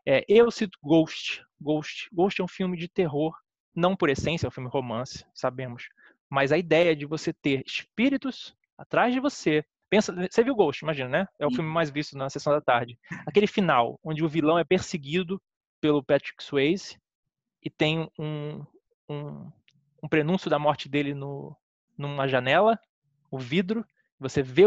[0.05, 1.43] É, eu cito Ghost.
[1.59, 2.09] Ghost.
[2.13, 3.35] Ghost é um filme de terror,
[3.75, 5.89] não por essência, é um filme romance, sabemos.
[6.29, 9.65] Mas a ideia de você ter espíritos atrás de você.
[9.89, 11.27] Pensa, você viu Ghost, imagina, né?
[11.39, 11.55] É o Sim.
[11.55, 12.99] filme mais visto na sessão da tarde.
[13.25, 15.41] Aquele final, onde o vilão é perseguido
[15.81, 16.99] pelo Patrick Swayze
[17.63, 18.63] e tem um,
[19.09, 19.51] um,
[20.01, 21.55] um prenúncio da morte dele no,
[21.97, 22.79] numa janela,
[23.31, 23.85] o vidro,
[24.19, 24.63] você vê,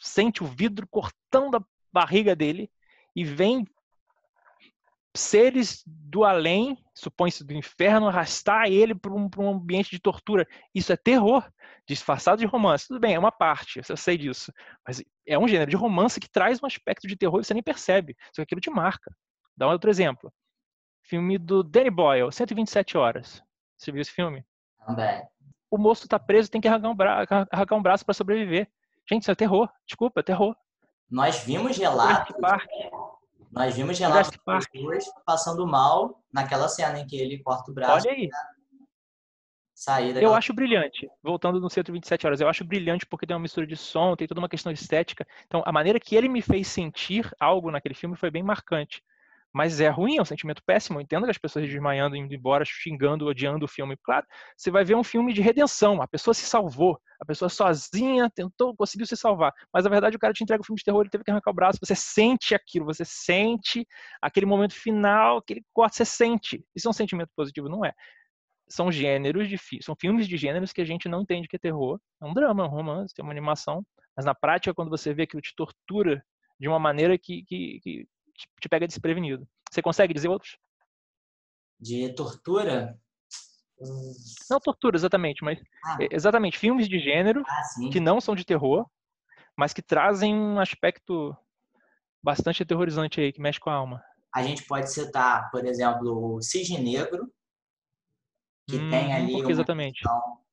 [0.00, 2.70] sente o vidro cortando a barriga dele
[3.14, 3.66] e vem
[5.16, 10.46] seres do além, supõe-se do inferno, arrastar ele para um, um ambiente de tortura.
[10.74, 11.50] Isso é terror,
[11.88, 12.86] disfarçado de romance.
[12.86, 14.52] Tudo bem, é uma parte, eu sei disso.
[14.86, 17.62] Mas é um gênero de romance que traz um aspecto de terror e você nem
[17.62, 18.14] percebe.
[18.26, 19.14] Só que aquilo te marca.
[19.56, 20.32] Dá um outro exemplo.
[21.02, 23.42] Filme do Danny Boyle, 127 horas.
[23.78, 24.44] Você viu esse filme?
[24.86, 25.22] Também.
[25.70, 28.70] O moço tá preso, tem que arrancar um, bra arrancar um braço para sobreviver.
[29.08, 29.68] Gente, isso é terror.
[29.86, 30.56] Desculpa, é terror.
[31.10, 32.34] Nós vimos relatos,
[33.52, 38.06] nós vimos relatos de pessoas passando mal naquela cena em que ele corta o braço
[38.06, 38.28] Olha aí.
[39.74, 41.08] sair Eu acho brilhante.
[41.22, 44.40] Voltando no 127 horas, eu acho brilhante porque tem uma mistura de som, tem toda
[44.40, 45.26] uma questão estética.
[45.46, 49.02] Então, a maneira que ele me fez sentir algo naquele filme foi bem marcante.
[49.56, 50.98] Mas é ruim, é um sentimento péssimo.
[50.98, 53.96] Eu entendo que as pessoas desmaiando, indo embora, xingando, odiando o filme.
[54.04, 56.02] Claro, você vai ver um filme de redenção.
[56.02, 57.00] A pessoa se salvou.
[57.18, 59.54] A pessoa sozinha tentou, conseguiu se salvar.
[59.72, 61.50] Mas na verdade o cara te entrega o filme de terror, ele teve que arrancar
[61.50, 61.78] o braço.
[61.82, 63.86] Você sente aquilo, você sente
[64.20, 66.62] aquele momento final, aquele corte, você sente.
[66.74, 67.94] Isso é um sentimento positivo, não é?
[68.68, 71.98] São gêneros fi- são filmes de gêneros que a gente não entende que é terror.
[72.20, 73.82] É um drama, é um romance, é uma animação.
[74.14, 76.22] Mas na prática, quando você vê aquilo te tortura
[76.60, 79.46] de uma maneira que, que, que te- te pega desprevenido.
[79.70, 80.56] Você consegue dizer outros?
[81.78, 82.98] de tortura.
[83.78, 84.12] Hum,
[84.50, 88.86] Não tortura exatamente, mas Ah, exatamente filmes de gênero ah, que não são de terror,
[89.54, 91.36] mas que trazem um aspecto
[92.22, 94.02] bastante aterrorizante aí, que mexe com a alma.
[94.34, 97.30] A gente pode citar, por exemplo, o Cisne Negro,
[98.66, 100.00] que tem Uhum, ali uma exatamente.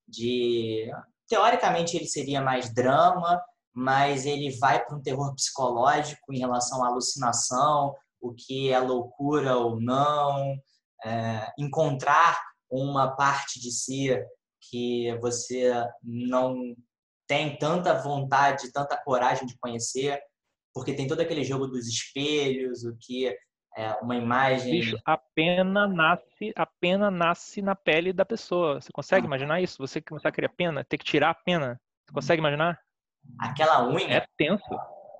[0.07, 0.91] de...
[1.27, 3.41] Teoricamente ele seria mais drama,
[3.73, 9.57] mas ele vai para um terror psicológico em relação à alucinação, o que é loucura
[9.57, 10.55] ou não,
[11.03, 12.39] é, encontrar
[12.69, 14.09] uma parte de si
[14.69, 16.75] que você não
[17.27, 20.19] tem tanta vontade, tanta coragem de conhecer,
[20.73, 23.35] porque tem todo aquele jogo dos espelhos, o que
[23.75, 24.71] é uma imagem.
[24.71, 28.79] Bicho, a pena nasce, a pena nasce na pele da pessoa.
[28.79, 29.27] Você consegue Ah.
[29.27, 29.77] imaginar isso?
[29.79, 31.81] Você começar a criar pena, ter que tirar a pena.
[32.05, 32.79] Você consegue imaginar?
[33.39, 34.63] Aquela unha, É tenso.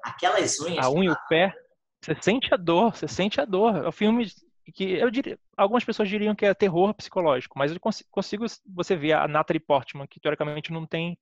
[0.03, 0.85] aquelas unhas.
[0.85, 1.53] A unha e o pé,
[2.01, 3.83] você sente a dor, você sente a dor.
[3.83, 4.25] É um filme
[4.73, 8.95] que eu diria, algumas pessoas diriam que é terror psicológico, mas eu consi- consigo você
[8.95, 11.17] ver a Natalie Portman, que teoricamente não tem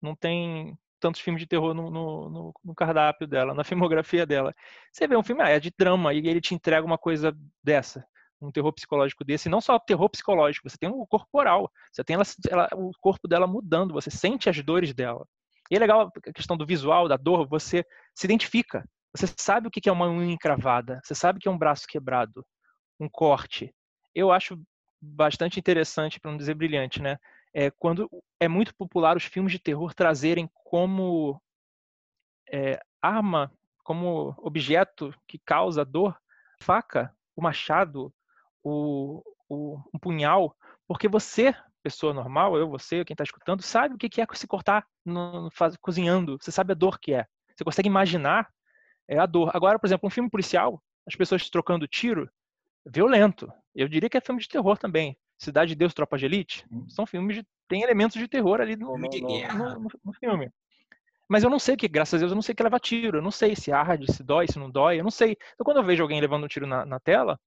[0.00, 3.62] não tem tantos filmes de terror no, no, no- cardápio dela, na
[3.92, 4.54] filmografia dela.
[4.90, 8.06] Você vê um filme, ah, é de drama, e ele te entrega uma coisa dessa,
[8.40, 12.14] um terror psicológico desse, e não só terror psicológico, você tem o corporal, você tem
[12.14, 15.26] ela, ela- o corpo dela mudando, você sente as dores dela.
[15.70, 17.84] E é legal a questão do visual, da dor, você
[18.14, 18.84] se identifica.
[19.16, 22.44] Você sabe o que é uma unha encravada, você sabe que é um braço quebrado,
[22.98, 23.72] um corte.
[24.14, 24.60] Eu acho
[25.00, 27.18] bastante interessante, para não dizer brilhante, né?
[27.52, 28.10] É quando
[28.40, 31.40] é muito popular os filmes de terror trazerem como
[32.52, 33.52] é, arma,
[33.84, 36.18] como objeto que causa dor,
[36.60, 38.12] faca, o machado,
[38.62, 40.56] o, o um punhal,
[40.88, 41.54] porque você,
[41.84, 45.76] pessoa normal, eu, você, quem está escutando, sabe o que é se cortar no, faz-
[45.76, 46.36] cozinhando.
[46.40, 47.26] Você sabe a dor que é.
[47.54, 48.48] Você consegue imaginar
[49.06, 49.50] é, a dor.
[49.54, 52.28] Agora, por exemplo, um filme policial, as pessoas trocando tiro,
[52.86, 53.52] violento.
[53.74, 55.16] Eu diria que é filme de terror também.
[55.36, 58.92] Cidade de Deus, Tropa de Elite, são filmes de tem elementos de terror ali no,
[58.98, 60.50] no- no- no filme.
[61.28, 63.18] Mas eu não sei que, graças a Deus, eu não sei que leva tiro.
[63.18, 65.00] Eu não sei se arde, se dói, se não dói.
[65.00, 65.36] Eu não sei.
[65.54, 67.38] Então, quando eu vejo alguém levando um tiro na, na tela,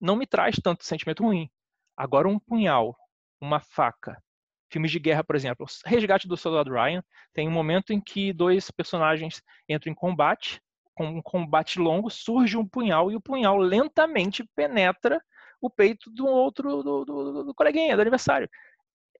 [0.00, 1.50] não me traz tanto sentimento ruim.
[1.96, 2.96] Agora, um punhal,
[3.40, 4.22] uma faca.
[4.70, 5.66] Filmes de guerra, por exemplo.
[5.86, 7.02] Resgate do Soldado Ryan
[7.32, 10.60] tem um momento em que dois personagens entram em combate.
[10.94, 15.22] Com um combate longo, surge um punhal e o punhal lentamente penetra
[15.60, 18.48] o peito do outro, do, do, do coleguinha, do aniversário.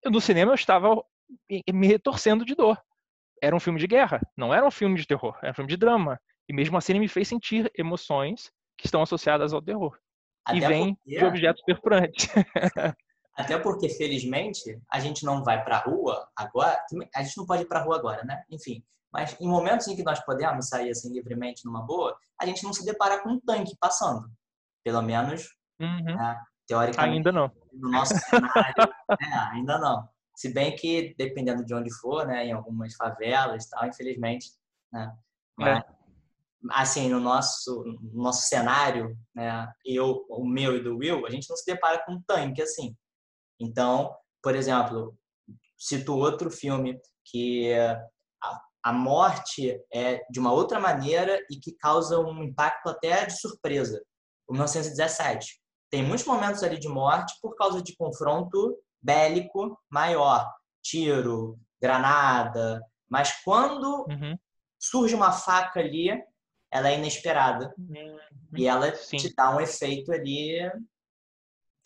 [0.05, 1.01] No cinema eu estava
[1.73, 2.77] me retorcendo de dor
[3.43, 5.77] era um filme de guerra, não era um filme de terror, era um filme de
[5.77, 6.21] drama.
[6.49, 9.97] E mesmo assim ele me fez sentir emoções que estão associadas ao terror.
[10.53, 12.29] e Até vem porque- de objetos perfurantes.
[13.39, 16.77] Até porque, felizmente, a gente não vai pra rua agora.
[17.15, 18.43] A gente não pode ir pra rua agora, né?
[18.51, 18.83] Enfim.
[19.13, 22.73] Mas em momentos em que nós podemos sair assim livremente numa boa, a gente não
[22.73, 24.29] se depara com um tanque passando.
[24.85, 26.17] Pelo menos, Uhum.
[26.17, 26.37] né,
[26.67, 27.51] teoricamente, Ainda não.
[27.73, 28.75] no nosso cenário,
[29.23, 30.09] é, ainda não.
[30.35, 34.51] Se bem que, dependendo de onde for, né, em algumas favelas e tal, infelizmente,
[34.93, 35.13] né?
[35.57, 35.85] Mas, é.
[36.73, 41.49] assim, no nosso, no nosso cenário, né, eu, o meu e do Will, a gente
[41.49, 42.97] não se depara com um tanque assim.
[43.61, 45.17] Então, por exemplo,
[45.77, 47.73] cito outro filme que
[48.83, 54.03] a, morte é de uma outra maneira e que causa um impacto até de surpresa.
[54.47, 55.61] O 1917.
[55.91, 60.51] Tem muitos momentos ali de morte por causa de confronto bélico maior,
[60.83, 64.39] tiro, granada, mas quando uhum.
[64.79, 66.11] surge uma faca ali,
[66.71, 68.19] ela é inesperada uhum.
[68.57, 69.17] e ela Sim.
[69.17, 70.71] te dá um efeito ali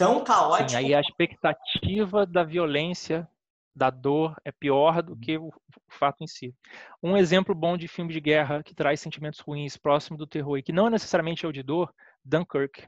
[0.02, 0.70] tão caótico.
[0.70, 3.28] Sim, aí a expectativa da violência,
[3.74, 5.52] da dor é pior do que o
[5.88, 6.54] fato em si.
[7.02, 10.62] Um exemplo bom de filme de guerra que traz sentimentos ruins próximo do terror e
[10.62, 12.86] que não necessariamente é o de dor, Dunkirk.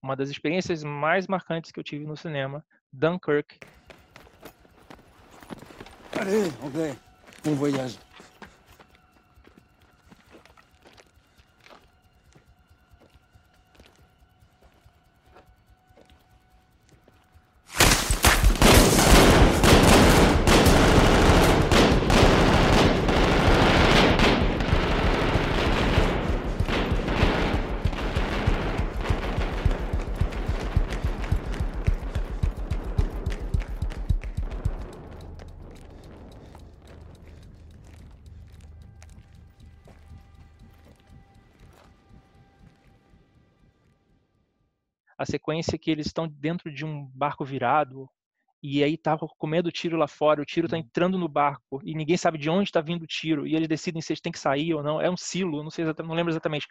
[0.00, 3.58] Uma das experiências mais marcantes que eu tive no cinema, Dunkirk.
[6.18, 6.96] Allez, anglais,
[7.42, 7.98] bon voyage.
[45.24, 48.08] A sequência que eles estão dentro de um barco virado
[48.62, 50.82] e aí tá com medo do tiro lá fora, o tiro tá uhum.
[50.82, 54.00] entrando no barco e ninguém sabe de onde está vindo o tiro e eles decidem
[54.00, 55.00] se eles têm que sair ou não.
[55.02, 56.66] É um silo, não sei exatamente, não lembro exatamente,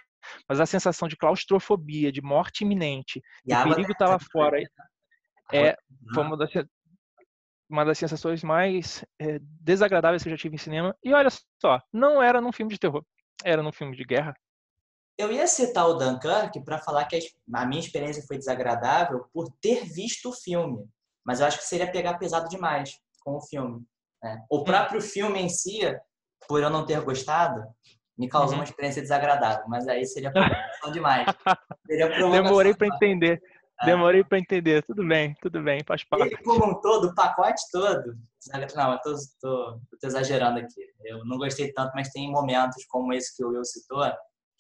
[0.50, 4.60] mas a sensação de claustrofobia, de morte imenente, e o perigo tá lá fora.
[5.52, 5.76] É
[6.18, 6.50] uma das,
[7.70, 10.96] uma das sensações mais é, desagradáveis que eu já tive em cinema.
[11.04, 11.30] E olha
[11.62, 13.06] só, não era num filme de terror,
[13.44, 14.36] era num filme de guerra.
[15.18, 17.20] Eu ia citar o Dunkirk para falar que
[17.54, 20.86] a minha experiência foi desagradável por ter visto o filme,
[21.26, 23.82] mas eu acho que seria pegar pesado demais com o filme.
[24.22, 24.44] Né?
[24.50, 24.64] O hum.
[24.64, 25.82] próprio filme em si,
[26.48, 27.64] por eu não ter gostado,
[28.18, 28.60] me causou uhum.
[28.60, 31.26] uma experiência desagradável, mas aí seria provocação demais.
[31.86, 33.42] Seria Demorei para entender.
[33.82, 33.86] É.
[33.86, 34.84] Demorei para entender.
[34.84, 36.28] Tudo bem, tudo bem, faz parte.
[36.28, 38.16] Ele como um todo, o pacote todo.
[38.76, 40.82] Não, eu tô, tô, tô, exagerando aqui.
[41.04, 44.04] Eu não gostei tanto, mas tem momentos como esse que o Will citou,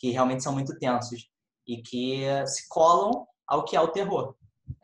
[0.03, 1.29] que realmente são muito tensos
[1.65, 4.35] e que se colam ao que é o terror.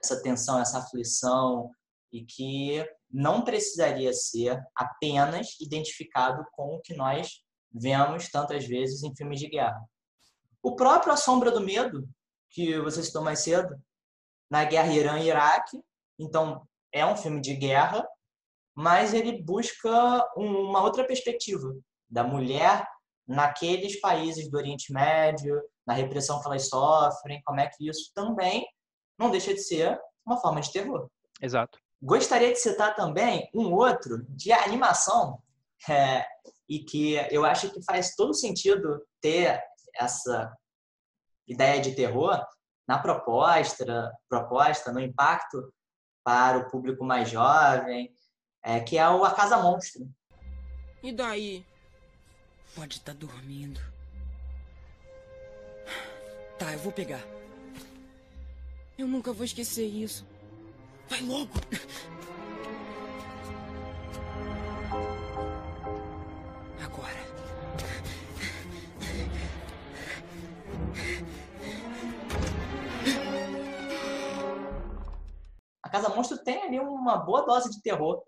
[0.01, 1.69] Essa tensão, essa aflição
[2.09, 9.13] e que não precisaria ser apenas identificado com o que nós vemos tantas vezes em
[9.13, 9.83] filmes de guerra.
[10.63, 12.07] O próprio A Sombra do Medo,
[12.49, 13.77] que você citou mais cedo,
[14.49, 15.81] na guerra Irã-Iraque,
[16.17, 18.07] então é um filme de guerra,
[18.73, 21.75] mas ele busca uma outra perspectiva
[22.09, 22.87] da mulher
[23.29, 28.67] naqueles países do Oriente Médio, na repressão que elas sofrem, como é que isso também
[29.17, 31.07] não deixa de ser uma forma de terror.
[31.39, 31.77] Exato.
[32.01, 35.41] Gostaria de citar também um outro de animação,
[35.87, 36.25] é,
[36.67, 39.61] e que eu acho que faz todo sentido ter
[39.95, 40.51] essa
[41.47, 42.43] ideia de terror
[42.87, 45.71] na proposta, proposta no impacto
[46.23, 48.11] para o público mais jovem,
[48.63, 50.09] é, que é o A Casa Monstro.
[51.03, 51.65] E daí?
[52.79, 53.81] Pode estar tá dormindo.
[56.57, 57.21] Tá, eu vou pegar.
[58.97, 60.25] Eu nunca vou esquecer isso.
[61.09, 61.51] Vai logo!
[66.81, 67.19] Agora.
[75.83, 78.23] A Casa Monstro tem ali uma boa dose de terror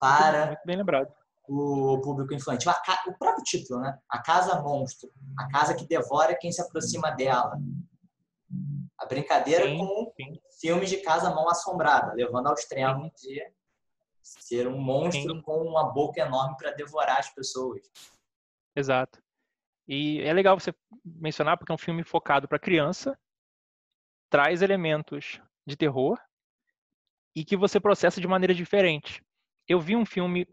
[0.00, 0.46] para.
[0.46, 2.72] Muito bem lembrado o público infantil.
[3.06, 3.98] O próprio título, né?
[4.08, 7.58] A casa monstro, a casa que devora quem se aproxima dela.
[8.98, 10.40] A brincadeira sim, com sim.
[10.60, 13.42] filmes de casa mão assombrada, levando ao extremo de
[14.22, 17.80] ser um monstro com uma boca enorme para devorar as pessoas.
[18.74, 19.22] Exato.
[19.88, 20.74] E é legal você
[21.04, 23.16] mencionar porque é um filme focado para criança,
[24.28, 26.18] traz elementos de terror
[27.34, 29.22] e que você processa de maneira diferente.
[29.68, 30.48] Eu vi um filme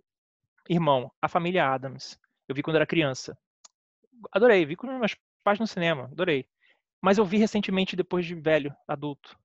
[0.70, 2.18] Irmão, A Família Adams.
[2.48, 3.38] Eu vi quando era criança.
[4.32, 6.48] Adorei, vi com meus pais no cinema, adorei.
[7.02, 9.38] Mas eu vi recentemente depois de velho, adulto.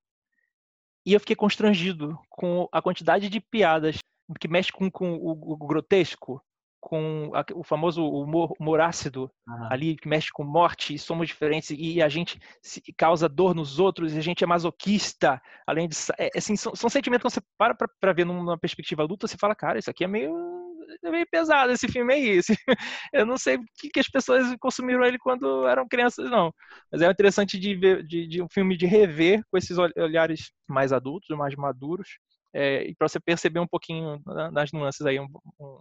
[1.04, 3.98] E eu fiquei constrangido com a quantidade de piadas
[4.38, 6.40] que mexe com, com o, o, grotesco,
[6.80, 9.30] com a, o famoso humor, humor ácido
[9.70, 13.80] ali que mexe com morte e somos diferentes e a gente se- causa dor nos
[13.80, 17.46] outros e a gente é masoquista além de é, assim são, são sentimentos que você
[17.56, 20.67] para pra, pra ver numa perspectiva adulta você fala cara isso aqui é meio
[21.04, 22.54] é meio pesado esse filme aí esse,
[23.12, 26.52] eu não sei o que, que as pessoas consumiram ele quando eram crianças não
[26.92, 30.52] mas é interessante de ver de, de um filme de rever com esses ol- olhares
[30.68, 32.08] mais adultos mais maduros
[32.54, 34.20] é, e para você perceber um pouquinho
[34.52, 35.28] nas nuances aí um-
[35.60, 35.80] um-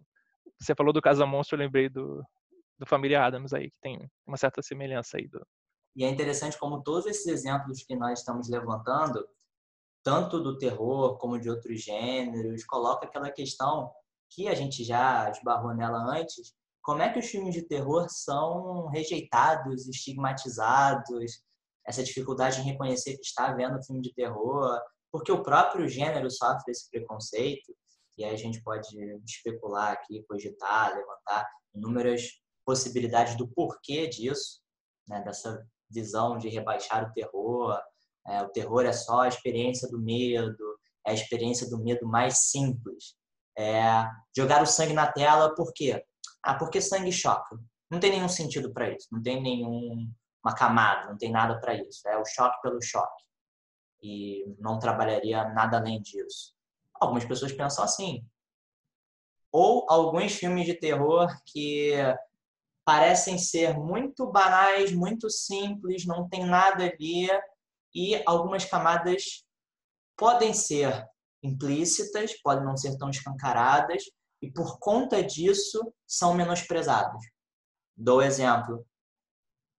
[0.60, 2.24] você falou do Casa Monstro, eu lembrei do,
[2.80, 5.28] do Família Adams aí, que tem uma certa semelhança aí.
[5.28, 5.46] Do...
[5.96, 9.28] E é interessante como todos esses exemplos que nós estamos levantando,
[10.04, 13.92] tanto do terror como de outros gêneros, coloca aquela questão
[14.30, 18.88] que a gente já esbarrou nela antes, como é que os filmes de terror são
[18.88, 21.41] rejeitados, estigmatizados,
[21.86, 24.80] essa dificuldade em reconhecer que está vendo filme de terror,
[25.12, 27.76] porque o próprio gênero sofre esse preconceito,
[28.18, 28.88] e aí a gente pode
[29.26, 32.24] especular aqui, cogitar, levantar inúmeras
[32.66, 34.62] possibilidades do porquê disso,
[35.08, 37.80] né, dessa visão de rebaixar o terror.
[38.28, 42.49] É, o terror é só a experiência do medo, é a experiência do medo mais
[42.49, 43.16] simples.
[43.58, 43.82] É,
[44.36, 46.06] jogar o sangue na tela, por quê?
[46.44, 47.58] Ah, porque sangue choca.
[47.90, 52.08] Não tem nenhum sentido para isso, não tem nenhuma camada, não tem nada para isso.
[52.08, 53.24] É o choque pelo choque.
[54.02, 56.54] E não trabalharia nada além disso.
[57.00, 58.24] Algumas pessoas pensam assim.
[59.52, 61.94] Ou alguns filmes de terror que
[62.86, 67.28] parecem ser muito banais, muito simples, não tem nada ali
[67.94, 69.44] e algumas camadas
[70.16, 71.06] podem ser
[71.44, 74.04] implícitas, podem não ser tão escancaradas
[74.42, 77.24] e por conta disso são menosprezados.
[77.96, 78.86] Dou exemplo.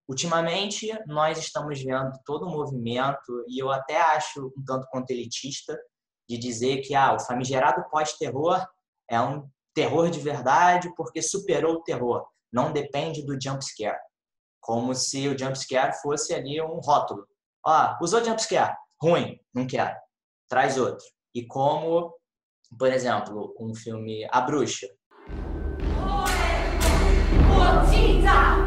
[0.09, 5.79] Ultimamente nós estamos vendo todo um movimento e eu até acho um tanto quanto elitista
[6.29, 8.67] de dizer que ah, o famigerado pós-terror
[9.09, 14.01] é um terror de verdade porque superou o terror não depende do jump scare.
[14.61, 17.27] Como se o jump scare fosse ali um rótulo.
[17.65, 19.97] Ó, usou jump scare, ruim, não quero.
[20.49, 21.07] Traz outro
[21.38, 22.14] E como,
[22.78, 24.88] por exemplo, um filme A Bruxa.
[27.56, 28.66] 我记在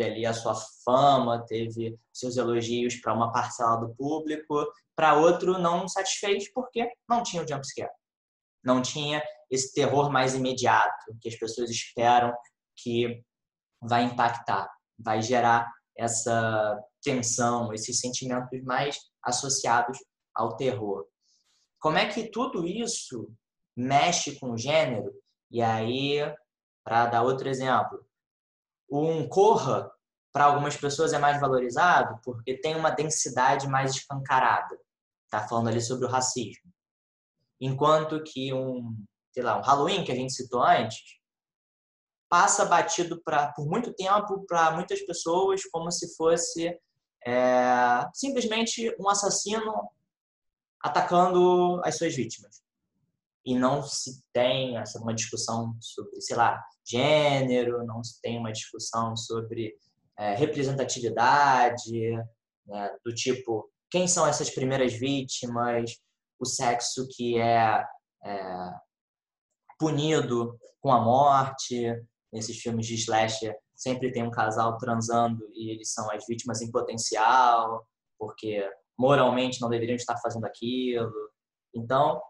[0.00, 0.54] Teve ali a sua
[0.84, 4.66] fama, teve seus elogios para uma parcela do público,
[4.96, 7.90] para outro não satisfez porque não tinha o jump scare.
[8.64, 12.32] Não tinha esse terror mais imediato que as pessoas esperam
[12.76, 13.22] que
[13.82, 19.98] vai impactar, vai gerar essa tensão, esses sentimentos mais associados
[20.34, 21.06] ao terror.
[21.78, 23.30] Como é que tudo isso
[23.76, 25.12] mexe com o gênero?
[25.50, 26.18] E aí,
[26.84, 28.04] para dar outro exemplo,
[28.90, 29.90] um corra
[30.32, 34.78] para algumas pessoas é mais valorizado porque tem uma densidade mais escancarada.
[35.28, 36.70] Tá falando ali sobre o racismo.
[37.60, 38.96] Enquanto que um,
[39.32, 41.20] sei lá, um Halloween que a gente citou antes,
[42.28, 46.78] passa batido pra, por muito tempo para muitas pessoas como se fosse
[47.26, 49.90] é, simplesmente um assassino
[50.80, 52.62] atacando as suas vítimas.
[53.44, 58.52] E não se tem essa, uma discussão sobre, sei lá, gênero, não se tem uma
[58.52, 59.74] discussão sobre
[60.18, 62.12] é, representatividade,
[62.66, 65.96] né, do tipo, quem são essas primeiras vítimas,
[66.38, 67.84] o sexo que é,
[68.24, 68.70] é
[69.78, 71.92] punido com a morte.
[72.32, 76.70] Nesses filmes de slasher sempre tem um casal transando e eles são as vítimas em
[76.70, 77.84] potencial,
[78.18, 81.10] porque moralmente não deveriam estar fazendo aquilo.
[81.74, 82.20] Então,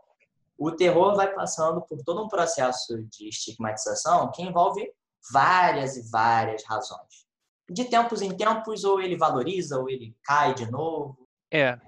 [0.61, 4.87] o terror vai passando por todo um processo de estigmatização que envolve
[5.33, 7.25] várias e várias razões.
[7.69, 11.17] De tempos em tempos, ou ele valoriza, ou ele cai de novo.
[11.51, 11.79] É,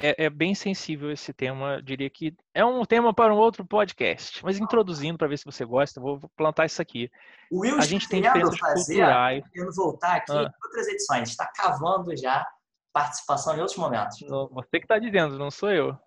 [0.00, 1.82] é, é bem sensível esse tema.
[1.82, 4.42] Diria que é um tema para um outro podcast.
[4.42, 7.10] Mas introduzindo para ver se você gosta, vou plantar isso aqui.
[7.50, 9.44] O Will A gente tem diferenças fazer, culturais.
[9.52, 10.42] querendo voltar aqui Ah.
[10.42, 12.46] em outras edições, está cavando já
[12.94, 14.16] participação em outros momentos.
[14.52, 15.98] Você que está dizendo, não sou eu.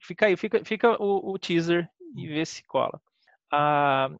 [0.00, 3.00] Fica, aí, fica, fica o, o teaser e vê se cola.
[3.50, 4.10] Ah,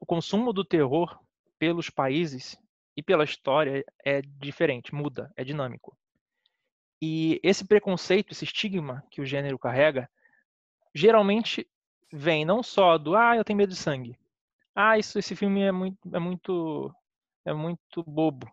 [0.00, 1.18] o consumo do terror
[1.58, 2.56] pelos países
[2.96, 5.96] e pela história é diferente, muda, é dinâmico.
[7.00, 10.10] E esse preconceito, esse estigma que o gênero carrega,
[10.94, 11.66] geralmente
[12.12, 14.18] vem não só do ah, eu tenho medo de sangue.
[14.74, 16.94] Ah, isso, esse filme é muito, é muito,
[17.44, 18.50] é muito bobo.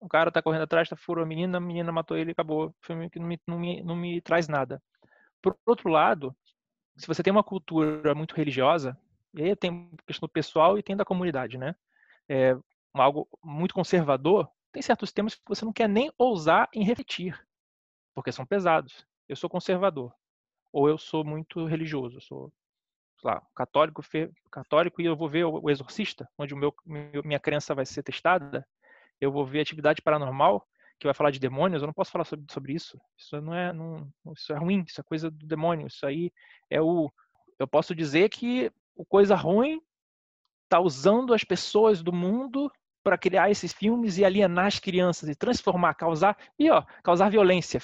[0.00, 2.74] O cara tá correndo atrás, tá furou a menina, a menina matou ele, acabou.
[2.80, 4.82] Filme que não me, não me, não me traz nada.
[5.42, 6.36] Por outro lado,
[6.96, 8.98] se você tem uma cultura muito religiosa,
[9.34, 11.74] e aí tem questão do pessoal e tem da comunidade, né?
[12.28, 12.56] É,
[12.94, 17.38] algo muito conservador, tem certos temas que você não quer nem ousar em refletir,
[18.14, 19.06] porque são pesados.
[19.28, 20.12] Eu sou conservador,
[20.72, 22.52] ou eu sou muito religioso, sou
[23.22, 24.02] lá, católico,
[24.50, 26.74] católico e eu vou ver o Exorcista, onde o meu,
[27.24, 28.66] minha crença vai ser testada,
[29.20, 30.66] eu vou ver atividade paranormal,
[30.98, 32.98] que vai falar de demônios, eu não posso falar sobre, sobre isso.
[33.16, 35.86] Isso não é, não, isso é ruim, isso é coisa do demônio.
[35.86, 36.32] Isso aí
[36.70, 37.10] é o.
[37.58, 39.80] Eu posso dizer que o coisa ruim
[40.64, 42.70] está usando as pessoas do mundo
[43.02, 47.80] para criar esses filmes e alienar as crianças e transformar, causar e ó, causar violência.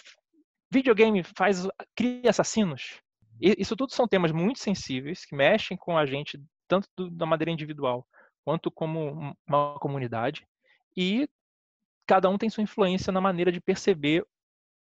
[0.70, 3.00] Videogame faz cria assassinos.
[3.40, 7.50] Isso tudo são temas muito sensíveis que mexem com a gente tanto do, da maneira
[7.50, 8.06] individual
[8.44, 10.46] quanto como uma comunidade
[10.96, 11.28] e
[12.06, 14.26] cada um tem sua influência na maneira de perceber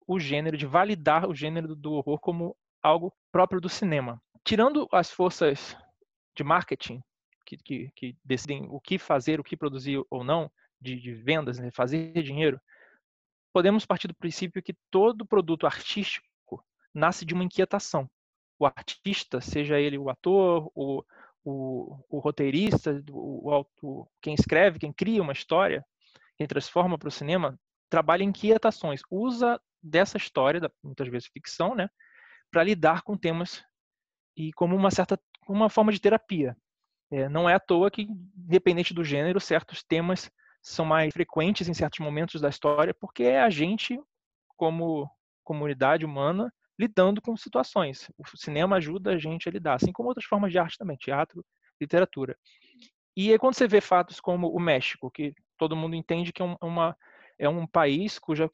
[0.07, 4.22] o gênero, de validar o gênero do horror como algo próprio do cinema.
[4.43, 5.77] Tirando as forças
[6.35, 7.02] de marketing
[7.45, 11.60] que, que, que decidem o que fazer, o que produzir ou não, de, de vendas,
[11.60, 12.60] né, fazer dinheiro,
[13.53, 18.10] podemos partir do princípio que todo produto artístico nasce de uma inquietação.
[18.57, 21.03] O artista, seja ele o ator, o,
[21.43, 25.85] o, o roteirista, o, o, quem escreve, quem cria uma história,
[26.47, 27.59] transforma para o cinema,
[27.89, 31.89] trabalha inquietações, usa dessa história, muitas vezes ficção, né,
[32.51, 33.63] para lidar com temas
[34.35, 36.55] e como uma certa uma forma de terapia.
[37.11, 38.03] É, não é à toa que,
[38.38, 40.31] independente do gênero, certos temas
[40.61, 43.99] são mais frequentes em certos momentos da história, porque é a gente,
[44.55, 45.09] como
[45.43, 48.09] comunidade humana, lidando com situações.
[48.18, 51.43] O cinema ajuda a gente a lidar, assim como outras formas de arte também, teatro,
[51.80, 52.38] literatura.
[53.18, 56.45] E aí, quando você vê fatos como o México, que todo mundo entende que é,
[56.59, 56.97] uma,
[57.38, 58.49] é um país cuja,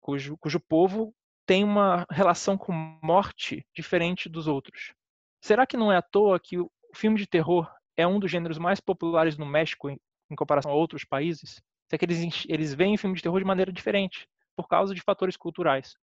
[0.00, 1.14] cujo, cujo povo
[1.44, 2.72] tem uma relação com
[3.02, 4.94] morte diferente dos outros.
[5.38, 8.56] Será que não é à toa que o filme de terror é um dos gêneros
[8.56, 10.00] mais populares no México em,
[10.30, 11.60] em comparação a outros países,
[11.92, 14.26] é que eles, eles veem filme de terror de maneira diferente,
[14.56, 15.94] por causa de fatores culturais.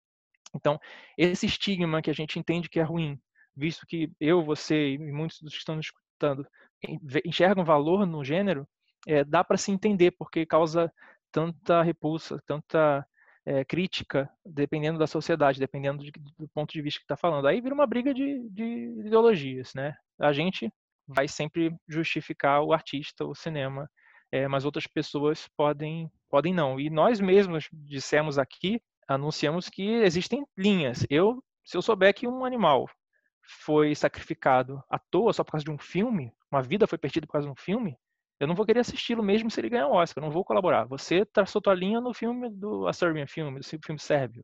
[0.54, 0.80] Então,
[1.18, 3.20] esse estigma que a gente entende que é ruim,
[3.56, 6.48] visto que eu, você e muitos dos que estão nos escutando
[7.26, 8.68] enxergam valor no gênero,
[9.08, 10.92] é, dá para se entender porque causa
[11.32, 13.06] tanta repulsa, tanta
[13.46, 17.48] é, crítica, dependendo da sociedade, dependendo de, do ponto de vista que está falando.
[17.48, 18.64] Aí vira uma briga de, de
[19.06, 19.96] ideologias, né?
[20.20, 20.72] A gente
[21.08, 23.90] vai sempre justificar o artista, o cinema,
[24.32, 26.80] é, mas outras pessoas podem, podem não.
[26.80, 31.06] E nós mesmos dissemos aqui, anunciamos que existem linhas.
[31.10, 32.90] Eu, se eu souber que um animal
[33.66, 37.34] foi sacrificado à toa só por causa de um filme, uma vida foi perdida por
[37.34, 37.98] causa de um filme,
[38.40, 40.86] eu não vou querer assisti-lo mesmo se ele ganhar um Oscar, eu não vou colaborar.
[40.86, 44.44] Você traçou tua linha no filme do A Serbian Film, do filme sérvio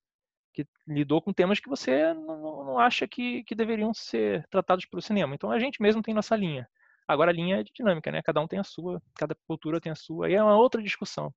[0.54, 5.02] que lidou com temas que você não, não acha que, que deveriam ser tratados pelo
[5.02, 5.36] cinema.
[5.36, 6.68] Então a gente mesmo tem nossa linha.
[7.08, 8.22] Agora a linha é dinâmica, né?
[8.22, 11.34] Cada um tem a sua, cada cultura tem a sua, e é uma outra discussão.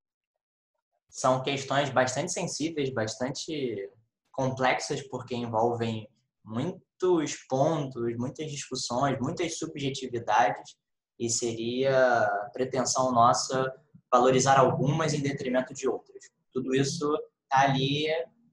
[1.08, 3.90] São questões bastante sensíveis, bastante
[4.30, 6.08] complexas, porque envolvem
[6.44, 10.74] muitos pontos, muitas discussões, muitas subjetividades,
[11.22, 13.72] e seria pretensão nossa
[14.10, 16.24] valorizar algumas em detrimento de outras.
[16.52, 18.08] Tudo isso está ali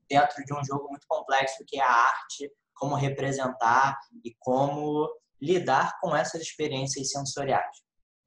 [0.08, 5.10] dentro de um jogo muito complexo que é a arte, como representar e como
[5.42, 7.76] lidar com essas experiências sensoriais.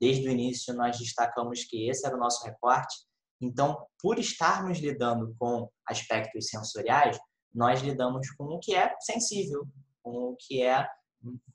[0.00, 2.96] Desde o início nós destacamos que esse era o nosso recorte.
[3.40, 7.16] Então, por estarmos lidando com aspectos sensoriais,
[7.54, 9.68] nós lidamos com o que é sensível,
[10.02, 10.84] com o que é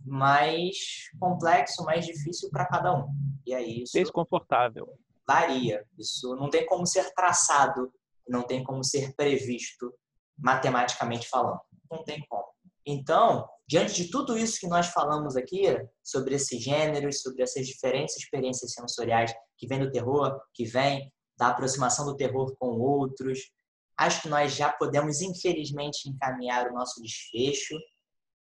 [0.05, 3.07] mais complexo, mais difícil para cada um.
[3.45, 4.87] E aí isso desconfortável.
[5.27, 5.85] Varia.
[5.97, 7.91] Isso não tem como ser traçado,
[8.27, 9.93] não tem como ser previsto
[10.37, 11.59] matematicamente falando.
[11.91, 12.45] Não tem como.
[12.85, 15.63] Então, diante de tudo isso que nós falamos aqui,
[16.01, 21.49] sobre esses gêneros, sobre essas diferentes experiências sensoriais que vêm do terror, que vêm da
[21.49, 23.51] aproximação do terror com outros,
[23.97, 27.75] acho que nós já podemos, infelizmente, encaminhar o nosso desfecho,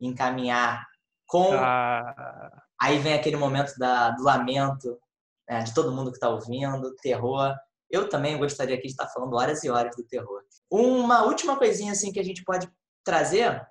[0.01, 0.87] encaminhar
[1.29, 1.53] com.
[1.53, 2.63] Ah.
[2.81, 4.99] Aí vem aquele momento da, do lamento
[5.49, 7.55] né, de todo mundo que está ouvindo, terror.
[7.91, 10.43] Eu também gostaria aqui de estar falando horas e horas do terror.
[10.71, 12.69] Uma última coisinha assim que a gente pode
[13.05, 13.67] trazer,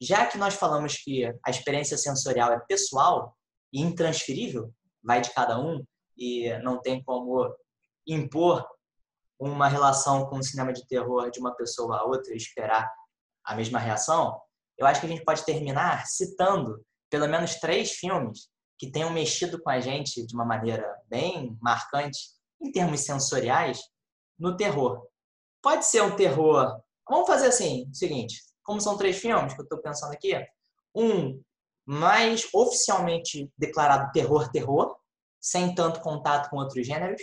[0.00, 3.36] já que nós falamos que a experiência sensorial é pessoal
[3.72, 4.72] e intransferível,
[5.02, 5.84] vai de cada um
[6.16, 7.54] e não tem como
[8.06, 8.66] impor
[9.38, 12.88] uma relação com o cinema de terror de uma pessoa a outra e esperar
[13.44, 14.38] a mesma reação,
[14.78, 18.48] eu acho que a gente pode terminar citando pelo menos três filmes
[18.78, 22.18] que tenham mexido com a gente de uma maneira bem marcante
[22.58, 23.82] em termos sensoriais,
[24.38, 25.06] no terror.
[25.60, 26.80] Pode ser um terror.
[27.06, 30.32] Vamos fazer assim, o seguinte: como são três filmes que eu estou pensando aqui,
[30.94, 31.38] um
[31.84, 34.96] mais oficialmente declarado terror, terror,
[35.38, 37.20] sem tanto contato com outros gêneros.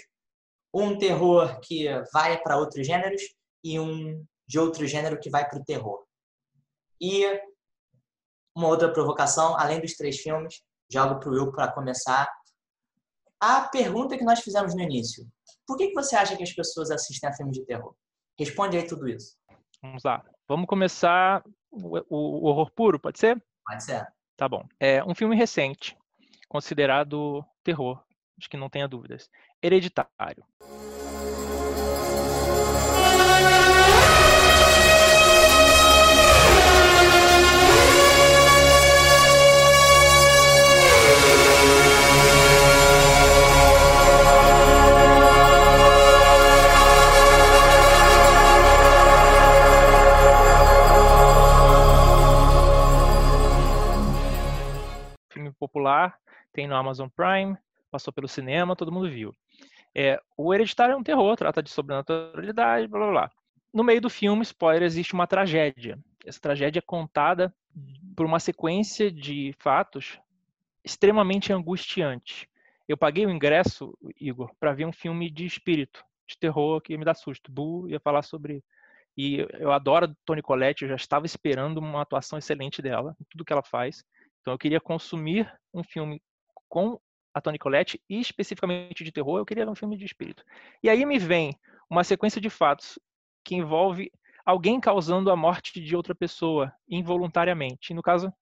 [0.71, 3.23] Um terror que vai para outros gêneros
[3.63, 6.05] e um de outro gênero que vai para o terror.
[7.01, 7.25] E
[8.59, 10.61] uma outra provocação, além dos três filmes,
[10.91, 12.29] jogo para o Will para começar.
[13.39, 15.25] A pergunta que nós fizemos no início:
[15.65, 17.95] por que, que você acha que as pessoas assistem a filmes de terror?
[18.37, 19.37] Responde aí tudo isso.
[19.81, 20.23] Vamos lá.
[20.47, 23.41] Vamos começar o, o, o horror puro, pode ser?
[23.65, 24.05] Pode ser.
[24.35, 24.65] Tá bom.
[24.79, 25.97] É um filme recente,
[26.47, 28.03] considerado terror,
[28.37, 29.29] acho que não tenha dúvidas.
[29.61, 30.43] Hereditário.
[55.59, 56.17] Popular,
[56.53, 57.57] tem no Amazon Prime,
[57.91, 59.35] passou pelo cinema, todo mundo viu.
[59.93, 63.31] É, o Hereditário é um terror, trata de sobrenaturalidade, blá blá blá.
[63.73, 65.99] No meio do filme, spoiler, existe uma tragédia.
[66.25, 67.53] Essa tragédia é contada
[68.15, 70.19] por uma sequência de fatos
[70.83, 72.47] extremamente angustiantes.
[72.87, 77.05] Eu paguei o ingresso, Igor, para ver um filme de espírito, de terror que me
[77.05, 77.51] dá susto.
[77.51, 78.63] Bu ia falar sobre.
[79.15, 83.53] E eu adoro Toni Collette, eu já estava esperando uma atuação excelente dela, tudo que
[83.53, 84.03] ela faz.
[84.41, 86.21] Então eu queria consumir um filme
[86.67, 86.99] com
[87.33, 90.43] a Toni Collette e especificamente de terror, eu queria ver um filme de espírito.
[90.83, 91.57] E aí me vem
[91.89, 92.99] uma sequência de fatos
[93.43, 94.11] que envolve
[94.45, 97.91] alguém causando a morte de outra pessoa involuntariamente.
[97.91, 98.33] E no caso,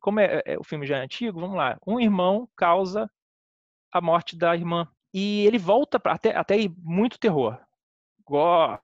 [0.00, 1.76] como é, é, o filme já é antigo, vamos lá.
[1.86, 3.10] Um irmão causa
[3.92, 4.88] a morte da irmã.
[5.12, 7.58] E ele volta para até, até aí, muito terror.
[8.24, 8.78] Gore,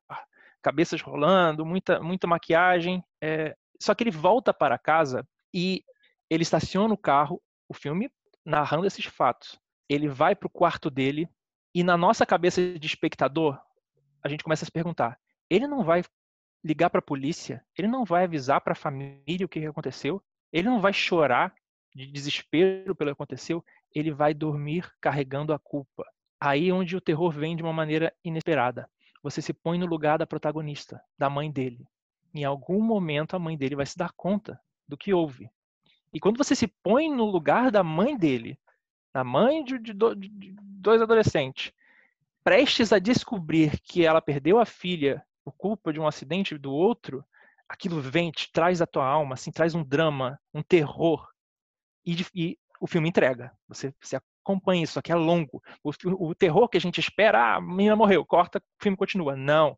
[0.62, 3.04] cabeças rolando, muita, muita maquiagem.
[3.22, 5.84] É, só que ele volta para casa e
[6.30, 8.10] ele estaciona o carro, o filme
[8.44, 9.58] narrando esses fatos.
[9.88, 11.28] Ele vai para o quarto dele
[11.74, 13.60] e na nossa cabeça de espectador,
[14.22, 15.18] a gente começa a se perguntar:
[15.50, 16.02] ele não vai
[16.64, 17.64] ligar para a polícia?
[17.76, 20.22] Ele não vai avisar para a família o que aconteceu?
[20.52, 21.54] Ele não vai chorar
[21.94, 23.64] de desespero pelo que aconteceu?
[23.94, 26.04] Ele vai dormir carregando a culpa.
[26.40, 28.88] Aí é onde o terror vem de uma maneira inesperada.
[29.22, 31.86] Você se põe no lugar da protagonista, da mãe dele.
[32.34, 35.50] Em algum momento a mãe dele vai se dar conta do que houve.
[36.14, 38.56] E quando você se põe no lugar da mãe dele,
[39.12, 41.72] da mãe de, de, de dois adolescentes,
[42.44, 47.24] prestes a descobrir que ela perdeu a filha por culpa de um acidente do outro,
[47.68, 51.28] aquilo vem, te traz a tua alma, assim, traz um drama, um terror.
[52.06, 53.50] E, e o filme entrega.
[53.66, 53.92] Você,
[54.40, 55.60] acompanha isso, aqui é longo.
[55.82, 55.90] O,
[56.28, 59.34] o, terror que a gente espera, ah, a menina morreu, corta, o filme continua.
[59.34, 59.76] Não.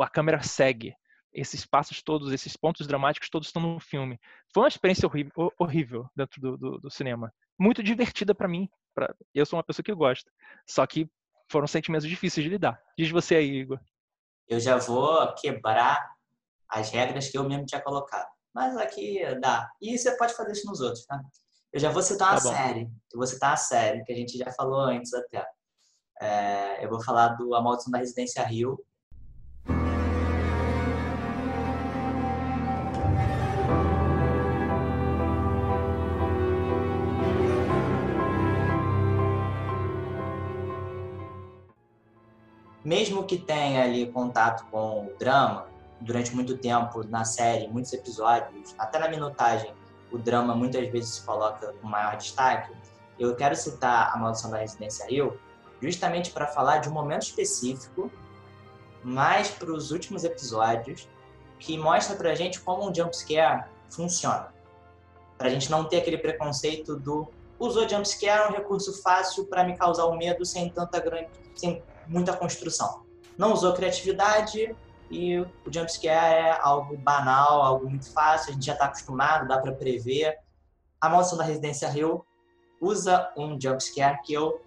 [0.00, 0.96] A câmera segue
[1.32, 4.18] esses passos todos, esses pontos dramáticos todos estão no filme.
[4.52, 7.32] Foi uma experiência horrível, horrível dentro do, do, do cinema.
[7.58, 8.68] Muito divertida para mim.
[8.94, 10.30] Pra, eu sou uma pessoa que gosta.
[10.66, 11.08] Só que
[11.50, 12.80] foram sentimentos difíceis de lidar.
[12.96, 13.80] Diz você aí, Igor.
[14.48, 16.10] Eu já vou quebrar
[16.68, 18.28] as regras que eu mesmo tinha colocado.
[18.54, 19.70] Mas aqui dá.
[19.80, 21.20] E você pode fazer isso nos outros, tá?
[21.72, 22.90] Eu já vou citar uma tá série.
[23.12, 25.46] Eu vou citar uma série, que a gente já falou antes até.
[26.20, 28.78] É, eu vou falar do A Maldição da Residência Rio,
[42.88, 45.66] mesmo que tenha ali contato com o drama,
[46.00, 49.74] durante muito tempo na série, muitos episódios, até na minutagem,
[50.10, 52.72] o drama muitas vezes se coloca com maior destaque,
[53.18, 55.38] eu quero citar A Maldição da Residência Rio
[55.82, 58.10] justamente para falar de um momento específico,
[59.04, 61.06] mais para os últimos episódios,
[61.58, 64.48] que mostra para a gente como um jumpscare funciona.
[65.36, 67.28] Para a gente não ter aquele preconceito do
[67.58, 71.82] usou jumpscare é um recurso fácil para me causar o medo sem tanta grande, sem
[72.08, 73.04] muita construção.
[73.36, 74.74] Não usou criatividade
[75.10, 79.58] e o jumpscare é algo banal, algo muito fácil, a gente já está acostumado, dá
[79.58, 80.36] para prever.
[81.00, 82.24] A Maldição da Residência Hill
[82.80, 84.60] usa um jumpscare que eu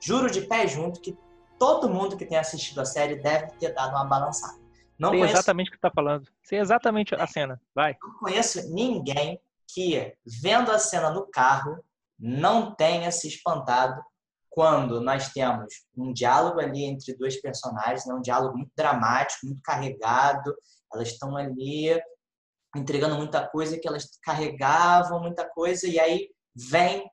[0.00, 1.16] juro de pé junto que
[1.58, 4.58] todo mundo que tem assistido a série deve ter dado uma balançada.
[4.98, 5.38] Não Sei conheço...
[5.38, 6.28] exatamente o que está falando.
[6.42, 7.60] Sei exatamente a cena.
[7.74, 7.96] Vai.
[8.02, 11.82] Não conheço ninguém que, vendo a cena no carro,
[12.18, 14.02] não tenha se espantado
[14.50, 18.14] quando nós temos um diálogo ali entre dois personagens, né?
[18.14, 20.54] um diálogo muito dramático, muito carregado,
[20.92, 21.98] elas estão ali
[22.76, 27.08] entregando muita coisa que elas carregavam muita coisa e aí vem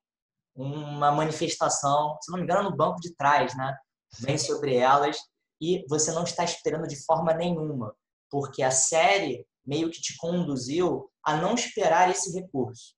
[0.56, 3.78] uma manifestação, se não me engano, no banco de trás, né?
[4.20, 5.18] Vem sobre elas
[5.62, 7.94] e você não está esperando de forma nenhuma,
[8.30, 12.96] porque a série meio que te conduziu a não esperar esse recurso.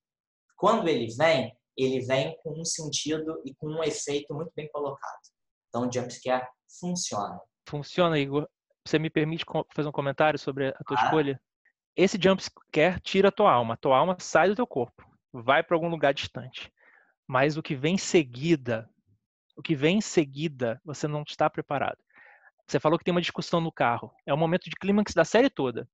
[0.55, 1.53] quando ele vem,
[1.83, 5.19] ele vem com um sentido e com um efeito muito bem colocado.
[5.67, 6.47] Então, o jumpscare
[6.79, 7.39] funciona.
[7.67, 8.47] Funciona, Igor.
[8.85, 9.45] Você me permite
[9.75, 11.03] fazer um comentário sobre a tua Ah.
[11.05, 11.41] escolha?
[11.95, 13.73] Esse jumpscare tira a tua alma.
[13.73, 15.05] A tua alma sai do teu corpo.
[15.31, 16.71] Vai para algum lugar distante.
[17.27, 18.89] Mas o que vem em seguida,
[19.55, 21.97] o que vem em seguida, você não está preparado.
[22.67, 24.11] Você falou que tem uma discussão no carro.
[24.25, 25.87] É o momento de clímax da série toda.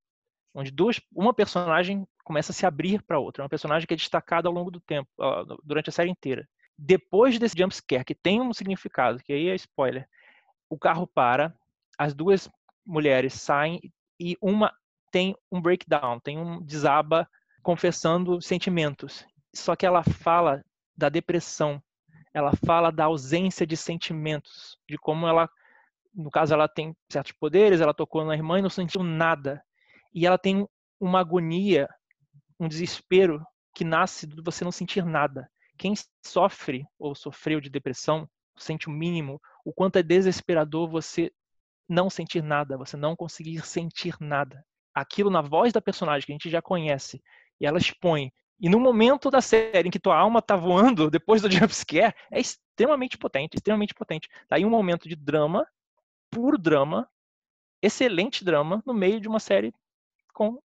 [0.53, 3.41] Onde duas, uma personagem começa a se abrir para outra.
[3.41, 5.10] É uma personagem que é destacada ao longo do tempo,
[5.64, 6.45] durante a série inteira.
[6.77, 10.10] Depois desse jumpscare, que tem um significado, que aí é spoiler,
[10.69, 11.56] o carro para,
[11.97, 12.49] as duas
[12.85, 13.80] mulheres saem
[14.19, 14.73] e uma
[15.11, 17.30] tem um breakdown, tem um desaba
[17.64, 19.26] confessando sentimentos.
[19.53, 20.61] Só que ela fala
[20.97, 21.81] da depressão,
[22.34, 25.49] ela fala da ausência de sentimentos, de como ela,
[26.14, 29.64] no caso, ela tem certos poderes, ela tocou na irmã e não sentiu nada.
[30.14, 30.68] E ela tem
[30.99, 31.88] uma agonia,
[32.60, 35.49] um desespero que nasce de você não sentir nada.
[35.77, 35.94] Quem
[36.26, 41.32] sofre ou sofreu de depressão sente o mínimo, o quanto é desesperador você
[41.88, 44.65] não sentir nada, você não conseguir sentir nada.
[44.94, 47.22] Aquilo na voz da personagem que a gente já conhece,
[47.60, 48.32] e ela expõe.
[48.60, 52.40] E no momento da série em que tua alma tá voando, depois do jumpscare, é
[52.40, 54.30] extremamente potente, extremamente potente.
[54.48, 55.68] Tá aí um momento de drama,
[56.32, 57.10] puro drama,
[57.82, 59.73] excelente drama, no meio de uma série
[60.34, 60.60] com,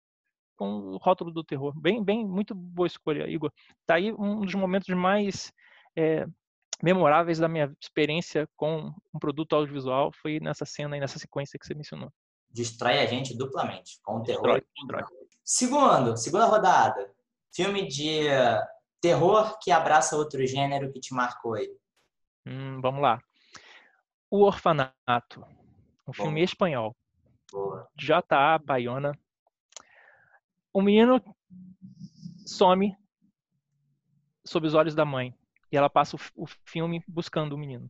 [0.60, 1.73] com o rótulo do terror.
[1.80, 3.49] Bem, bem, muito boa escolha, Igor.
[3.86, 5.53] Tá aí um dos momentos mais
[5.95, 6.26] é,
[6.84, 11.65] memoráveis da minha experiência com um produto audiovisual foi nessa cena e nessa sequência que
[11.65, 12.11] você mencionou.
[12.52, 14.61] Destrói a gente duplamente, com o terror.
[14.76, 15.03] Destrói.
[15.45, 17.10] Segundo, segunda rodada.
[17.56, 18.27] Filme de
[18.99, 21.72] terror que abraça outro gênero que te marcou aí.
[22.45, 23.22] Hum, vamos lá.
[24.30, 25.45] O Orfanato,
[26.06, 26.94] um filme espanhol.
[27.49, 27.88] Boa.
[27.98, 28.57] J.A.
[28.60, 29.14] Bayona.
[30.74, 31.22] O menino
[32.46, 32.96] some
[34.46, 35.34] sob os olhos da mãe
[35.72, 37.90] e ela passa o, o filme buscando o menino.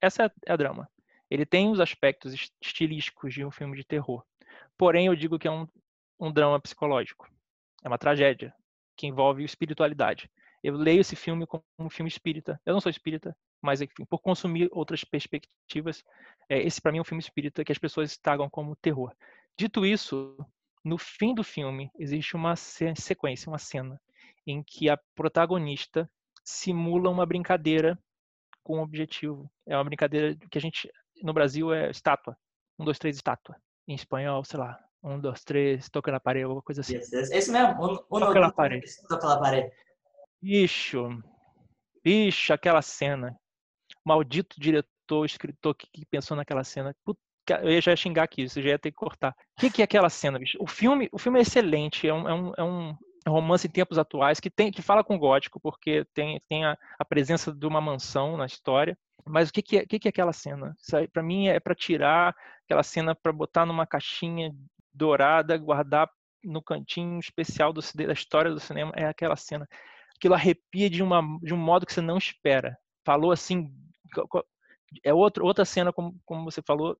[0.00, 0.88] Essa é, é a drama.
[1.30, 4.24] Ele tem os aspectos est- estilísticos de um filme de terror.
[4.76, 5.66] Porém, eu digo que é um,
[6.18, 7.28] um drama psicológico.
[7.84, 8.54] É uma tragédia
[8.96, 10.30] que envolve espiritualidade.
[10.62, 12.60] Eu leio esse filme como um filme espírita.
[12.66, 16.04] Eu não sou espírita, mas enfim, por consumir outras perspectivas,
[16.48, 19.14] é, esse para mim é um filme espírita que as pessoas tagam como terror.
[19.56, 20.36] Dito isso,
[20.84, 24.00] no fim do filme existe uma se- sequência, uma cena
[24.46, 26.10] em que a protagonista
[26.44, 27.98] simula uma brincadeira
[28.62, 29.50] com um objetivo.
[29.66, 30.90] É uma brincadeira que a gente
[31.22, 32.36] no Brasil é estátua.
[32.78, 33.56] Um, dois, três, estátua.
[33.86, 36.96] Em espanhol, sei lá, um, dois, três, toca na parede, alguma coisa assim.
[36.96, 37.74] Esse, esse- esse mesmo.
[37.82, 38.86] Um, um, Toca na parede.
[39.08, 39.72] Toca na parede.
[40.40, 41.08] Bicho,
[42.02, 43.38] bicho, aquela cena.
[44.04, 46.94] Maldito diretor, escritor que, que pensou naquela cena.
[47.04, 47.20] Puta,
[47.58, 49.34] eu ia já xingar aqui, você já ia ter que cortar.
[49.56, 50.58] O que, que é aquela cena, bicho?
[50.60, 52.96] O filme, o filme é excelente, é um, é um, é um
[53.26, 57.04] romance em tempos atuais que tem que fala com gótico, porque tem, tem a, a
[57.04, 58.96] presença de uma mansão na história.
[59.26, 60.74] Mas o que, que, é, que, que é aquela cena?
[61.12, 64.50] Pra mim, é para tirar aquela cena para botar numa caixinha
[64.92, 66.10] dourada, guardar
[66.42, 68.92] no cantinho especial do, da história do cinema.
[68.96, 69.68] É aquela cena
[70.20, 72.78] aquilo arrepia de, uma, de um modo que você não espera.
[73.04, 73.72] Falou assim,
[75.02, 76.96] é outro, outra cena, como, como você falou,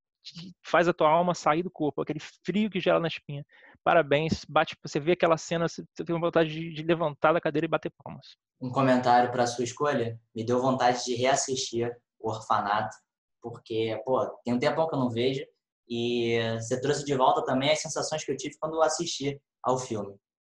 [0.62, 3.44] faz a tua alma sair do corpo, aquele frio que gela na espinha.
[3.82, 7.68] Parabéns, bate, você vê aquela cena, você tem vontade de, de levantar da cadeira e
[7.68, 8.36] bater palmas.
[8.60, 12.94] Um comentário para sua escolha me deu vontade de reassistir o Orfanato,
[13.40, 15.44] porque, pô, tem um tempão que eu não vejo
[15.88, 20.14] e você trouxe de volta também as sensações que eu tive quando assisti ao filme.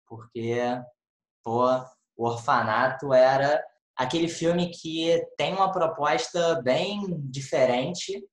[0.08, 0.60] Porque,
[1.44, 1.68] pô,
[2.18, 3.64] o Orfanato era
[3.96, 8.28] aquele filme que tem uma proposta bem diferente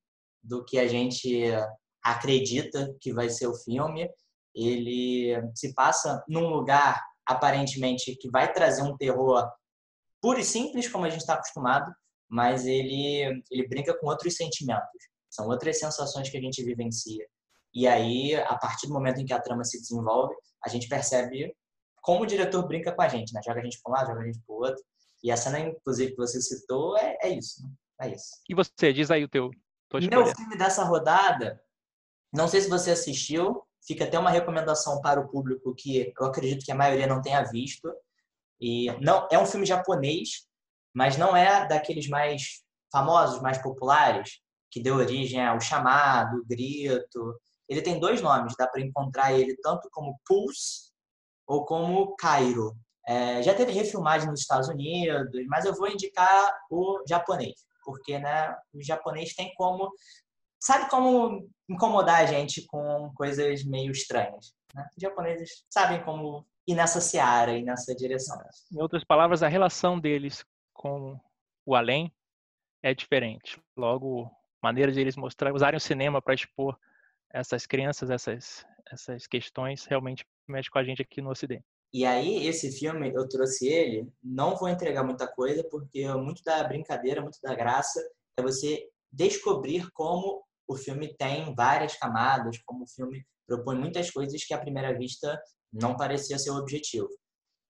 [0.49, 1.53] do que a gente
[2.03, 4.09] acredita que vai ser o filme.
[4.55, 9.47] Ele se passa num lugar aparentemente que vai trazer um terror
[10.20, 11.93] puro e simples, como a gente está acostumado,
[12.29, 14.89] mas ele, ele brinca com outros sentimentos.
[15.31, 17.25] São outras sensações que a gente vivencia.
[17.75, 20.35] E aí, a partir do momento em que a trama se desenvolve,
[20.65, 21.55] a gente percebe
[22.01, 23.41] como o diretor brinca com a gente, né?
[23.45, 24.83] Joga a gente para um lado, joga a gente para o outro.
[25.23, 27.62] E a cena, inclusive, que você citou, é, é isso.
[27.62, 27.70] Né?
[28.01, 28.41] É isso.
[28.49, 29.51] E você, diz aí o teu,
[29.89, 30.36] tua Meu escolha.
[30.36, 31.60] filme dessa rodada,
[32.32, 36.65] não sei se você assistiu, fica até uma recomendação para o público que eu acredito
[36.65, 37.90] que a maioria não tenha visto.
[38.60, 40.47] E não é um filme japonês,
[40.94, 42.62] mas não é daqueles mais
[42.93, 44.40] famosos, mais populares,
[44.70, 47.39] que deu origem ao chamado, grito.
[47.69, 50.90] Ele tem dois nomes, dá para encontrar ele tanto como Pulse
[51.47, 52.77] ou como Cairo.
[53.06, 58.55] É, já teve refilmagem nos Estados Unidos, mas eu vou indicar o japonês, porque né,
[58.74, 59.90] o japonês tem como
[60.60, 64.52] sabe como incomodar a gente com coisas meio estranhas.
[64.74, 64.86] Né?
[64.94, 68.39] Os japoneses sabem como ir nessa seara e nessa direção.
[68.70, 70.44] Em outras palavras, a relação deles
[70.74, 71.19] com
[71.65, 72.12] o além
[72.82, 73.59] é diferente.
[73.74, 74.31] Logo,
[74.62, 76.78] maneira de eles mostrar, usarem o cinema para expor
[77.31, 81.65] essas crenças, essas, essas questões, realmente mexe com a gente aqui no Ocidente.
[81.93, 86.62] E aí, esse filme, eu trouxe ele, não vou entregar muita coisa, porque muito da
[86.65, 88.01] brincadeira, muito da graça
[88.36, 94.44] é você descobrir como o filme tem várias camadas, como o filme propõe muitas coisas
[94.44, 95.40] que à primeira vista
[95.73, 97.09] não parecia ser o objetivo.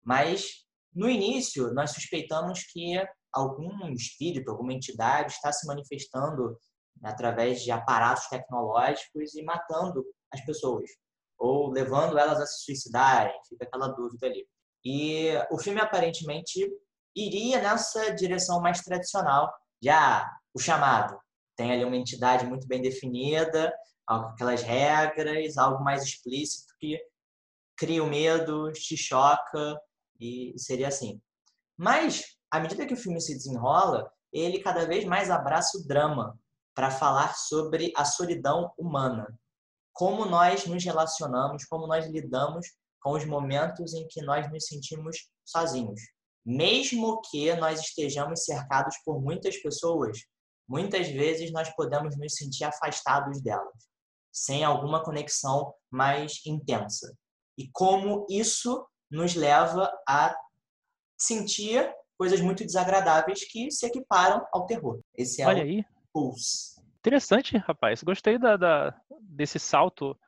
[0.05, 2.97] Mas no início nós suspeitamos que
[3.33, 6.59] algum espírito, alguma entidade está se manifestando
[7.03, 10.91] através de aparatos tecnológicos e matando as pessoas
[11.39, 14.47] ou levando elas a se suicidarem, fica aquela dúvida ali.
[14.85, 16.69] E o filme aparentemente
[17.17, 19.53] iria nessa direção mais tradicional,
[19.83, 21.19] já o chamado,
[21.57, 23.73] tem ali uma entidade muito bem definida,
[24.07, 26.99] aquelas regras, algo mais explícito que
[27.77, 29.79] cria o medo, te choca
[30.21, 31.21] e seria assim.
[31.77, 36.39] Mas à medida que o filme se desenrola, ele cada vez mais abraça o drama
[36.75, 39.27] para falar sobre a solidão humana,
[39.99, 42.65] como nós nos relacionamos, como nós lidamos
[43.03, 46.01] com os momentos em que nós nos sentimos sozinhos.
[46.47, 50.19] Mesmo que nós estejamos cercados por muitas pessoas,
[50.69, 53.89] muitas vezes nós podemos nos sentir afastados delas,
[54.33, 57.13] sem alguma conexão mais intensa.
[57.59, 60.33] E como isso nos leva a
[61.19, 65.01] sentir coisas muito desagradáveis que se equiparam ao terror.
[65.17, 65.85] Esse é Olha o aí.
[66.13, 66.79] Pulse.
[67.01, 68.01] Interessante, rapaz.
[68.05, 70.19] Gostei da, da- desse salto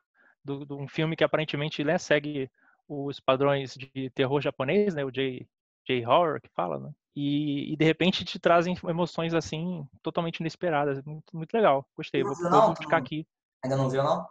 [0.43, 2.49] do- de um filme que aparentemente né, segue
[2.87, 5.05] os padrões de terror japonês, né?
[5.05, 5.47] O J,
[5.87, 6.91] J horror que fala, né?
[7.15, 11.03] E, e, de repente te trazem emoções assim totalmente inesperadas.
[11.03, 11.85] Muito, muito legal.
[11.95, 12.23] Gostei.
[12.23, 13.27] Vou, Não, vou ficar aqui.
[13.63, 14.25] Ainda não viu, não?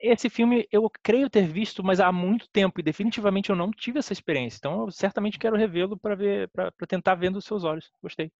[0.00, 3.98] Esse filme eu creio ter visto, mas há muito tempo e definitivamente eu não tive
[4.00, 4.58] essa experiência.
[4.58, 7.90] Então eu certamente quero revê-lo para ver, para tentar ver nos seus olhos.
[8.02, 8.30] Gostei.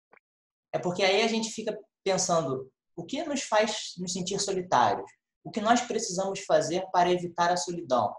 [0.73, 5.11] É porque aí a gente fica pensando o que nos faz nos sentir solitários?
[5.45, 8.15] O que nós precisamos fazer para evitar a solidão?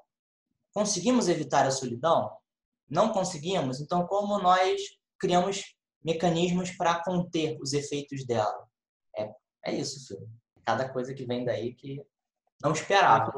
[0.71, 2.31] Conseguimos evitar a solidão?
[2.87, 3.81] Não conseguimos?
[3.81, 4.79] Então, como nós
[5.19, 8.67] criamos mecanismos para conter os efeitos dela?
[9.17, 9.33] É,
[9.65, 10.29] é isso, filho.
[10.63, 11.99] Cada coisa que vem daí que
[12.61, 13.31] não esperava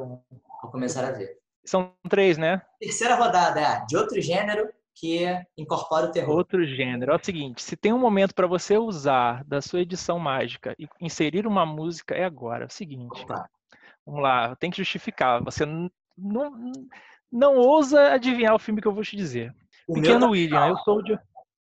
[0.62, 1.40] ao começar a ver.
[1.66, 2.62] São três, né?
[2.80, 5.26] Terceira rodada é de outro gênero que
[5.58, 6.36] incorpora o terror.
[6.36, 7.12] Outro gênero.
[7.12, 10.88] É o seguinte, se tem um momento para você usar da sua edição mágica e
[11.00, 12.64] inserir uma música, é agora.
[12.64, 13.50] É o seguinte, Opa.
[14.08, 15.44] Vamos lá, tem que justificar.
[15.44, 15.92] Você não,
[17.32, 19.54] não ousa adivinhar o filme que eu vou te dizer.
[19.86, 21.20] O Pequeno tá William, eu sou de...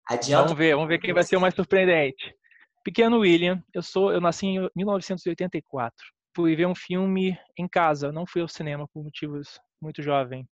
[0.10, 2.36] Adianta Vamos ver, vamos ver quem vai ser o mais surpreendente.
[2.84, 5.96] Pequeno William, eu sou, eu nasci em 1984.
[6.36, 10.46] Fui ver um filme em casa, não fui ao cinema por motivos muito jovem.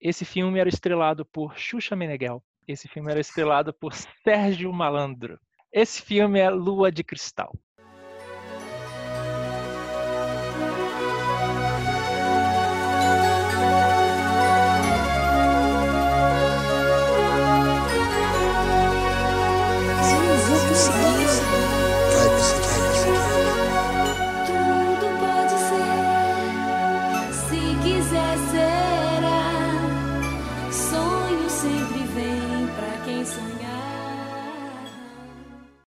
[0.00, 2.42] Esse filme era estrelado por Xuxa Meneghel.
[2.68, 3.92] Esse filme era estrelado por
[4.22, 5.38] Sérgio Malandro.
[5.72, 7.52] Esse filme é Lua de Cristal.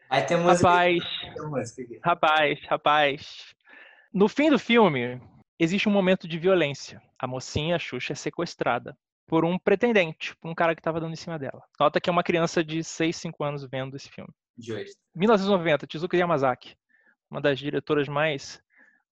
[0.09, 0.67] Aí tem música.
[0.67, 1.03] Rapaz,
[1.35, 1.99] Tem música aqui.
[2.03, 3.55] rapaz, rapaz.
[4.13, 5.21] No fim do filme,
[5.59, 7.01] existe um momento de violência.
[7.17, 11.13] A mocinha, a Xuxa, é sequestrada por um pretendente, por um cara que estava dando
[11.13, 11.63] em cima dela.
[11.79, 14.31] Nota que é uma criança de 6, 5 anos vendo esse filme.
[14.57, 14.97] Justo.
[15.15, 16.75] 1990, Tezuka Yamazaki,
[17.29, 18.61] uma das diretoras mais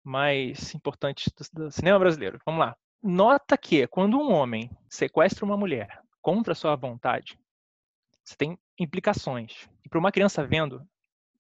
[0.03, 2.41] mais importantes do, do cinema brasileiro.
[2.47, 2.77] Vamos lá.
[3.03, 7.37] Nota que quando um homem sequestra uma mulher contra sua vontade,
[8.27, 9.69] você tem implicações.
[9.85, 10.83] E para uma criança vendo,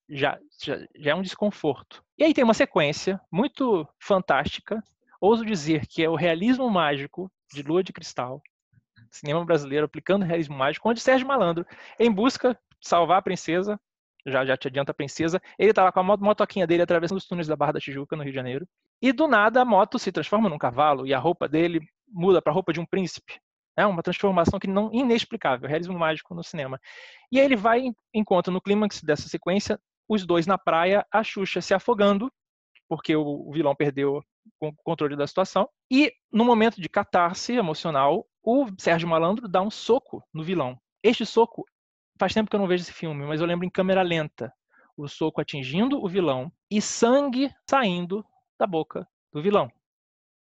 [0.08, 2.02] já, já, já é um desconforto.
[2.16, 4.82] E aí tem uma sequência muito fantástica,
[5.20, 8.40] ouso dizer que é o realismo mágico de Lua de Cristal,
[9.10, 11.66] cinema brasileiro aplicando realismo mágico, onde Sérgio Malandro,
[11.98, 13.80] em busca de salvar a princesa,
[14.24, 17.18] já, já te adianta a princesa, ele tá lá com a moto- motoquinha dele atravessando
[17.18, 18.68] os túneis da Barra da Tijuca, no Rio de Janeiro,
[19.02, 22.52] e do nada a moto se transforma num cavalo e a roupa dele muda para
[22.52, 23.40] a roupa de um príncipe.
[23.76, 26.80] É uma transformação que não inexplicável, realismo mágico no cinema.
[27.30, 29.78] E aí ele vai encontra no clímax dessa sequência
[30.08, 32.32] os dois na praia, a Xuxa se afogando,
[32.88, 34.22] porque o vilão perdeu
[34.60, 39.70] o controle da situação, e no momento de catarse emocional, o Sérgio Malandro dá um
[39.70, 40.78] soco no vilão.
[41.02, 41.64] Este soco,
[42.18, 44.52] faz tempo que eu não vejo esse filme, mas eu lembro em câmera lenta,
[44.96, 48.24] o soco atingindo o vilão e sangue saindo
[48.58, 49.70] da boca do vilão.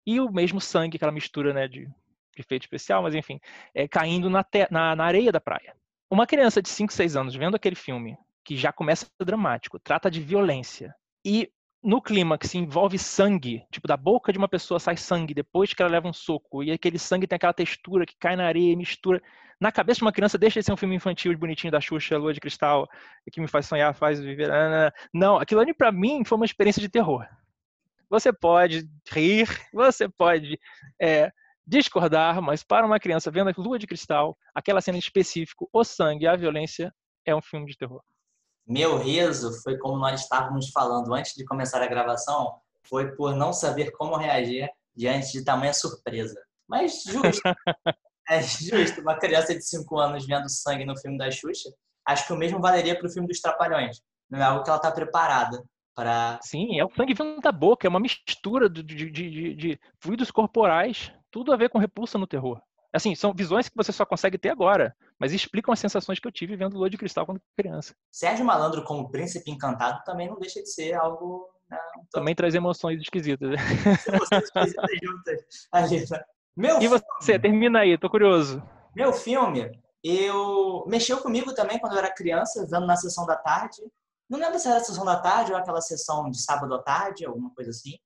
[0.06, 1.90] E o mesmo sangue, aquela mistura né, de
[2.38, 3.40] de efeito especial, mas enfim,
[3.74, 5.76] é, caindo na, te, na, na areia da praia.
[6.10, 10.22] Uma criança de 5, 6 anos vendo aquele filme, que já começa dramático, trata de
[10.22, 10.96] violência,
[11.26, 11.52] e
[11.84, 15.74] no clima que se envolve sangue, tipo, da boca de uma pessoa sai sangue depois
[15.74, 18.72] que ela leva um soco, e aquele sangue tem aquela textura que cai na areia
[18.72, 19.22] e mistura.
[19.60, 22.34] Na cabeça de uma criança, deixa de ser um filme infantil bonitinho da Xuxa, Lua
[22.34, 22.88] de Cristal,
[23.32, 24.50] que me faz sonhar, faz viver.
[25.12, 27.26] Não, aquilo ali para mim foi uma experiência de terror.
[28.10, 30.60] Você pode rir, você pode
[31.02, 31.32] é,
[31.68, 35.84] discordar, mas para uma criança vendo a Lua de Cristal, aquela cena em específico, o
[35.84, 36.94] sangue, a violência,
[37.26, 38.02] é um filme de terror.
[38.66, 42.56] Meu riso foi como nós estávamos falando antes de começar a gravação,
[42.88, 46.40] foi por não saber como reagir diante de tamanha surpresa.
[46.68, 47.42] Mas justo.
[48.30, 49.02] é justo.
[49.02, 51.70] Uma criança de 5 anos vendo sangue no filme da Xuxa,
[52.06, 54.02] acho que o mesmo valeria para o filme dos Trapalhões.
[54.30, 55.64] Não é algo que ela está preparada
[55.96, 56.40] para.
[56.44, 60.30] Sim, é o sangue vindo da boca, é uma mistura de, de, de, de fluidos
[60.30, 62.60] corporais, tudo a ver com repulsa no terror.
[62.92, 66.32] Assim, são visões que você só consegue ter agora, mas explicam as sensações que eu
[66.32, 67.94] tive vendo Lua de Cristal quando criança.
[68.12, 71.48] Sérgio Malandro como príncipe encantado também não deixa de ser algo...
[71.70, 71.78] Né,
[72.12, 73.52] Também traz emoções esquisitas.
[75.72, 76.06] ali?
[76.56, 78.64] Meu e você, termina aí, tô curioso.
[78.96, 83.84] Meu filme, eu mexeu comigo também quando eu era criança, vendo na sessão da tarde.
[84.28, 87.28] Não lembro se era a sessão da tarde ou aquela sessão de sábado à tarde,
[87.28, 88.00] alguma coisa assim.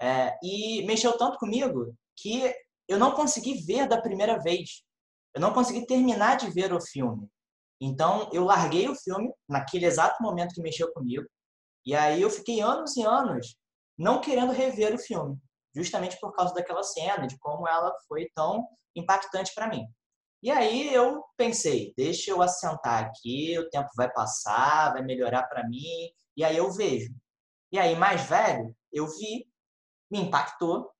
[0.00, 2.54] É, e mexeu tanto comigo que
[2.90, 4.82] eu não consegui ver da primeira vez.
[5.32, 7.28] Eu não consegui terminar de ver o filme.
[7.80, 11.24] Então, eu larguei o filme naquele exato momento que mexeu comigo.
[11.86, 13.56] E aí eu fiquei anos e anos
[13.96, 15.38] não querendo rever o filme,
[15.72, 19.86] justamente por causa daquela cena, de como ela foi tão impactante para mim.
[20.42, 25.68] E aí eu pensei, deixa eu assentar aqui, o tempo vai passar, vai melhorar para
[25.68, 27.14] mim, e aí eu vejo.
[27.70, 29.46] E aí, mais velho, eu vi,
[30.10, 30.90] me impactou,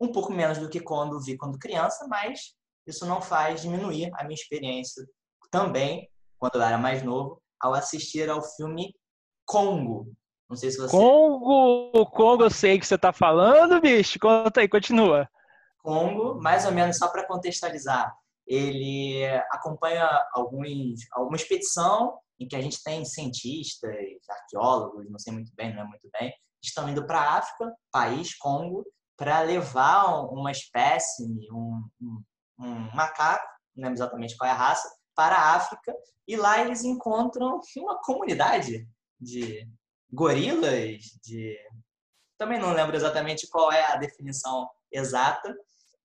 [0.00, 2.54] um pouco menos do que quando vi quando criança, mas
[2.86, 5.04] isso não faz diminuir a minha experiência
[5.50, 6.08] também,
[6.38, 8.94] quando eu era mais novo, ao assistir ao filme
[9.44, 10.12] Congo.
[10.48, 10.96] Não sei se você.
[10.96, 12.06] Congo!
[12.06, 14.18] Congo, eu sei que você está falando, bicho.
[14.18, 15.28] Conta aí, continua.
[15.82, 18.14] Congo, mais ou menos só para contextualizar,
[18.46, 23.94] ele acompanha alguns, alguma expedição em que a gente tem cientistas,
[24.28, 26.32] arqueólogos, não sei muito bem, não é muito bem,
[26.62, 28.84] estão indo para a África, país Congo,
[29.20, 32.22] para levar uma espécie, um, um,
[32.58, 35.94] um, macaco, não lembro exatamente qual é a raça, para a África.
[36.26, 38.88] E lá eles encontram uma comunidade
[39.20, 39.68] de
[40.10, 41.54] gorilas, de
[42.38, 45.54] também não lembro exatamente qual é a definição exata.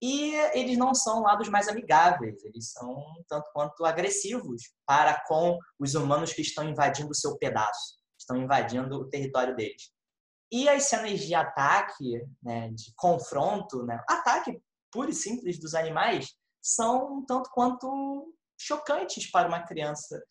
[0.02, 5.58] E eles não são lá dos mais amigáveis, eles são tanto quanto agressivos para com
[5.80, 9.95] os humanos que estão invadindo o seu pedaço, estão invadindo o território deles.
[10.52, 14.62] E as cenas de ataque, né, de confronto, né, ataque
[14.92, 20.22] puro e simples dos animais, são tanto quanto chocantes para uma criança.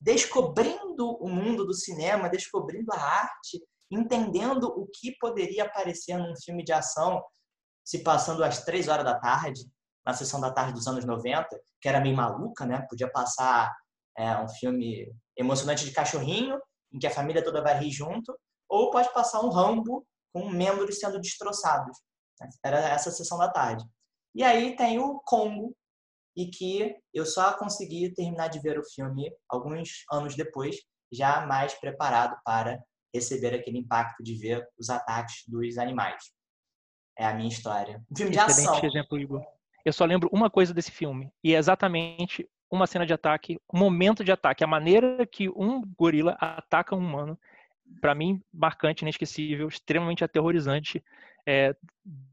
[0.00, 6.64] Descobrindo o mundo do cinema, descobrindo a arte, entendendo o que poderia aparecer num filme
[6.64, 7.22] de ação
[7.84, 9.62] se passando às três horas da tarde,
[10.04, 11.48] na sessão da tarde dos anos 90,
[11.80, 12.86] que era meio maluca, né?
[12.88, 13.74] Podia passar
[14.16, 16.58] é, um filme emocionante de cachorrinho,
[16.92, 18.38] em que a família toda vai rir junto,
[18.68, 21.98] ou pode passar um Rambo com membros sendo destroçados.
[22.64, 23.84] Era essa sessão da tarde.
[24.34, 25.74] E aí tem o Congo,
[26.36, 30.76] e que eu só consegui terminar de ver o filme alguns anos depois,
[31.12, 32.80] já mais preparado para
[33.12, 36.22] receber aquele impacto de ver os ataques dos animais.
[37.18, 38.00] É a minha história.
[38.08, 38.88] Um filme de Excelente ação.
[38.88, 39.44] exemplo, Igor.
[39.84, 43.78] Eu só lembro uma coisa desse filme, e é exatamente uma cena de ataque, um
[43.78, 47.36] momento de ataque, a maneira que um gorila ataca um humano
[48.00, 51.02] para mim, marcante, inesquecível, extremamente aterrorizante.
[51.46, 51.74] É,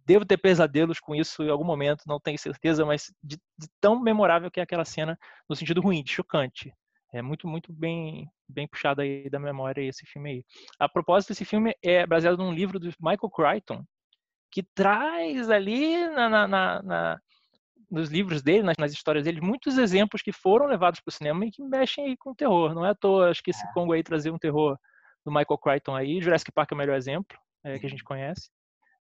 [0.05, 3.99] devo ter pesadelos com isso em algum momento, não tenho certeza, mas de, de, tão
[3.99, 5.17] memorável que é aquela cena
[5.47, 6.73] no sentido ruim, de chocante.
[7.13, 10.45] É muito, muito bem, bem puxado aí da memória esse filme aí.
[10.77, 13.85] A propósito, esse filme é baseado num livro do Michael Crichton,
[14.51, 17.19] que traz ali na, na, na, na
[17.89, 21.45] nos livros dele, nas, nas, histórias dele, muitos exemplos que foram levados para o cinema
[21.45, 22.73] e que mexem com o terror.
[22.73, 24.77] Não é à toa, acho que esse Congo aí trazer um terror
[25.25, 26.21] do Michael Crichton aí.
[26.21, 28.49] Jurassic Park é o melhor exemplo é, que a gente conhece.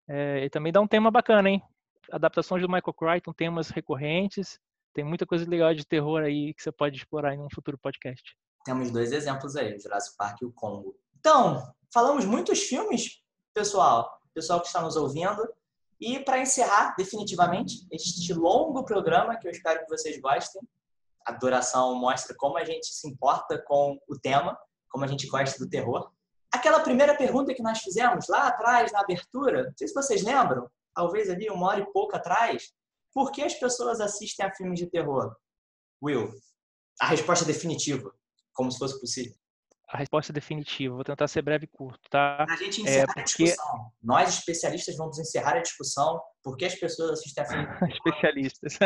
[0.08, 1.62] É, e também dá um tema bacana, hein?
[2.10, 4.58] Adaptações do Michael Crichton, temas recorrentes.
[4.94, 8.36] Tem muita coisa legal de terror aí que você pode explorar em um futuro podcast.
[8.64, 10.96] Temos dois exemplos aí, Jurassic Park e o Congo.
[11.18, 13.22] Então, falamos muitos filmes,
[13.52, 15.46] pessoal, pessoal que está nos ouvindo.
[16.00, 20.62] E para encerrar definitivamente este longo programa, que eu espero que vocês gostem,
[21.24, 24.58] a duração mostra como a gente se importa com o tema
[24.94, 26.08] como a gente gosta do terror.
[26.52, 30.70] Aquela primeira pergunta que nós fizemos lá atrás, na abertura, não sei se vocês lembram,
[30.94, 32.72] talvez ali uma hora e pouco atrás,
[33.12, 35.36] Por que as pessoas assistem a filmes de terror?
[36.02, 36.32] Will,
[37.00, 38.12] a resposta é definitiva,
[38.52, 39.34] como se fosse possível.
[39.88, 42.44] A resposta é definitiva, vou tentar ser breve e curto, tá?
[42.48, 43.92] A gente encerra É, a porque- discussão.
[44.02, 47.90] Nós, especialistas, vamos encerrar a discussão por que as pessoas assistem a filmes de terror.
[47.94, 48.78] Especialistas.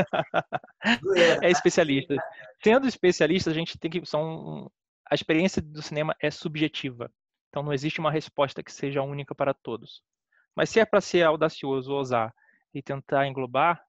[1.05, 1.49] Zoeira, É tá?
[1.49, 2.15] especialista.
[2.63, 4.05] Sendo especialista, a gente tem que.
[4.07, 4.71] São,
[5.11, 7.11] a experiência do cinema é subjetiva.
[7.49, 10.03] Então não existe uma resposta que seja única para todos.
[10.55, 12.35] Mas se é para ser audacioso, ousar
[12.75, 13.83] e tentar englobar,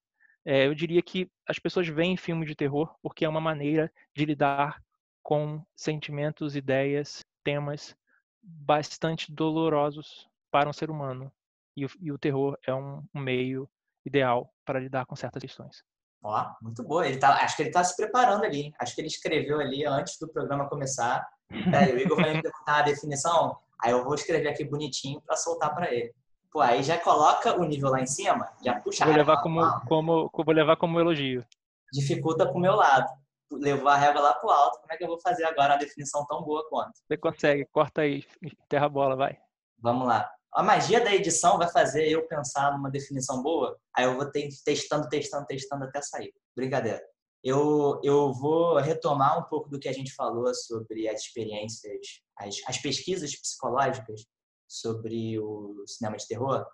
[0.46, 4.26] é, eu diria que as pessoas veem filme de terror porque é uma maneira de
[4.26, 4.82] lidar
[5.22, 7.96] com sentimentos, ideias, temas
[8.42, 11.32] bastante dolorosos para um ser humano.
[11.76, 13.70] E o, e o terror é um, um meio
[14.06, 15.84] ideal para lidar com certas questões.
[16.22, 17.08] Ó, muito boa.
[17.08, 18.74] Ele tá, acho que ele está se preparando ali.
[18.80, 21.26] Acho que ele escreveu ali antes do programa começar.
[21.48, 23.58] Peraí, o Igor vai me perguntar a definição.
[23.82, 26.14] Aí eu vou escrever aqui bonitinho para soltar para ele.
[26.52, 29.62] Pô, aí já coloca o nível lá em cima, já puxa a Vou levar como,
[29.62, 31.46] alto, como, vou levar como elogio.
[31.94, 33.08] dificulta pro meu lado.
[33.52, 34.80] Levar a régua lá pro alto.
[34.82, 36.92] Como é que eu vou fazer agora uma definição tão boa quanto?
[37.08, 39.38] Você consegue, corta aí, enterra a bola, vai.
[39.80, 40.30] Vamos lá.
[40.52, 44.30] A magia da edição vai fazer eu pensar numa definição boa, aí eu vou
[44.66, 46.34] testando, testando, testando até sair.
[46.56, 47.02] Brincadeira.
[47.44, 52.02] Eu, eu vou retomar um pouco do que a gente falou sobre as experiências,
[52.36, 54.26] as, as pesquisas psicológicas
[54.68, 56.66] sobre o cinema de terror,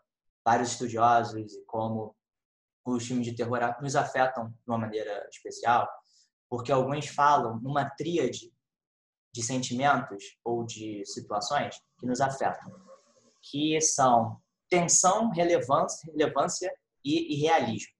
[0.44, 2.16] vários estudiosos e como
[2.86, 5.88] os filmes de terror nos afetam de uma maneira especial,
[6.50, 8.52] porque alguns falam numa tríade
[9.34, 12.72] de sentimentos ou de situações que nos afetam
[13.50, 16.72] que são tensão, relevância, relevância
[17.04, 17.94] e, e realismo.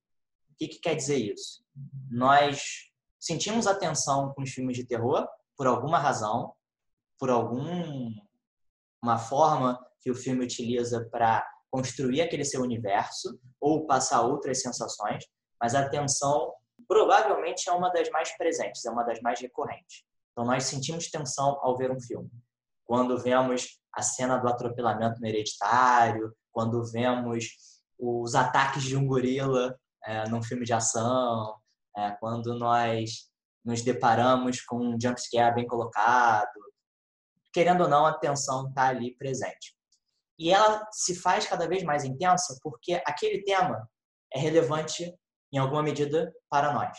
[0.52, 1.64] O que, que quer dizer isso?
[2.10, 2.90] Nós
[3.20, 5.28] sentimos a tensão com os filmes de terror
[5.58, 6.54] por alguma razão,
[7.20, 8.18] por alguma
[9.30, 15.26] forma que o filme utiliza para construir aquele seu universo ou passar outras sensações,
[15.60, 16.54] mas a tensão
[16.88, 20.04] provavelmente é uma das mais presentes, é uma das mais recorrentes.
[20.32, 22.30] Então nós sentimos tensão ao ver um filme.
[22.86, 27.46] Quando vemos a cena do atropelamento no hereditário, quando vemos
[27.98, 31.56] os ataques de um gorila é, num filme de ação,
[31.96, 33.30] é, quando nós
[33.64, 36.60] nos deparamos com um jumpscare bem colocado.
[37.54, 39.76] Querendo ou não, a tensão está ali presente.
[40.38, 43.90] E ela se faz cada vez mais intensa porque aquele tema
[44.32, 45.16] é relevante
[45.52, 46.98] em alguma medida para nós.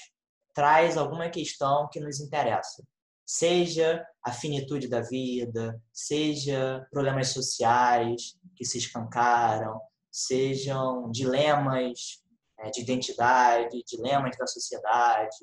[0.55, 2.83] Traz alguma questão que nos interessa
[3.27, 9.81] seja a finitude da vida, seja problemas sociais que se escancaram,
[10.11, 12.23] sejam dilemas
[12.61, 15.37] é, de identidade, dilemas da sociedade.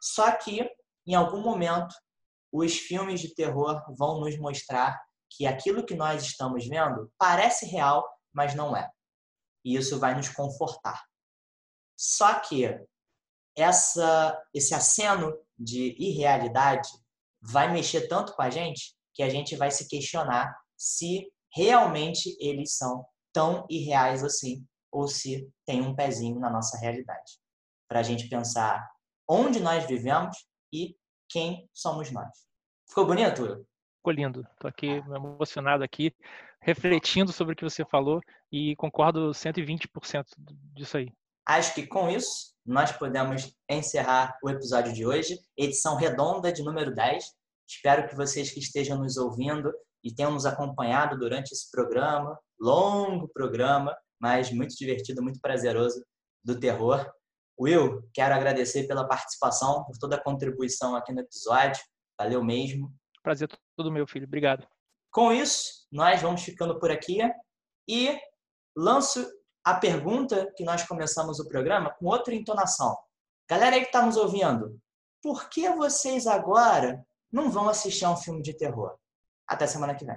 [0.00, 0.68] Só que,
[1.06, 1.94] em algum momento,
[2.52, 5.00] os filmes de terror vão nos mostrar
[5.30, 8.90] que aquilo que nós estamos vendo parece real, mas não é.
[9.64, 11.04] E isso vai nos confortar.
[11.96, 12.78] Só que
[13.56, 16.88] essa, esse aceno de irrealidade
[17.40, 22.76] vai mexer tanto com a gente que a gente vai se questionar se realmente eles
[22.76, 27.32] são tão irreais assim ou se tem um pezinho na nossa realidade.
[27.88, 28.86] Para a gente pensar
[29.28, 30.36] onde nós vivemos
[30.72, 30.96] e
[31.28, 32.30] quem somos nós.
[32.88, 33.66] Ficou bonito?
[33.98, 34.46] Ficou lindo.
[34.52, 36.14] Estou aqui emocionado aqui,
[36.60, 38.20] refletindo sobre o que você falou
[38.50, 40.24] e concordo 120%
[40.74, 41.12] disso aí.
[41.46, 46.92] Acho que com isso nós podemos encerrar o episódio de hoje, edição redonda de número
[46.92, 47.24] 10.
[47.68, 53.28] Espero que vocês que estejam nos ouvindo e tenham nos acompanhado durante esse programa, longo
[53.28, 56.04] programa, mas muito divertido, muito prazeroso
[56.44, 57.08] do terror.
[57.58, 61.82] Will, quero agradecer pela participação, por toda a contribuição aqui no episódio.
[62.18, 62.92] Valeu mesmo.
[63.22, 64.26] Prazer todo meu, filho.
[64.26, 64.66] Obrigado.
[65.12, 67.18] Com isso, nós vamos ficando por aqui
[67.88, 68.18] e
[68.76, 69.26] lanço
[69.66, 72.96] a pergunta que nós começamos o programa com outra entonação.
[73.50, 74.80] Galera aí que está nos ouvindo,
[75.20, 78.96] por que vocês agora não vão assistir a um filme de terror?
[79.44, 80.16] Até semana que vem.